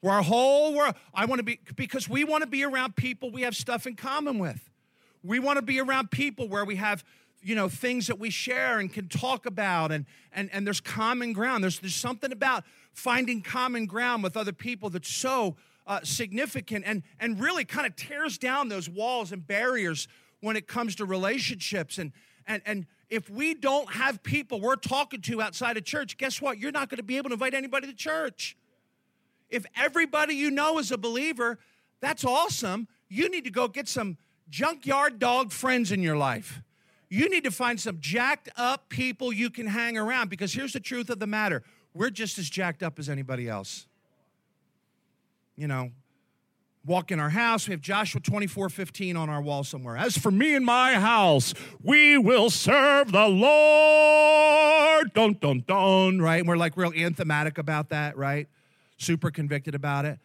Where 0.00 0.14
our 0.14 0.22
whole 0.22 0.74
world, 0.74 0.94
I 1.12 1.24
want 1.24 1.40
to 1.40 1.42
be, 1.42 1.61
because 1.74 2.08
we 2.08 2.24
want 2.24 2.42
to 2.42 2.48
be 2.48 2.64
around 2.64 2.94
people 2.94 3.30
we 3.30 3.42
have 3.42 3.56
stuff 3.56 3.87
in 3.87 3.96
common 3.96 4.38
with. 4.38 4.70
We 5.24 5.40
want 5.40 5.56
to 5.56 5.62
be 5.62 5.80
around 5.80 6.11
people 6.11 6.48
where 6.48 6.64
we 6.64 6.76
have, 6.76 7.04
you 7.42 7.56
know, 7.56 7.68
things 7.68 8.06
that 8.06 8.18
we 8.18 8.30
share 8.30 8.78
and 8.78 8.92
can 8.92 9.08
talk 9.08 9.44
about, 9.44 9.90
and, 9.90 10.06
and, 10.32 10.48
and 10.52 10.64
there's 10.64 10.80
common 10.80 11.32
ground. 11.32 11.64
There's, 11.64 11.80
there's 11.80 11.96
something 11.96 12.30
about 12.30 12.64
finding 12.92 13.42
common 13.42 13.87
ground 13.87 14.22
with 14.22 14.37
other 14.37 14.52
people 14.52 14.90
that's 14.90 15.12
so 15.12 15.56
uh, 15.87 16.00
significant 16.04 16.84
and, 16.87 17.02
and 17.18 17.40
really 17.40 17.64
kind 17.64 17.87
of 17.87 17.96
tears 17.96 18.38
down 18.38 18.68
those 18.68 18.88
walls 18.88 19.32
and 19.32 19.44
barriers 19.44 20.06
when 20.40 20.56
it 20.56 20.68
comes 20.68 20.94
to 20.96 21.04
relationships. 21.04 21.98
And, 21.98 22.12
and, 22.46 22.62
and 22.66 22.87
if 23.08 23.28
we 23.28 23.54
don't 23.54 23.90
have 23.92 24.22
people 24.22 24.61
we're 24.61 24.76
talking 24.76 25.22
to 25.22 25.42
outside 25.42 25.76
of 25.76 25.84
church, 25.84 26.18
guess 26.18 26.40
what? 26.40 26.58
You're 26.58 26.72
not 26.72 26.88
going 26.88 26.98
to 26.98 27.02
be 27.02 27.16
able 27.16 27.30
to 27.30 27.34
invite 27.34 27.54
anybody 27.54 27.87
to 27.87 27.94
church. 27.94 28.56
If 29.50 29.66
everybody 29.76 30.34
you 30.34 30.50
know 30.50 30.78
is 30.78 30.92
a 30.92 30.98
believer, 30.98 31.58
that's 32.00 32.24
awesome. 32.24 32.88
You 33.08 33.30
need 33.30 33.44
to 33.44 33.50
go 33.50 33.68
get 33.68 33.88
some 33.88 34.18
junkyard 34.50 35.18
dog 35.18 35.52
friends 35.52 35.92
in 35.92 36.02
your 36.02 36.16
life. 36.16 36.61
You 37.08 37.28
need 37.30 37.44
to 37.44 37.50
find 37.50 37.80
some 37.80 37.98
jacked 38.00 38.50
up 38.56 38.88
people 38.88 39.32
you 39.32 39.50
can 39.50 39.66
hang 39.66 39.96
around 39.96 40.28
because 40.28 40.52
here's 40.52 40.74
the 40.74 40.80
truth 40.80 41.08
of 41.11 41.18
the 41.18 41.26
matter 41.26 41.62
we're 41.94 42.11
just 42.11 42.38
as 42.38 42.48
jacked 42.48 42.82
up 42.82 42.98
as 42.98 43.08
anybody 43.08 43.48
else 43.48 43.87
you 45.58 45.66
know, 45.66 45.90
walk 46.87 47.11
in 47.11 47.18
our 47.18 47.30
house. 47.30 47.66
We 47.66 47.72
have 47.72 47.80
Joshua 47.80 48.20
24 48.20 48.68
15 48.68 49.16
on 49.16 49.28
our 49.28 49.42
wall 49.42 49.64
somewhere. 49.64 49.96
As 49.96 50.16
for 50.16 50.30
me 50.30 50.54
and 50.54 50.64
my 50.64 50.94
house, 50.94 51.52
we 51.82 52.16
will 52.16 52.48
serve 52.48 53.11
the 53.11 53.26
Lord. 53.26 55.12
Dun, 55.12 55.37
dun, 55.40 55.64
dun, 55.66 56.20
right? 56.22 56.38
And 56.38 56.48
we're 56.48 56.56
like 56.56 56.76
real 56.76 56.92
anthematic 56.96 57.58
about 57.58 57.88
that, 57.88 58.16
right? 58.16 58.48
Super 58.98 59.30
convicted 59.30 59.74
about 59.74 60.04
it. 60.04 60.18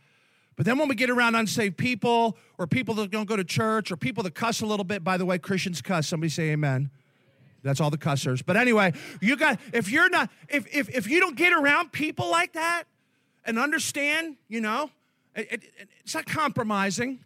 But 0.55 0.65
then 0.65 0.77
when 0.77 0.87
we 0.87 0.95
get 0.95 1.09
around 1.09 1.35
unsaved 1.35 1.77
people 1.77 2.37
or 2.57 2.67
people 2.67 2.93
that 2.95 3.09
don't 3.09 3.27
go 3.27 3.35
to 3.35 3.43
church 3.43 3.91
or 3.91 3.97
people 3.97 4.23
that 4.23 4.35
cuss 4.35 4.61
a 4.61 4.65
little 4.65 4.83
bit, 4.83 5.03
by 5.03 5.17
the 5.17 5.25
way, 5.25 5.39
Christians 5.39 5.81
cuss. 5.81 6.07
Somebody 6.07 6.29
say 6.29 6.51
amen. 6.51 6.91
That's 7.63 7.79
all 7.79 7.89
the 7.89 7.97
cussers. 7.97 8.41
But 8.41 8.57
anyway, 8.57 8.93
you 9.21 9.37
got 9.37 9.59
if 9.71 9.89
you're 9.89 10.09
not 10.09 10.29
if 10.49 10.67
if 10.75 10.89
if 10.89 11.09
you 11.09 11.19
don't 11.19 11.35
get 11.35 11.53
around 11.53 11.91
people 11.91 12.29
like 12.29 12.53
that 12.53 12.83
and 13.45 13.57
understand, 13.57 14.35
you 14.47 14.61
know, 14.61 14.91
it, 15.35 15.51
it, 15.51 15.63
it's 16.01 16.13
not 16.13 16.25
compromising. 16.25 17.19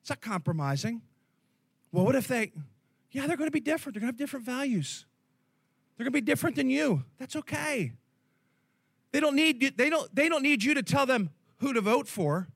It's 0.00 0.10
not 0.10 0.20
compromising. 0.20 1.02
Well, 1.92 2.04
what 2.04 2.16
if 2.16 2.28
they, 2.28 2.52
yeah, 3.12 3.26
they're 3.26 3.36
going 3.36 3.48
to 3.48 3.52
be 3.52 3.60
different. 3.60 3.94
They're 3.94 4.00
going 4.00 4.12
to 4.12 4.14
have 4.14 4.18
different 4.18 4.44
values. 4.44 5.06
They're 5.96 6.04
going 6.04 6.12
to 6.12 6.20
be 6.20 6.24
different 6.24 6.56
than 6.56 6.70
you. 6.70 7.04
That's 7.18 7.36
okay. 7.36 7.92
They 9.12 9.20
don't 9.20 9.34
need 9.34 9.76
they 9.76 9.90
don't 9.90 10.14
they 10.14 10.28
don't 10.28 10.42
need 10.42 10.62
you 10.62 10.74
to 10.74 10.82
tell 10.82 11.06
them 11.06 11.30
who 11.58 11.72
to 11.72 11.80
vote 11.80 12.08
for. 12.08 12.48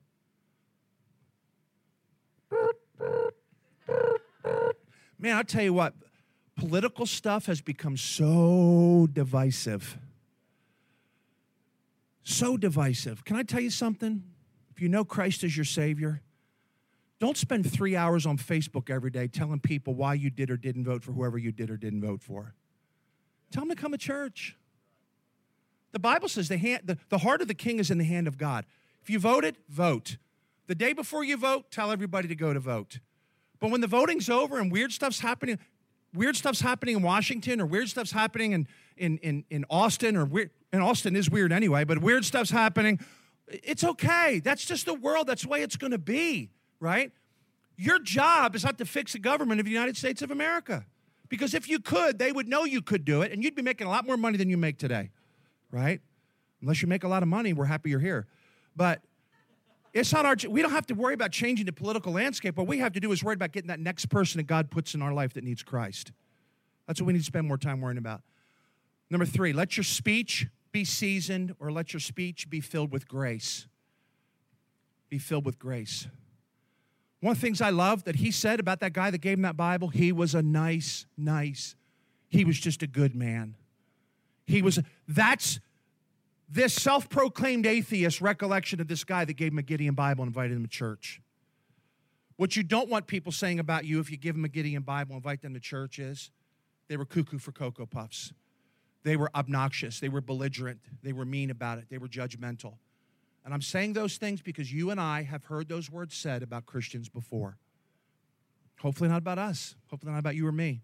Man, 5.17 5.37
I'll 5.37 5.43
tell 5.43 5.63
you 5.63 5.73
what, 5.73 5.93
political 6.57 7.05
stuff 7.05 7.45
has 7.45 7.61
become 7.61 7.95
so 7.95 9.07
divisive. 9.11 9.97
So 12.23 12.57
divisive. 12.57 13.23
Can 13.23 13.37
I 13.37 13.43
tell 13.43 13.61
you 13.61 13.69
something? 13.69 14.23
if 14.75 14.81
you 14.81 14.89
know 14.89 15.05
Christ 15.05 15.43
as 15.43 15.55
your 15.55 15.65
Savior, 15.65 16.21
don't 17.19 17.37
spend 17.37 17.71
three 17.71 17.95
hours 17.95 18.25
on 18.25 18.37
Facebook 18.37 18.89
every 18.89 19.11
day 19.11 19.27
telling 19.27 19.59
people 19.59 19.93
why 19.93 20.15
you 20.15 20.31
did 20.31 20.49
or 20.49 20.57
didn't 20.57 20.83
vote 20.83 21.03
for 21.03 21.11
whoever 21.11 21.37
you 21.37 21.51
did 21.51 21.69
or 21.69 21.77
didn't 21.77 22.01
vote 22.01 22.21
for. 22.21 22.55
Tell 23.51 23.61
them 23.61 23.69
to 23.69 23.75
come 23.75 23.91
to 23.91 23.99
church. 23.99 24.57
The 25.93 25.99
Bible 25.99 26.27
says 26.27 26.49
the, 26.49 26.57
hand, 26.57 26.81
the, 26.83 26.97
the 27.09 27.19
heart 27.19 27.41
of 27.41 27.47
the 27.47 27.53
king 27.53 27.79
is 27.79 27.89
in 27.89 27.97
the 27.97 28.03
hand 28.03 28.27
of 28.27 28.37
God. 28.37 28.65
If 29.01 29.09
you 29.09 29.19
voted, 29.19 29.55
vote. 29.69 30.17
The 30.67 30.75
day 30.75 30.91
before 30.93 31.23
you 31.23 31.37
vote, 31.37 31.71
tell 31.71 31.91
everybody 31.91 32.27
to 32.27 32.35
go 32.35 32.53
to 32.53 32.59
vote. 32.59 32.99
But 33.59 33.71
when 33.71 33.79
the 33.79 33.87
voting's 33.87 34.29
over 34.29 34.59
and 34.59 34.71
weird 34.71 34.91
stuff's 34.91 35.19
happening, 35.19 35.59
weird 36.13 36.35
stuff's 36.35 36.61
happening 36.61 36.97
in 36.97 37.01
Washington 37.01 37.61
or 37.61 37.65
weird 37.65 37.89
stuff's 37.89 38.11
happening 38.11 38.51
in, 38.51 38.67
in, 38.97 39.17
in, 39.19 39.45
in 39.49 39.65
Austin 39.69 40.17
or 40.17 40.25
weird, 40.25 40.49
And 40.71 40.81
Austin 40.81 41.15
is 41.15 41.29
weird 41.29 41.51
anyway, 41.51 41.83
but 41.83 41.99
weird 41.99 42.25
stuff's 42.25 42.49
happening. 42.49 42.99
It's 43.47 43.83
okay. 43.83 44.41
That's 44.43 44.65
just 44.65 44.85
the 44.85 44.93
world. 44.93 45.27
That's 45.27 45.43
the 45.43 45.49
way 45.49 45.61
it's 45.61 45.77
going 45.77 45.91
to 45.91 45.97
be, 45.97 46.49
right? 46.79 47.11
Your 47.77 47.99
job 47.99 48.55
is 48.55 48.63
not 48.63 48.77
to 48.79 48.85
fix 48.85 49.13
the 49.13 49.19
government 49.19 49.59
of 49.59 49.65
the 49.65 49.71
United 49.71 49.97
States 49.97 50.21
of 50.21 50.31
America. 50.31 50.85
Because 51.29 51.53
if 51.53 51.67
you 51.67 51.79
could, 51.79 52.19
they 52.19 52.31
would 52.31 52.47
know 52.47 52.63
you 52.63 52.81
could 52.81 53.05
do 53.05 53.21
it, 53.21 53.31
and 53.31 53.43
you'd 53.43 53.55
be 53.55 53.61
making 53.61 53.87
a 53.87 53.89
lot 53.89 54.05
more 54.05 54.17
money 54.17 54.37
than 54.37 54.49
you 54.49 54.57
make 54.57 54.77
today, 54.77 55.09
right? 55.73 55.99
Unless 56.61 56.81
you 56.81 56.87
make 56.87 57.03
a 57.03 57.07
lot 57.07 57.23
of 57.23 57.27
money, 57.27 57.51
we're 57.51 57.65
happy 57.65 57.89
you're 57.89 57.99
here. 57.99 58.27
But 58.75 59.01
it's 59.91 60.13
not 60.13 60.25
our, 60.25 60.35
we 60.47 60.61
don't 60.61 60.71
have 60.71 60.87
to 60.87 60.93
worry 60.93 61.13
about 61.13 61.31
changing 61.31 61.65
the 61.65 61.73
political 61.73 62.13
landscape. 62.13 62.55
What 62.55 62.67
we 62.67 62.77
have 62.77 62.93
to 62.93 62.99
do 62.99 63.11
is 63.11 63.23
worry 63.23 63.33
about 63.33 63.51
getting 63.51 63.67
that 63.67 63.79
next 63.79 64.05
person 64.05 64.37
that 64.37 64.43
God 64.43 64.71
puts 64.71 64.93
in 64.93 65.01
our 65.01 65.13
life 65.13 65.33
that 65.33 65.43
needs 65.43 65.63
Christ. 65.63 66.11
That's 66.87 67.01
what 67.01 67.07
we 67.07 67.13
need 67.13 67.19
to 67.19 67.25
spend 67.25 67.47
more 67.47 67.57
time 67.57 67.81
worrying 67.81 67.97
about. 67.97 68.21
Number 69.09 69.25
three, 69.25 69.51
let 69.51 69.75
your 69.75 69.83
speech 69.83 70.47
be 70.71 70.85
seasoned 70.85 71.55
or 71.59 71.71
let 71.71 71.93
your 71.93 71.99
speech 71.99 72.49
be 72.49 72.59
filled 72.59 72.91
with 72.91 73.07
grace. 73.07 73.67
Be 75.09 75.17
filled 75.17 75.45
with 75.45 75.59
grace. 75.59 76.07
One 77.19 77.31
of 77.31 77.37
the 77.37 77.41
things 77.41 77.61
I 77.61 77.69
love 77.69 78.03
that 78.03 78.17
he 78.17 78.31
said 78.31 78.59
about 78.59 78.79
that 78.81 78.93
guy 78.93 79.11
that 79.11 79.21
gave 79.21 79.37
him 79.37 79.43
that 79.43 79.55
Bible, 79.55 79.89
he 79.89 80.11
was 80.11 80.35
a 80.35 80.41
nice, 80.41 81.05
nice, 81.17 81.75
he 82.29 82.43
was 82.43 82.59
just 82.59 82.81
a 82.83 82.87
good 82.87 83.15
man. 83.15 83.55
He 84.45 84.61
was, 84.61 84.79
that's 85.07 85.59
this 86.49 86.73
self 86.73 87.09
proclaimed 87.09 87.65
atheist 87.65 88.21
recollection 88.21 88.79
of 88.81 88.87
this 88.87 89.03
guy 89.03 89.25
that 89.25 89.33
gave 89.33 89.51
him 89.51 89.57
a 89.59 89.63
Gideon 89.63 89.95
Bible 89.95 90.23
and 90.23 90.29
invited 90.29 90.55
him 90.55 90.63
to 90.63 90.69
church. 90.69 91.21
What 92.35 92.55
you 92.55 92.63
don't 92.63 92.89
want 92.89 93.07
people 93.07 93.31
saying 93.31 93.59
about 93.59 93.85
you 93.85 93.99
if 93.99 94.11
you 94.11 94.17
give 94.17 94.35
them 94.35 94.45
a 94.45 94.49
Gideon 94.49 94.83
Bible, 94.83 95.13
and 95.13 95.23
invite 95.23 95.41
them 95.41 95.53
to 95.53 95.59
church 95.59 95.99
is 95.99 96.31
they 96.87 96.97
were 96.97 97.05
cuckoo 97.05 97.37
for 97.37 97.51
Cocoa 97.51 97.85
Puffs. 97.85 98.33
They 99.03 99.17
were 99.17 99.29
obnoxious. 99.35 99.99
They 99.99 100.09
were 100.09 100.21
belligerent. 100.21 100.79
They 101.03 101.13
were 101.13 101.25
mean 101.25 101.51
about 101.51 101.77
it. 101.77 101.85
They 101.89 101.97
were 101.97 102.07
judgmental. 102.07 102.75
And 103.45 103.53
I'm 103.53 103.61
saying 103.61 103.93
those 103.93 104.17
things 104.17 104.41
because 104.41 104.71
you 104.71 104.89
and 104.89 104.99
I 104.99 105.23
have 105.23 105.45
heard 105.45 105.67
those 105.67 105.91
words 105.91 106.15
said 106.15 106.43
about 106.43 106.65
Christians 106.65 107.09
before. 107.09 107.57
Hopefully, 108.79 109.09
not 109.09 109.17
about 109.17 109.37
us. 109.37 109.75
Hopefully, 109.89 110.11
not 110.11 110.19
about 110.19 110.35
you 110.35 110.47
or 110.47 110.51
me. 110.51 110.81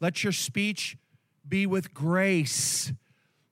Let 0.00 0.24
your 0.24 0.32
speech 0.32 0.96
be 1.48 1.66
with 1.66 1.92
grace. 1.92 2.92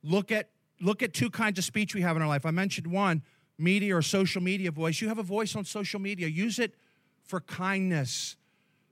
Look 0.03 0.33
at, 0.33 0.51
look 0.81 1.03
at 1.03 1.13
two 1.13 1.31
kinds 1.31 1.59
of 1.59 1.65
speech 1.65 1.95
we 1.95 2.03
have 2.03 2.17
in 2.17 2.23
our 2.23 2.29
life. 2.29 2.47
I 2.47 2.51
mentioned 2.51 2.87
one 2.87 3.23
media 3.59 3.97
or 3.97 4.03
social 4.03 4.43
media 4.43 4.71
voice. 4.71 5.01
You 5.01 5.09
have 5.09 5.19
a 5.19 5.23
voice 5.23 5.55
on 5.55 5.65
social 5.65 6.01
media, 6.01 6.27
use 6.29 6.59
it 6.59 6.75
for 7.23 7.41
kindness, 7.41 8.37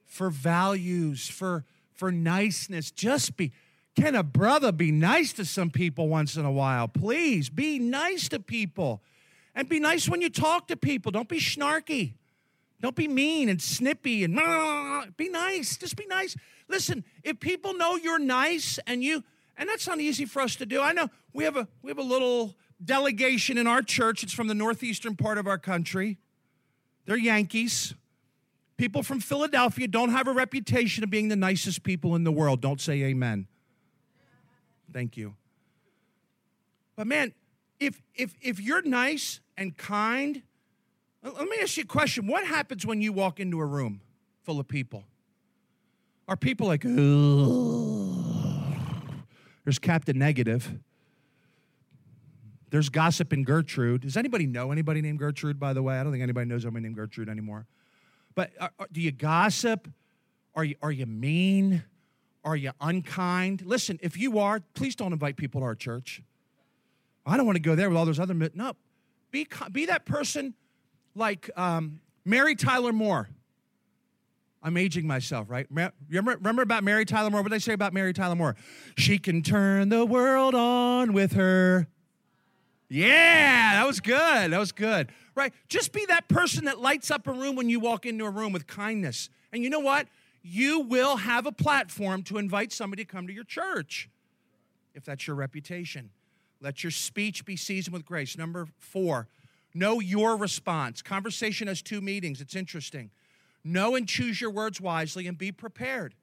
for 0.05 0.31
values, 0.31 1.29
for, 1.29 1.65
for 1.93 2.13
niceness. 2.13 2.91
Just 2.91 3.37
be. 3.37 3.53
Can 3.97 4.15
a 4.15 4.23
brother 4.23 4.71
be 4.71 4.93
nice 4.93 5.33
to 5.33 5.45
some 5.45 5.71
people 5.71 6.09
once 6.09 6.37
in 6.37 6.45
a 6.45 6.53
while? 6.53 6.87
Please 6.87 7.51
be 7.51 7.81
nice 7.81 8.29
to 8.29 8.39
people. 8.39 9.03
And 9.57 9.69
be 9.69 9.81
nice 9.81 10.09
when 10.09 10.21
you 10.21 10.31
talk 10.31 10.69
to 10.69 10.77
people. 10.77 11.11
Don't 11.11 11.29
be 11.29 11.41
snarky. 11.41 12.15
Don't 12.81 12.95
be 12.95 13.09
mean 13.09 13.49
and 13.49 13.61
snippy 13.61 14.25
and 14.25 14.37
be 15.17 15.29
nice. 15.29 15.77
Just 15.77 15.97
be 15.97 16.07
nice. 16.07 16.37
Listen, 16.69 17.05
if 17.25 17.41
people 17.41 17.75
know 17.75 17.97
you're 17.97 18.19
nice 18.19 18.79
and 18.87 19.03
you 19.03 19.25
and 19.59 19.69
that's 19.69 19.87
not 19.87 20.01
easy 20.01 20.25
for 20.25 20.41
us 20.41 20.57
to 20.57 20.67
do. 20.67 20.81
I 20.81 20.93
know 20.93 21.11
we 21.33 21.45
have 21.45 21.57
a 21.57 21.69
we 21.83 21.91
have 21.91 21.99
a 21.99 22.03
little 22.03 22.55
delegation 22.83 23.59
in 23.59 23.67
our 23.67 23.83
church. 23.83 24.23
It's 24.23 24.33
from 24.33 24.47
the 24.47 24.55
northeastern 24.55 25.17
part 25.17 25.37
of 25.37 25.47
our 25.47 25.59
country. 25.59 26.19
They're 27.05 27.19
Yankees. 27.19 27.95
People 28.77 29.03
from 29.03 29.19
Philadelphia 29.19 29.89
don't 29.89 30.11
have 30.11 30.29
a 30.29 30.33
reputation 30.33 31.03
of 31.03 31.11
being 31.11 31.29
the 31.29 31.37
nicest 31.37 31.83
people 31.83 32.15
in 32.15 32.23
the 32.23 32.31
world. 32.31 32.61
Don't 32.61 32.81
say 32.81 33.03
amen. 33.03 33.49
Thank 34.93 35.17
you. 35.17 35.35
But 36.95 37.09
man, 37.09 37.35
if 37.81 38.01
if 38.15 38.35
if 38.41 38.61
you're 38.61 38.83
nice 38.83 39.41
and 39.57 39.77
kind, 39.77 40.43
let 41.37 41.49
me 41.49 41.59
ask 41.61 41.77
you 41.77 41.83
a 41.83 41.87
question. 41.87 42.27
What 42.27 42.47
happens 42.47 42.87
when 42.87 43.01
you 43.01 43.13
walk 43.13 43.41
into 43.41 43.61
a 43.61 43.67
room 43.67 44.01
full 44.43 44.61
of 44.61 44.69
people? 44.69 45.05
Are 46.27 46.37
people 46.37 46.67
like, 46.67 46.83
there's 49.65 49.79
Captain 49.79 50.19
Negative. 50.19 50.79
There's 52.71 52.91
gossip 52.91 53.33
in 53.33 53.45
Gertrude. 53.45 54.03
Does 54.03 54.17
anybody 54.17 54.47
know 54.47 54.71
anybody 54.71 55.01
named 55.01 55.19
Gertrude, 55.19 55.59
by 55.59 55.73
the 55.73 55.83
way? 55.83 55.99
I 55.99 56.03
don't 56.03 56.13
think 56.13 56.23
anybody 56.23 56.47
knows 56.47 56.65
anybody 56.65 56.83
named 56.83 56.97
Gertrude 56.97 57.29
anymore. 57.29 57.67
But 58.35 58.51
are, 58.61 58.71
are, 58.79 58.87
do 58.93 59.01
you 59.01 59.11
gossip? 59.11 59.89
Are 60.55 60.65
you, 60.65 60.77
are 60.83 60.93
you 60.93 61.07
mean? 61.07 61.83
Are 62.45 62.57
you 62.57 62.73
unkind? 62.81 63.63
Listen, 63.65 63.99
if 64.03 64.19
you 64.19 64.39
are, 64.39 64.61
please 64.75 64.95
don't 64.95 65.13
invite 65.13 65.37
people 65.37 65.63
to 65.63 65.65
our 65.65 65.75
church. 65.75 66.23
I 67.25 67.37
don't 67.37 67.47
want 67.47 67.57
to 67.57 67.63
go 67.63 67.75
there 67.75 67.89
with 67.89 67.99
all 67.99 68.07
those 68.07 68.21
other. 68.21 68.35
No, 68.35 68.75
be 69.31 69.47
be 69.73 69.87
that 69.87 70.07
person 70.07 70.55
like 71.15 71.51
um, 71.57 72.01
Mary 72.25 72.55
Tyler 72.55 72.93
Moore. 72.93 73.29
I'm 74.63 74.77
aging 74.77 75.07
myself, 75.07 75.49
right? 75.49 75.67
Remember, 75.71 76.37
remember 76.37 76.63
about 76.63 76.83
Mary 76.83 77.05
Tyler 77.05 77.31
Moore? 77.31 77.43
What 77.43 77.51
did 77.51 77.57
I 77.57 77.59
say 77.59 77.73
about 77.73 77.93
Mary 77.93 78.13
Tyler 78.13 78.35
Moore? 78.35 78.57
She 78.97 79.19
can 79.19 79.43
turn 79.43 79.89
the 79.89 80.05
world 80.05 80.55
on 80.55 81.13
with 81.13 81.33
her. 81.33 81.87
Yeah, 82.89 83.75
that 83.75 83.87
was 83.87 84.01
good. 84.01 84.53
That 84.53 84.59
was 84.59 84.73
good. 84.73 85.13
Right? 85.35 85.53
Just 85.69 85.93
be 85.93 86.05
that 86.07 86.29
person 86.29 86.65
that 86.65 86.81
lights 86.81 87.11
up 87.11 87.27
a 87.29 87.33
room 87.33 87.55
when 87.55 87.69
you 87.69 87.79
walk 87.79 88.07
into 88.07 88.25
a 88.25 88.31
room 88.31 88.53
with 88.53 88.67
kindness. 88.67 89.31
And 89.53 89.63
you 89.63 89.71
know 89.71 89.81
what? 89.81 90.09
You 90.43 90.81
will 90.81 91.17
have 91.17 91.47
a 91.47 91.53
platform 91.53 92.23
to 92.25 92.39
invite 92.39 92.73
somebody 92.73 93.05
to 93.05 93.11
come 93.11 93.27
to 93.27 93.33
your 93.33 93.45
church 93.45 94.09
if 94.95 95.05
that's 95.05 95.27
your 95.27 95.37
reputation. 95.37 96.11
Let 96.61 96.83
your 96.83 96.91
speech 96.91 97.45
be 97.45 97.57
seasoned 97.57 97.95
with 97.95 98.05
grace. 98.05 98.37
Number 98.37 98.67
four, 98.79 99.29
know 99.79 100.01
your 100.01 100.37
response. 100.37 101.03
Conversation 101.03 101.69
has 101.69 101.83
two 101.83 102.01
meanings. 102.01 102.41
It's 102.41 102.57
interesting. 102.57 103.11
Know 103.65 103.95
and 103.95 104.09
choose 104.09 104.41
your 104.41 104.51
words 104.51 104.81
wisely 104.81 105.27
and 105.27 105.37
be 105.37 105.53
prepared. 105.53 106.15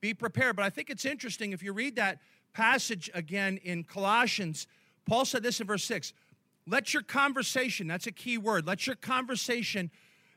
Be 0.00 0.14
prepared. 0.14 0.56
But 0.56 0.64
I 0.64 0.70
think 0.70 0.90
it's 0.90 1.04
interesting 1.04 1.52
if 1.52 1.62
you 1.62 1.72
read 1.72 1.96
that 1.96 2.18
passage 2.52 3.10
again 3.14 3.58
in 3.62 3.84
Colossians, 3.84 4.66
Paul 5.06 5.24
said 5.24 5.42
this 5.42 5.60
in 5.60 5.66
verse 5.66 5.84
6 5.84 6.12
Let 6.66 6.94
your 6.94 7.02
conversation, 7.02 7.86
that's 7.86 8.06
a 8.06 8.12
key 8.12 8.38
word, 8.38 8.66
let 8.66 8.86
your 8.86 8.96
conversation 8.96 9.90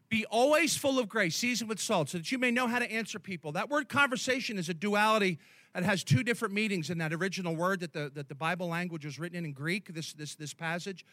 be 0.09 0.25
always 0.27 0.75
full 0.77 0.99
of 0.99 1.09
grace, 1.09 1.35
seasoned 1.35 1.69
with 1.69 1.79
salt, 1.79 2.09
so 2.09 2.19
that 2.19 2.31
you 2.31 2.37
may 2.37 2.51
know 2.51 2.67
how 2.67 2.77
to 2.77 2.91
answer 2.91 3.17
people. 3.17 3.51
That 3.53 3.69
word 3.69 3.89
conversation 3.89 4.59
is 4.59 4.69
a 4.69 4.73
duality 4.73 5.39
that 5.73 5.83
has 5.83 6.03
two 6.03 6.23
different 6.23 6.53
meanings 6.53 6.91
in 6.91 6.99
that 6.99 7.13
original 7.13 7.55
word 7.55 7.79
that 7.79 7.93
the, 7.93 8.11
that 8.13 8.29
the 8.29 8.35
Bible 8.35 8.67
language 8.67 9.05
was 9.05 9.17
written 9.17 9.39
in, 9.39 9.45
in 9.45 9.53
Greek, 9.53 9.91
this, 9.91 10.13
this, 10.13 10.35
this 10.35 10.53
passage. 10.53 11.03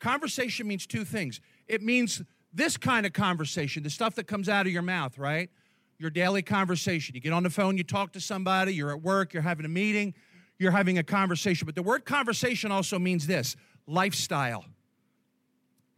Conversation 0.00 0.66
means 0.66 0.86
two 0.86 1.04
things. 1.04 1.40
It 1.66 1.82
means 1.82 2.22
this 2.52 2.76
kind 2.76 3.04
of 3.04 3.12
conversation, 3.12 3.82
the 3.82 3.90
stuff 3.90 4.14
that 4.14 4.26
comes 4.26 4.48
out 4.48 4.66
of 4.66 4.72
your 4.72 4.82
mouth, 4.82 5.18
right? 5.18 5.50
Your 5.98 6.10
daily 6.10 6.42
conversation. 6.42 7.14
You 7.14 7.20
get 7.20 7.32
on 7.32 7.42
the 7.42 7.50
phone, 7.50 7.76
you 7.76 7.84
talk 7.84 8.12
to 8.12 8.20
somebody, 8.20 8.74
you're 8.74 8.90
at 8.90 9.02
work, 9.02 9.32
you're 9.32 9.42
having 9.42 9.66
a 9.66 9.68
meeting, 9.70 10.14
you're 10.58 10.72
having 10.72 10.98
a 10.98 11.02
conversation. 11.02 11.66
But 11.66 11.74
the 11.74 11.82
word 11.82 12.04
conversation 12.04 12.70
also 12.70 12.98
means 12.98 13.26
this 13.26 13.56
lifestyle. 13.86 14.64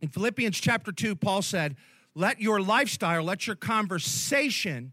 In 0.01 0.09
Philippians 0.09 0.59
chapter 0.59 0.93
2, 0.93 1.17
Paul 1.17 1.43
said, 1.43 1.77
Let 2.15 2.41
your 2.41 2.61
lifestyle, 2.61 3.25
let 3.25 3.47
your 3.47 3.57
conversation 3.57 4.93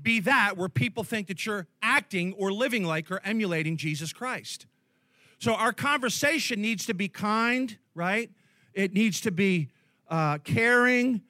be 0.00 0.20
that 0.20 0.56
where 0.56 0.68
people 0.68 1.04
think 1.04 1.28
that 1.28 1.44
you're 1.46 1.66
acting 1.82 2.32
or 2.34 2.52
living 2.52 2.84
like 2.84 3.10
or 3.10 3.20
emulating 3.24 3.76
Jesus 3.76 4.12
Christ. 4.12 4.66
So 5.38 5.54
our 5.54 5.72
conversation 5.72 6.60
needs 6.62 6.86
to 6.86 6.94
be 6.94 7.08
kind, 7.08 7.76
right? 7.94 8.30
It 8.74 8.92
needs 8.92 9.20
to 9.22 9.30
be 9.30 9.68
uh, 10.08 10.38
caring. 10.38 11.22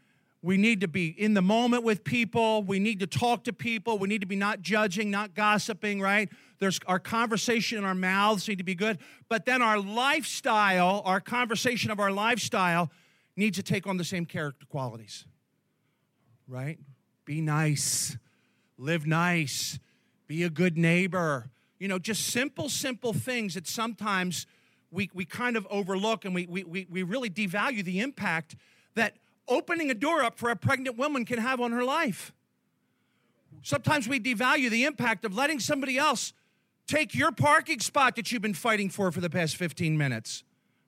We 0.43 0.57
need 0.57 0.80
to 0.80 0.88
be 0.88 1.09
in 1.09 1.34
the 1.34 1.43
moment 1.43 1.84
with 1.84 2.05
people. 2.05 2.62
We 2.62 2.78
need 2.78 3.01
to 3.01 3.07
talk 3.07 3.45
to 3.45 3.53
people. 3.53 3.99
We 3.99 4.09
need 4.09 4.20
to 4.22 4.26
be 4.26 4.36
not 4.36 4.61
judging, 4.61 5.11
not 5.11 5.34
gossiping, 5.34 6.01
right? 6.01 6.28
There's 6.59 6.80
our 6.86 6.99
conversation 6.99 7.78
and 7.78 7.86
our 7.86 7.95
mouths 7.95 8.49
need 8.49 8.59
to 8.59 8.64
be 8.64 8.74
good. 8.74 8.99
But 9.28 9.47
then 9.47 9.62
our 9.62 9.78
lifestyle, 9.78 11.03
our 11.05 11.20
conversation 11.20 11.90
of 11.90 12.01
our 12.01 12.11
lifestyle 12.11 12.90
needs 13.36 13.57
to 13.57 13.62
take 13.62 13.86
on 13.86 13.97
the 13.97 14.05
same 14.05 14.26
character 14.26 14.66
qualities, 14.66 15.26
right? 16.49 16.78
Be 17.24 17.40
nice 17.40 18.16
live 18.82 19.07
nice, 19.07 19.78
be 20.26 20.43
a 20.43 20.51
good 20.51 20.76
neighbor. 20.76 21.51
You 21.78 21.88
know, 21.88 21.99
just 21.99 22.26
simple, 22.26 22.68
simple 22.68 23.12
things 23.12 23.55
that 23.55 23.66
sometimes 23.66 24.47
we, 24.93 25.11
we 25.14 25.24
kind 25.24 25.57
of 25.57 25.66
overlook 25.70 26.24
and 26.24 26.34
we, 26.34 26.47
we, 26.47 26.86
we 26.88 27.03
really 27.03 27.30
devalue 27.30 27.84
the 27.84 28.01
impact 28.01 28.57
that 28.95 29.14
opening 29.49 29.90
a 29.90 29.95
door 29.95 30.22
up 30.22 30.38
for 30.38 30.51
a 30.51 30.57
pregnant 30.57 30.97
woman 30.97 31.24
can 31.24 31.38
have 31.38 31.61
on 31.61 31.72
her 31.72 31.82
life. 31.82 32.32
Sometimes 33.62 34.09
we 34.09 34.20
devalue 34.20 34.70
the 34.70 34.84
impact 34.84 35.24
of 35.24 35.34
letting 35.34 35.59
somebody 35.59 35.99
else 35.99 36.32
take 36.86 37.14
your 37.14 37.32
parking 37.32 37.80
spot 37.80 38.16
that 38.16 38.30
you've 38.30 38.43
been 38.43 38.55
fighting 38.55 38.90
for 38.90 39.11
for 39.11 39.20
the 39.20 39.30
past 39.30 39.57
15 39.57 39.97
minutes, 39.97 40.45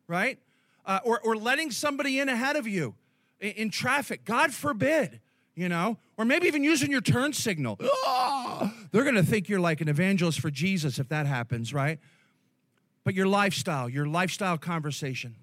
right? 0.07 0.38
Uh, 0.84 1.00
or, 1.05 1.20
or 1.20 1.36
letting 1.36 1.70
somebody 1.70 2.18
in 2.18 2.28
ahead 2.28 2.57
of 2.57 2.68
you 2.68 2.94
in, 3.40 3.50
in 3.52 3.70
traffic. 3.70 4.24
God 4.24 4.52
forbid 4.52 5.20
you 5.55 5.68
know, 5.68 5.96
or 6.16 6.24
maybe 6.24 6.46
even 6.46 6.64
using 6.64 6.90
your 6.90 7.00
turn 7.00 7.32
signal. 7.32 7.78
Oh, 7.80 8.72
they're 8.92 9.05
to 9.11 9.22
think 9.22 9.48
you're 9.48 9.61
like 9.61 9.80
an 9.80 9.88
evangelist 9.88 10.40
for 10.40 10.50
Jesus 10.50 10.98
if 10.98 11.09
that 11.09 11.26
happens, 11.26 11.72
right? 11.72 11.98
But 13.05 13.14
your 13.14 13.26
lifestyle, 13.26 13.88
your 13.88 14.07
lifestyle 14.07 14.59
conversation. 14.59 15.36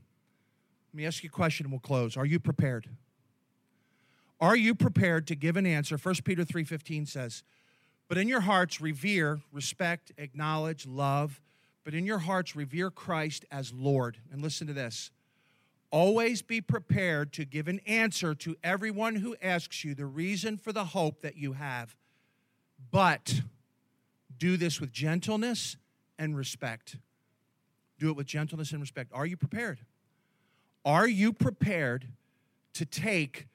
Let 0.91 0.97
me 0.97 1.05
ask 1.05 1.24
you 1.24 1.30
a 1.30 1.32
question 1.32 1.66
and 1.66 1.72
we'll 1.72 1.80
close. 1.80 2.18
Are 2.18 2.26
you 2.26 2.39
prepared? 2.39 2.89
Are 4.41 4.55
you 4.55 4.74
prepared 4.74 5.28
to 5.28 5.36
give 5.36 5.55
an 5.55 5.68
answer? 5.68 5.97
1 5.97 6.26
Peter 6.26 6.43
3:15 6.43 7.05
says, 7.05 7.43
"But 8.07 8.18
in 8.18 8.28
your 8.28 8.41
hearts 8.41 8.82
revere, 8.82 9.41
respect, 9.51 10.12
acknowledge, 10.18 10.86
love, 10.86 11.39
but 11.84 11.93
in 11.93 12.05
your 12.05 12.20
hearts 12.20 12.55
revere 12.55 12.89
Christ 12.89 13.45
as 13.51 13.72
Lord." 13.72 14.18
And 14.32 14.41
listen 14.41 14.68
to 14.68 14.74
this. 14.74 15.12
Always 15.91 16.41
be 16.41 16.59
prepared 16.59 17.32
to 17.34 17.45
give 17.45 17.68
an 17.68 17.80
answer 17.80 18.34
to 18.36 18.57
everyone 18.64 19.18
who 19.18 19.36
asks 19.41 19.84
you 19.84 19.93
the 19.93 20.05
reason 20.05 20.57
for 20.57 20.74
the 20.74 20.86
hope 20.86 21.22
that 21.22 21.36
you 21.36 21.53
have. 21.53 21.95
But 22.89 23.43
do 24.36 24.57
this 24.57 24.82
with 24.82 24.91
gentleness 24.91 25.78
and 26.18 26.36
respect. 26.36 26.97
Do 28.02 28.10
it 28.10 28.16
with 28.16 28.26
gentleness 28.26 28.72
and 28.72 28.82
respect. 28.82 29.12
Are 29.14 29.28
you 29.28 29.38
prepared? 29.38 29.78
Are 30.84 31.08
you 31.08 31.32
prepared 31.32 32.08
to 32.74 32.84
take 32.84 33.45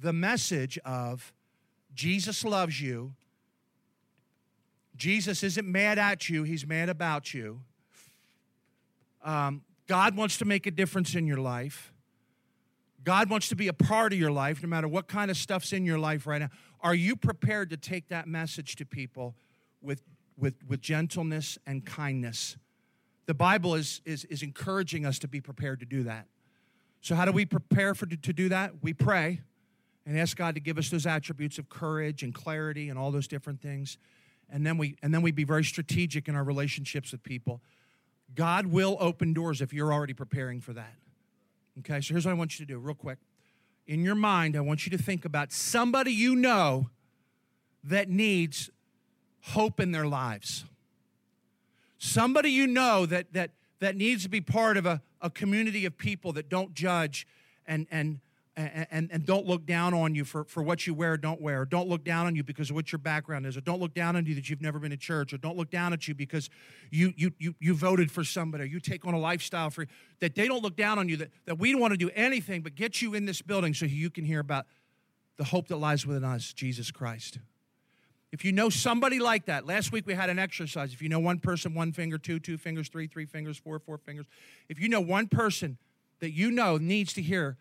the 0.00 0.14
message 0.14 0.78
of 0.78 1.34
Jesus 1.94 2.42
loves 2.42 2.80
you? 2.80 3.12
Jesus 4.96 5.42
isn't 5.42 5.70
mad 5.70 5.98
at 5.98 6.30
you, 6.30 6.42
he's 6.42 6.66
mad 6.66 6.88
about 6.88 7.34
you. 7.34 7.60
Um, 9.22 9.60
God 9.86 10.16
wants 10.16 10.38
to 10.38 10.46
make 10.46 10.66
a 10.66 10.70
difference 10.70 11.14
in 11.14 11.26
your 11.26 11.36
life. 11.36 11.92
God 13.04 13.28
wants 13.28 13.50
to 13.50 13.56
be 13.56 13.68
a 13.68 13.74
part 13.74 14.14
of 14.14 14.18
your 14.18 14.32
life, 14.32 14.62
no 14.62 14.70
matter 14.70 14.88
what 14.88 15.06
kind 15.06 15.30
of 15.30 15.36
stuff's 15.36 15.74
in 15.74 15.84
your 15.84 15.98
life 15.98 16.26
right 16.26 16.40
now. 16.40 16.48
Are 16.80 16.94
you 16.94 17.14
prepared 17.14 17.68
to 17.68 17.76
take 17.76 18.08
that 18.08 18.26
message 18.26 18.74
to 18.76 18.86
people 18.86 19.34
with, 19.82 20.00
with, 20.38 20.54
with 20.66 20.80
gentleness 20.80 21.58
and 21.66 21.84
kindness? 21.84 22.56
The 23.26 23.34
Bible 23.34 23.74
is, 23.74 24.00
is, 24.04 24.24
is 24.24 24.42
encouraging 24.42 25.06
us 25.06 25.18
to 25.20 25.28
be 25.28 25.40
prepared 25.40 25.80
to 25.80 25.86
do 25.86 26.02
that. 26.04 26.26
So, 27.00 27.14
how 27.14 27.24
do 27.24 27.32
we 27.32 27.44
prepare 27.44 27.94
for, 27.94 28.06
to 28.06 28.32
do 28.32 28.48
that? 28.48 28.74
We 28.82 28.92
pray 28.92 29.40
and 30.06 30.18
ask 30.18 30.36
God 30.36 30.54
to 30.54 30.60
give 30.60 30.78
us 30.78 30.90
those 30.90 31.06
attributes 31.06 31.58
of 31.58 31.68
courage 31.68 32.22
and 32.22 32.34
clarity 32.34 32.88
and 32.88 32.98
all 32.98 33.10
those 33.10 33.28
different 33.28 33.60
things. 33.60 33.98
And 34.50 34.66
then 34.66 34.76
we, 34.76 34.96
and 35.02 35.14
then 35.14 35.22
we 35.22 35.30
be 35.30 35.44
very 35.44 35.64
strategic 35.64 36.28
in 36.28 36.34
our 36.34 36.44
relationships 36.44 37.12
with 37.12 37.22
people. 37.22 37.60
God 38.34 38.66
will 38.66 38.96
open 39.00 39.32
doors 39.32 39.60
if 39.60 39.72
you're 39.72 39.92
already 39.92 40.14
preparing 40.14 40.60
for 40.60 40.72
that. 40.72 40.94
Okay, 41.80 42.00
so 42.00 42.14
here's 42.14 42.26
what 42.26 42.32
I 42.32 42.34
want 42.34 42.58
you 42.58 42.66
to 42.66 42.72
do, 42.72 42.78
real 42.78 42.94
quick. 42.94 43.18
In 43.86 44.04
your 44.04 44.14
mind, 44.14 44.56
I 44.56 44.60
want 44.60 44.86
you 44.86 44.96
to 44.96 45.02
think 45.02 45.24
about 45.24 45.52
somebody 45.52 46.12
you 46.12 46.36
know 46.36 46.90
that 47.84 48.08
needs 48.08 48.70
hope 49.40 49.80
in 49.80 49.92
their 49.92 50.06
lives. 50.06 50.64
Somebody 52.04 52.50
you 52.50 52.66
know 52.66 53.06
that, 53.06 53.32
that, 53.32 53.52
that 53.78 53.94
needs 53.94 54.24
to 54.24 54.28
be 54.28 54.40
part 54.40 54.76
of 54.76 54.86
a, 54.86 55.00
a 55.20 55.30
community 55.30 55.86
of 55.86 55.96
people 55.96 56.32
that 56.32 56.48
don't 56.48 56.74
judge 56.74 57.28
and, 57.64 57.86
and, 57.92 58.18
and, 58.56 59.08
and 59.12 59.24
don't 59.24 59.46
look 59.46 59.66
down 59.66 59.94
on 59.94 60.12
you 60.16 60.24
for, 60.24 60.42
for 60.42 60.64
what 60.64 60.84
you 60.84 60.94
wear 60.94 61.12
or 61.12 61.16
don't 61.16 61.40
wear, 61.40 61.60
or 61.60 61.64
don't 61.64 61.88
look 61.88 62.02
down 62.02 62.26
on 62.26 62.34
you 62.34 62.42
because 62.42 62.70
of 62.70 62.74
what 62.74 62.90
your 62.90 62.98
background 62.98 63.46
is, 63.46 63.56
or 63.56 63.60
don't 63.60 63.80
look 63.80 63.94
down 63.94 64.16
on 64.16 64.26
you 64.26 64.34
that 64.34 64.50
you've 64.50 64.60
never 64.60 64.80
been 64.80 64.90
to 64.90 64.96
church, 64.96 65.32
or 65.32 65.38
don't 65.38 65.56
look 65.56 65.70
down 65.70 65.92
at 65.92 66.08
you 66.08 66.14
because 66.16 66.50
you, 66.90 67.12
you, 67.16 67.30
you, 67.38 67.54
you 67.60 67.72
voted 67.72 68.10
for 68.10 68.24
somebody, 68.24 68.64
or 68.64 68.66
you 68.66 68.80
take 68.80 69.06
on 69.06 69.14
a 69.14 69.20
lifestyle 69.20 69.70
for 69.70 69.86
that 70.18 70.34
they 70.34 70.48
don't 70.48 70.60
look 70.60 70.74
down 70.74 70.98
on 70.98 71.08
you, 71.08 71.16
that, 71.18 71.30
that 71.44 71.60
we 71.60 71.70
don't 71.70 71.80
want 71.80 71.92
to 71.92 71.96
do 71.96 72.10
anything 72.16 72.62
but 72.62 72.74
get 72.74 73.00
you 73.00 73.14
in 73.14 73.26
this 73.26 73.40
building 73.42 73.74
so 73.74 73.86
you 73.86 74.10
can 74.10 74.24
hear 74.24 74.40
about 74.40 74.66
the 75.36 75.44
hope 75.44 75.68
that 75.68 75.76
lies 75.76 76.04
within 76.04 76.24
us, 76.24 76.52
Jesus 76.52 76.90
Christ. 76.90 77.38
If 78.32 78.46
you 78.46 78.52
know 78.52 78.70
somebody 78.70 79.18
like 79.18 79.44
that, 79.46 79.66
last 79.66 79.92
week 79.92 80.06
we 80.06 80.14
had 80.14 80.30
an 80.30 80.38
exercise. 80.38 80.94
If 80.94 81.02
you 81.02 81.10
know 81.10 81.20
one 81.20 81.38
person, 81.38 81.74
one 81.74 81.92
finger, 81.92 82.16
two, 82.16 82.40
two 82.40 82.56
fingers, 82.56 82.88
three, 82.88 83.06
three 83.06 83.26
fingers, 83.26 83.58
four, 83.58 83.78
four 83.78 83.98
fingers. 83.98 84.26
If 84.70 84.80
you 84.80 84.88
know 84.88 85.02
one 85.02 85.28
person 85.28 85.76
that 86.20 86.32
you 86.32 86.50
know 86.50 86.78
needs 86.78 87.12
to 87.12 87.22
hear 87.22 87.58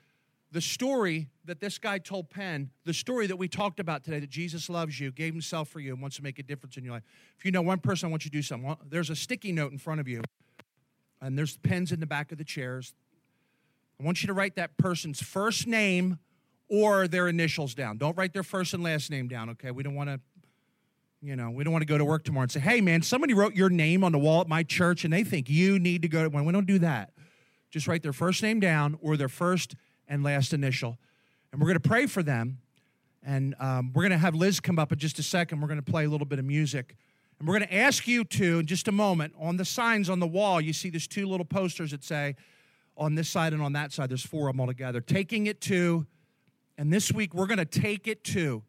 the 0.52 0.62
story 0.62 1.30
that 1.46 1.60
this 1.60 1.78
guy 1.78 1.98
told 1.98 2.30
Penn, 2.30 2.72
the 2.86 2.94
story 2.94 3.28
that 3.28 3.38
we 3.38 3.48
talked 3.48 3.80
about 3.80 4.04
today, 4.04 4.20
that 4.20 4.30
Jesus 4.30 4.70
loves 4.70 5.00
you, 5.00 5.12
gave 5.12 5.34
himself 5.34 5.70
for 5.70 5.80
you, 5.80 5.94
and 5.94 6.02
wants 6.02 6.18
to 6.18 6.24
make 6.24 6.40
a 6.40 6.44
difference 6.44 6.78
in 6.78 6.84
your 6.84 6.94
life. 6.94 7.04
If 7.38 7.46
you 7.46 7.52
know 7.52 7.62
one 7.62 7.80
person, 7.80 8.08
I 8.08 8.10
want 8.12 8.26
you 8.26 8.32
to 8.32 8.38
do 8.38 8.42
something. 8.42 8.76
There's 8.90 9.10
a 9.10 9.16
sticky 9.16 9.52
note 9.52 9.72
in 9.72 9.78
front 9.78 10.00
of 10.00 10.08
you, 10.08 10.22
and 11.22 11.38
there's 11.38 11.58
pens 11.58 11.92
in 11.92 12.00
the 12.00 12.06
back 12.06 12.32
of 12.32 12.38
the 12.38 12.44
chairs. 12.44 12.94
I 14.00 14.04
want 14.04 14.24
you 14.24 14.28
to 14.28 14.34
write 14.34 14.56
that 14.56 14.78
person's 14.78 15.22
first 15.22 15.68
name 15.68 16.20
or 16.68 17.08
their 17.08 17.28
initials 17.28 17.76
down. 17.76 17.98
Don't 17.98 18.18
write 18.18 18.34
their 18.34 18.44
first 18.44 18.74
and 18.74 18.82
last 18.82 19.12
name 19.12 19.28
down, 19.28 19.50
okay? 19.52 19.72
We 19.72 19.84
don't 19.84 19.94
want 19.94 20.10
to, 20.10 20.20
you 21.22 21.36
know, 21.36 21.52
we 21.52 21.64
don't 21.64 21.72
want 21.72 21.84
to 21.84 21.88
go 21.88 21.98
to 21.98 22.06
work 22.06 22.24
tomorrow 22.24 22.44
and 22.44 22.52
say, 22.52 22.60
hey, 22.60 22.82
man, 22.82 23.04
somebody 23.04 23.34
wrote 23.34 23.54
your 23.54 23.70
name 23.70 24.04
on 24.04 24.12
the 24.12 24.18
wall 24.18 24.42
at 24.42 24.48
my 24.48 24.64
church, 24.64 25.04
and 25.04 25.14
they 25.14 25.24
think 25.24 25.50
you 25.50 25.78
need 25.78 26.02
to 26.02 26.08
go 26.08 26.28
one. 26.28 26.46
We 26.46 26.54
don't 26.54 26.66
do 26.66 26.80
that. 26.80 27.12
Just 27.70 27.88
write 27.88 28.02
their 28.02 28.14
first 28.14 28.42
name 28.42 28.60
down 28.60 28.98
or 29.02 29.16
their 29.16 29.30
first 29.30 29.76
and 30.08 30.24
last 30.24 30.52
initial. 30.52 30.98
And 31.52 31.62
we're 31.62 31.68
going 31.68 31.80
to 31.80 31.88
pray 31.88 32.08
for 32.08 32.24
them. 32.24 32.58
And 33.24 33.56
um, 33.60 33.92
we're 33.94 34.02
going 34.02 34.12
to 34.12 34.18
have 34.18 34.34
Liz 34.34 34.60
come 34.60 34.80
up 34.80 34.92
in 34.92 34.98
just 34.98 35.20
a 35.20 35.24
second. 35.24 35.62
We're 35.62 35.68
going 35.68 35.82
to 35.82 35.92
play 35.92 36.06
a 36.06 36.10
little 36.10 36.26
bit 36.26 36.40
of 36.40 36.46
music. 36.46 36.96
And 37.38 37.48
we're 37.48 37.58
going 37.60 37.70
to 37.70 37.76
ask 37.76 38.08
you 38.08 38.24
to, 38.24 38.60
in 38.60 38.66
just 38.66 38.88
a 38.88 38.92
moment, 38.92 39.34
on 39.40 39.58
the 39.58 39.66
signs 39.66 40.10
on 40.10 40.20
the 40.20 40.28
wall, 40.28 40.60
you 40.60 40.74
see 40.74 40.90
there's 40.90 41.08
two 41.08 41.28
little 41.28 41.46
posters 41.46 41.92
that 41.92 42.04
say, 42.04 42.36
on 42.98 43.14
this 43.16 43.30
side 43.30 43.54
and 43.54 43.62
on 43.62 43.74
that 43.74 43.94
side, 43.94 44.10
there's 44.10 44.26
four 44.26 44.50
of 44.50 44.56
them 44.56 44.60
all 44.60 44.68
together. 44.68 45.02
Taking 45.02 45.46
it 45.46 45.62
to, 45.62 46.08
and 46.78 46.92
this 46.92 47.12
week 47.12 47.34
we're 47.34 47.48
going 47.48 47.58
to 47.60 47.66
take 47.66 48.08
it 48.08 48.24
to 48.26 48.64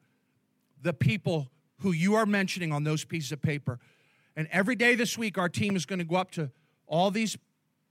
the 0.83 0.93
people 0.93 1.49
who 1.83 1.93
you 1.93 2.14
are 2.14 2.26
mentioning 2.26 2.72
on 2.72 2.85
those 2.85 3.05
pieces 3.05 3.33
of 3.33 3.43
paper. 3.43 3.78
And 4.37 4.49
every 4.51 4.76
day 4.76 4.95
this 4.95 5.18
week, 5.18 5.37
our 5.37 5.49
team 5.49 5.76
is 5.76 5.85
going 5.85 5.99
to 5.99 6.05
go 6.05 6.16
up 6.16 6.30
to 6.33 6.51
all 6.87 7.11
these 7.11 7.37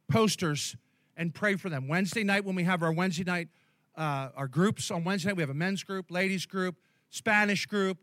posters 0.09 0.75
and 1.15 1.33
pray 1.33 1.55
for 1.55 1.69
them. 1.69 1.87
Wednesday 1.87 2.23
night, 2.23 2.45
when 2.45 2.55
we 2.55 2.63
have 2.63 2.81
our 2.81 2.91
Wednesday 2.91 3.23
night, 3.23 3.49
uh, 3.95 4.29
our 4.35 4.47
groups 4.47 4.89
on 4.89 5.03
Wednesday 5.03 5.29
night, 5.29 5.37
we 5.37 5.43
have 5.43 5.49
a 5.49 5.53
men's 5.53 5.83
group, 5.83 6.09
ladies 6.09 6.45
group, 6.45 6.75
Spanish 7.09 7.65
group, 7.65 7.97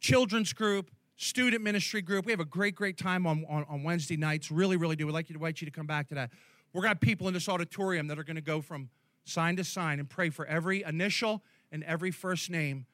children's 0.00 0.52
group, 0.52 0.90
student 1.16 1.62
ministry 1.62 2.02
group. 2.02 2.26
We 2.26 2.32
have 2.32 2.40
a 2.40 2.44
great, 2.44 2.74
great 2.74 2.98
time 2.98 3.26
on, 3.26 3.44
on, 3.48 3.64
on 3.68 3.82
Wednesday 3.82 4.16
nights. 4.16 4.50
Really, 4.50 4.76
really 4.76 4.96
do. 4.96 5.06
We'd 5.06 5.12
like 5.12 5.28
you 5.28 5.34
to 5.34 5.38
invite 5.38 5.60
you 5.60 5.66
to 5.66 5.70
come 5.70 5.86
back 5.86 6.08
to 6.08 6.14
that. 6.16 6.30
We're 6.72 6.82
going 6.82 6.90
to 6.90 6.96
have 6.96 7.00
people 7.00 7.28
in 7.28 7.34
this 7.34 7.48
auditorium 7.48 8.08
that 8.08 8.18
are 8.18 8.24
going 8.24 8.36
to 8.36 8.42
go 8.42 8.60
from 8.60 8.90
sign 9.24 9.56
to 9.56 9.64
sign 9.64 10.00
and 10.00 10.08
pray 10.08 10.30
for 10.30 10.46
every 10.46 10.82
initial 10.82 11.42
and 11.70 11.84
every 11.84 12.10
first 12.10 12.50
name 12.50 12.86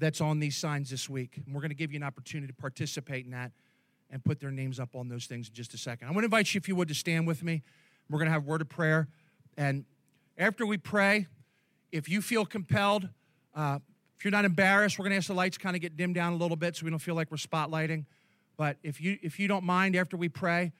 that's 0.00 0.20
on 0.20 0.40
these 0.40 0.56
signs 0.56 0.90
this 0.90 1.08
week. 1.08 1.40
And 1.44 1.54
we're 1.54 1.60
going 1.60 1.70
to 1.70 1.76
give 1.76 1.92
you 1.92 1.98
an 1.98 2.02
opportunity 2.02 2.52
to 2.52 2.58
participate 2.58 3.26
in 3.26 3.30
that 3.32 3.52
and 4.10 4.24
put 4.24 4.40
their 4.40 4.50
names 4.50 4.80
up 4.80 4.96
on 4.96 5.08
those 5.08 5.26
things 5.26 5.48
in 5.48 5.54
just 5.54 5.72
a 5.74 5.78
second. 5.78 6.08
I 6.08 6.10
want 6.10 6.22
to 6.22 6.24
invite 6.24 6.52
you, 6.52 6.58
if 6.58 6.68
you 6.68 6.74
would, 6.74 6.88
to 6.88 6.94
stand 6.94 7.26
with 7.26 7.44
me. 7.44 7.62
We're 8.08 8.18
going 8.18 8.26
to 8.26 8.32
have 8.32 8.44
word 8.44 8.60
of 8.60 8.68
prayer. 8.68 9.08
And 9.56 9.84
after 10.36 10.66
we 10.66 10.78
pray, 10.78 11.28
if 11.92 12.08
you 12.08 12.20
feel 12.22 12.44
compelled, 12.44 13.08
uh, 13.54 13.78
if 14.18 14.24
you're 14.24 14.32
not 14.32 14.44
embarrassed, 14.44 14.98
we're 14.98 15.04
going 15.04 15.12
to 15.12 15.16
ask 15.18 15.28
the 15.28 15.34
lights 15.34 15.58
kind 15.58 15.76
of 15.76 15.82
get 15.82 15.96
dimmed 15.96 16.14
down 16.14 16.32
a 16.32 16.36
little 16.36 16.56
bit 16.56 16.76
so 16.76 16.84
we 16.84 16.90
don't 16.90 16.98
feel 16.98 17.14
like 17.14 17.30
we're 17.30 17.36
spotlighting. 17.36 18.04
But 18.56 18.76
if 18.82 19.00
you 19.00 19.16
if 19.22 19.38
you 19.38 19.48
don't 19.48 19.64
mind, 19.64 19.96
after 19.96 20.16
we 20.16 20.28
pray, 20.28 20.72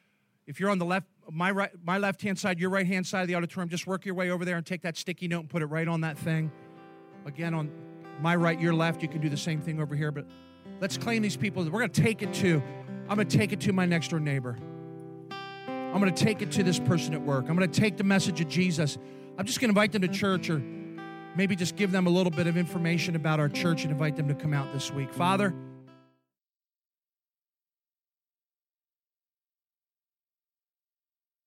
if 0.46 0.60
you're 0.60 0.68
on 0.68 0.78
the 0.78 0.84
left, 0.84 1.06
my 1.30 1.50
right, 1.50 1.70
my 1.82 1.96
left 1.96 2.20
hand 2.20 2.38
side, 2.38 2.58
your 2.58 2.68
right 2.68 2.86
hand 2.86 3.06
side 3.06 3.22
of 3.22 3.28
the 3.28 3.34
auditorium, 3.34 3.70
just 3.70 3.86
work 3.86 4.04
your 4.04 4.14
way 4.14 4.30
over 4.30 4.44
there 4.44 4.56
and 4.56 4.66
take 4.66 4.82
that 4.82 4.98
sticky 4.98 5.28
note 5.28 5.40
and 5.40 5.48
put 5.48 5.62
it 5.62 5.66
right 5.66 5.88
on 5.88 6.02
that 6.02 6.18
thing. 6.18 6.50
Again, 7.24 7.54
on 7.54 7.70
my 8.20 8.36
right, 8.36 8.60
your 8.60 8.74
left, 8.74 9.02
you 9.02 9.08
can 9.08 9.20
do 9.20 9.28
the 9.28 9.36
same 9.36 9.60
thing 9.60 9.80
over 9.80 9.94
here. 9.94 10.10
But 10.12 10.26
let's 10.80 10.96
claim 10.96 11.22
these 11.22 11.36
people. 11.36 11.64
We're 11.64 11.70
going 11.70 11.90
to 11.90 12.02
take 12.02 12.22
it 12.22 12.32
to. 12.34 12.62
I'm 13.08 13.16
going 13.16 13.28
to 13.28 13.38
take 13.38 13.52
it 13.52 13.60
to 13.60 13.72
my 13.72 13.86
next 13.86 14.08
door 14.08 14.20
neighbor. 14.20 14.56
I'm 15.30 16.00
going 16.00 16.14
to 16.14 16.24
take 16.24 16.42
it 16.42 16.52
to 16.52 16.62
this 16.62 16.78
person 16.78 17.14
at 17.14 17.22
work. 17.22 17.46
I'm 17.48 17.56
going 17.56 17.70
to 17.70 17.80
take 17.80 17.96
the 17.96 18.04
message 18.04 18.40
of 18.40 18.48
Jesus. 18.48 18.96
I'm 19.36 19.46
just 19.46 19.60
going 19.60 19.68
to 19.68 19.72
invite 19.72 19.92
them 19.92 20.02
to 20.02 20.08
church 20.08 20.48
or 20.48 20.62
maybe 21.34 21.56
just 21.56 21.74
give 21.76 21.90
them 21.90 22.06
a 22.06 22.10
little 22.10 22.30
bit 22.30 22.46
of 22.46 22.56
information 22.56 23.16
about 23.16 23.40
our 23.40 23.48
church 23.48 23.82
and 23.82 23.90
invite 23.90 24.16
them 24.16 24.28
to 24.28 24.34
come 24.34 24.52
out 24.52 24.72
this 24.72 24.92
week. 24.92 25.12
Father, 25.12 25.54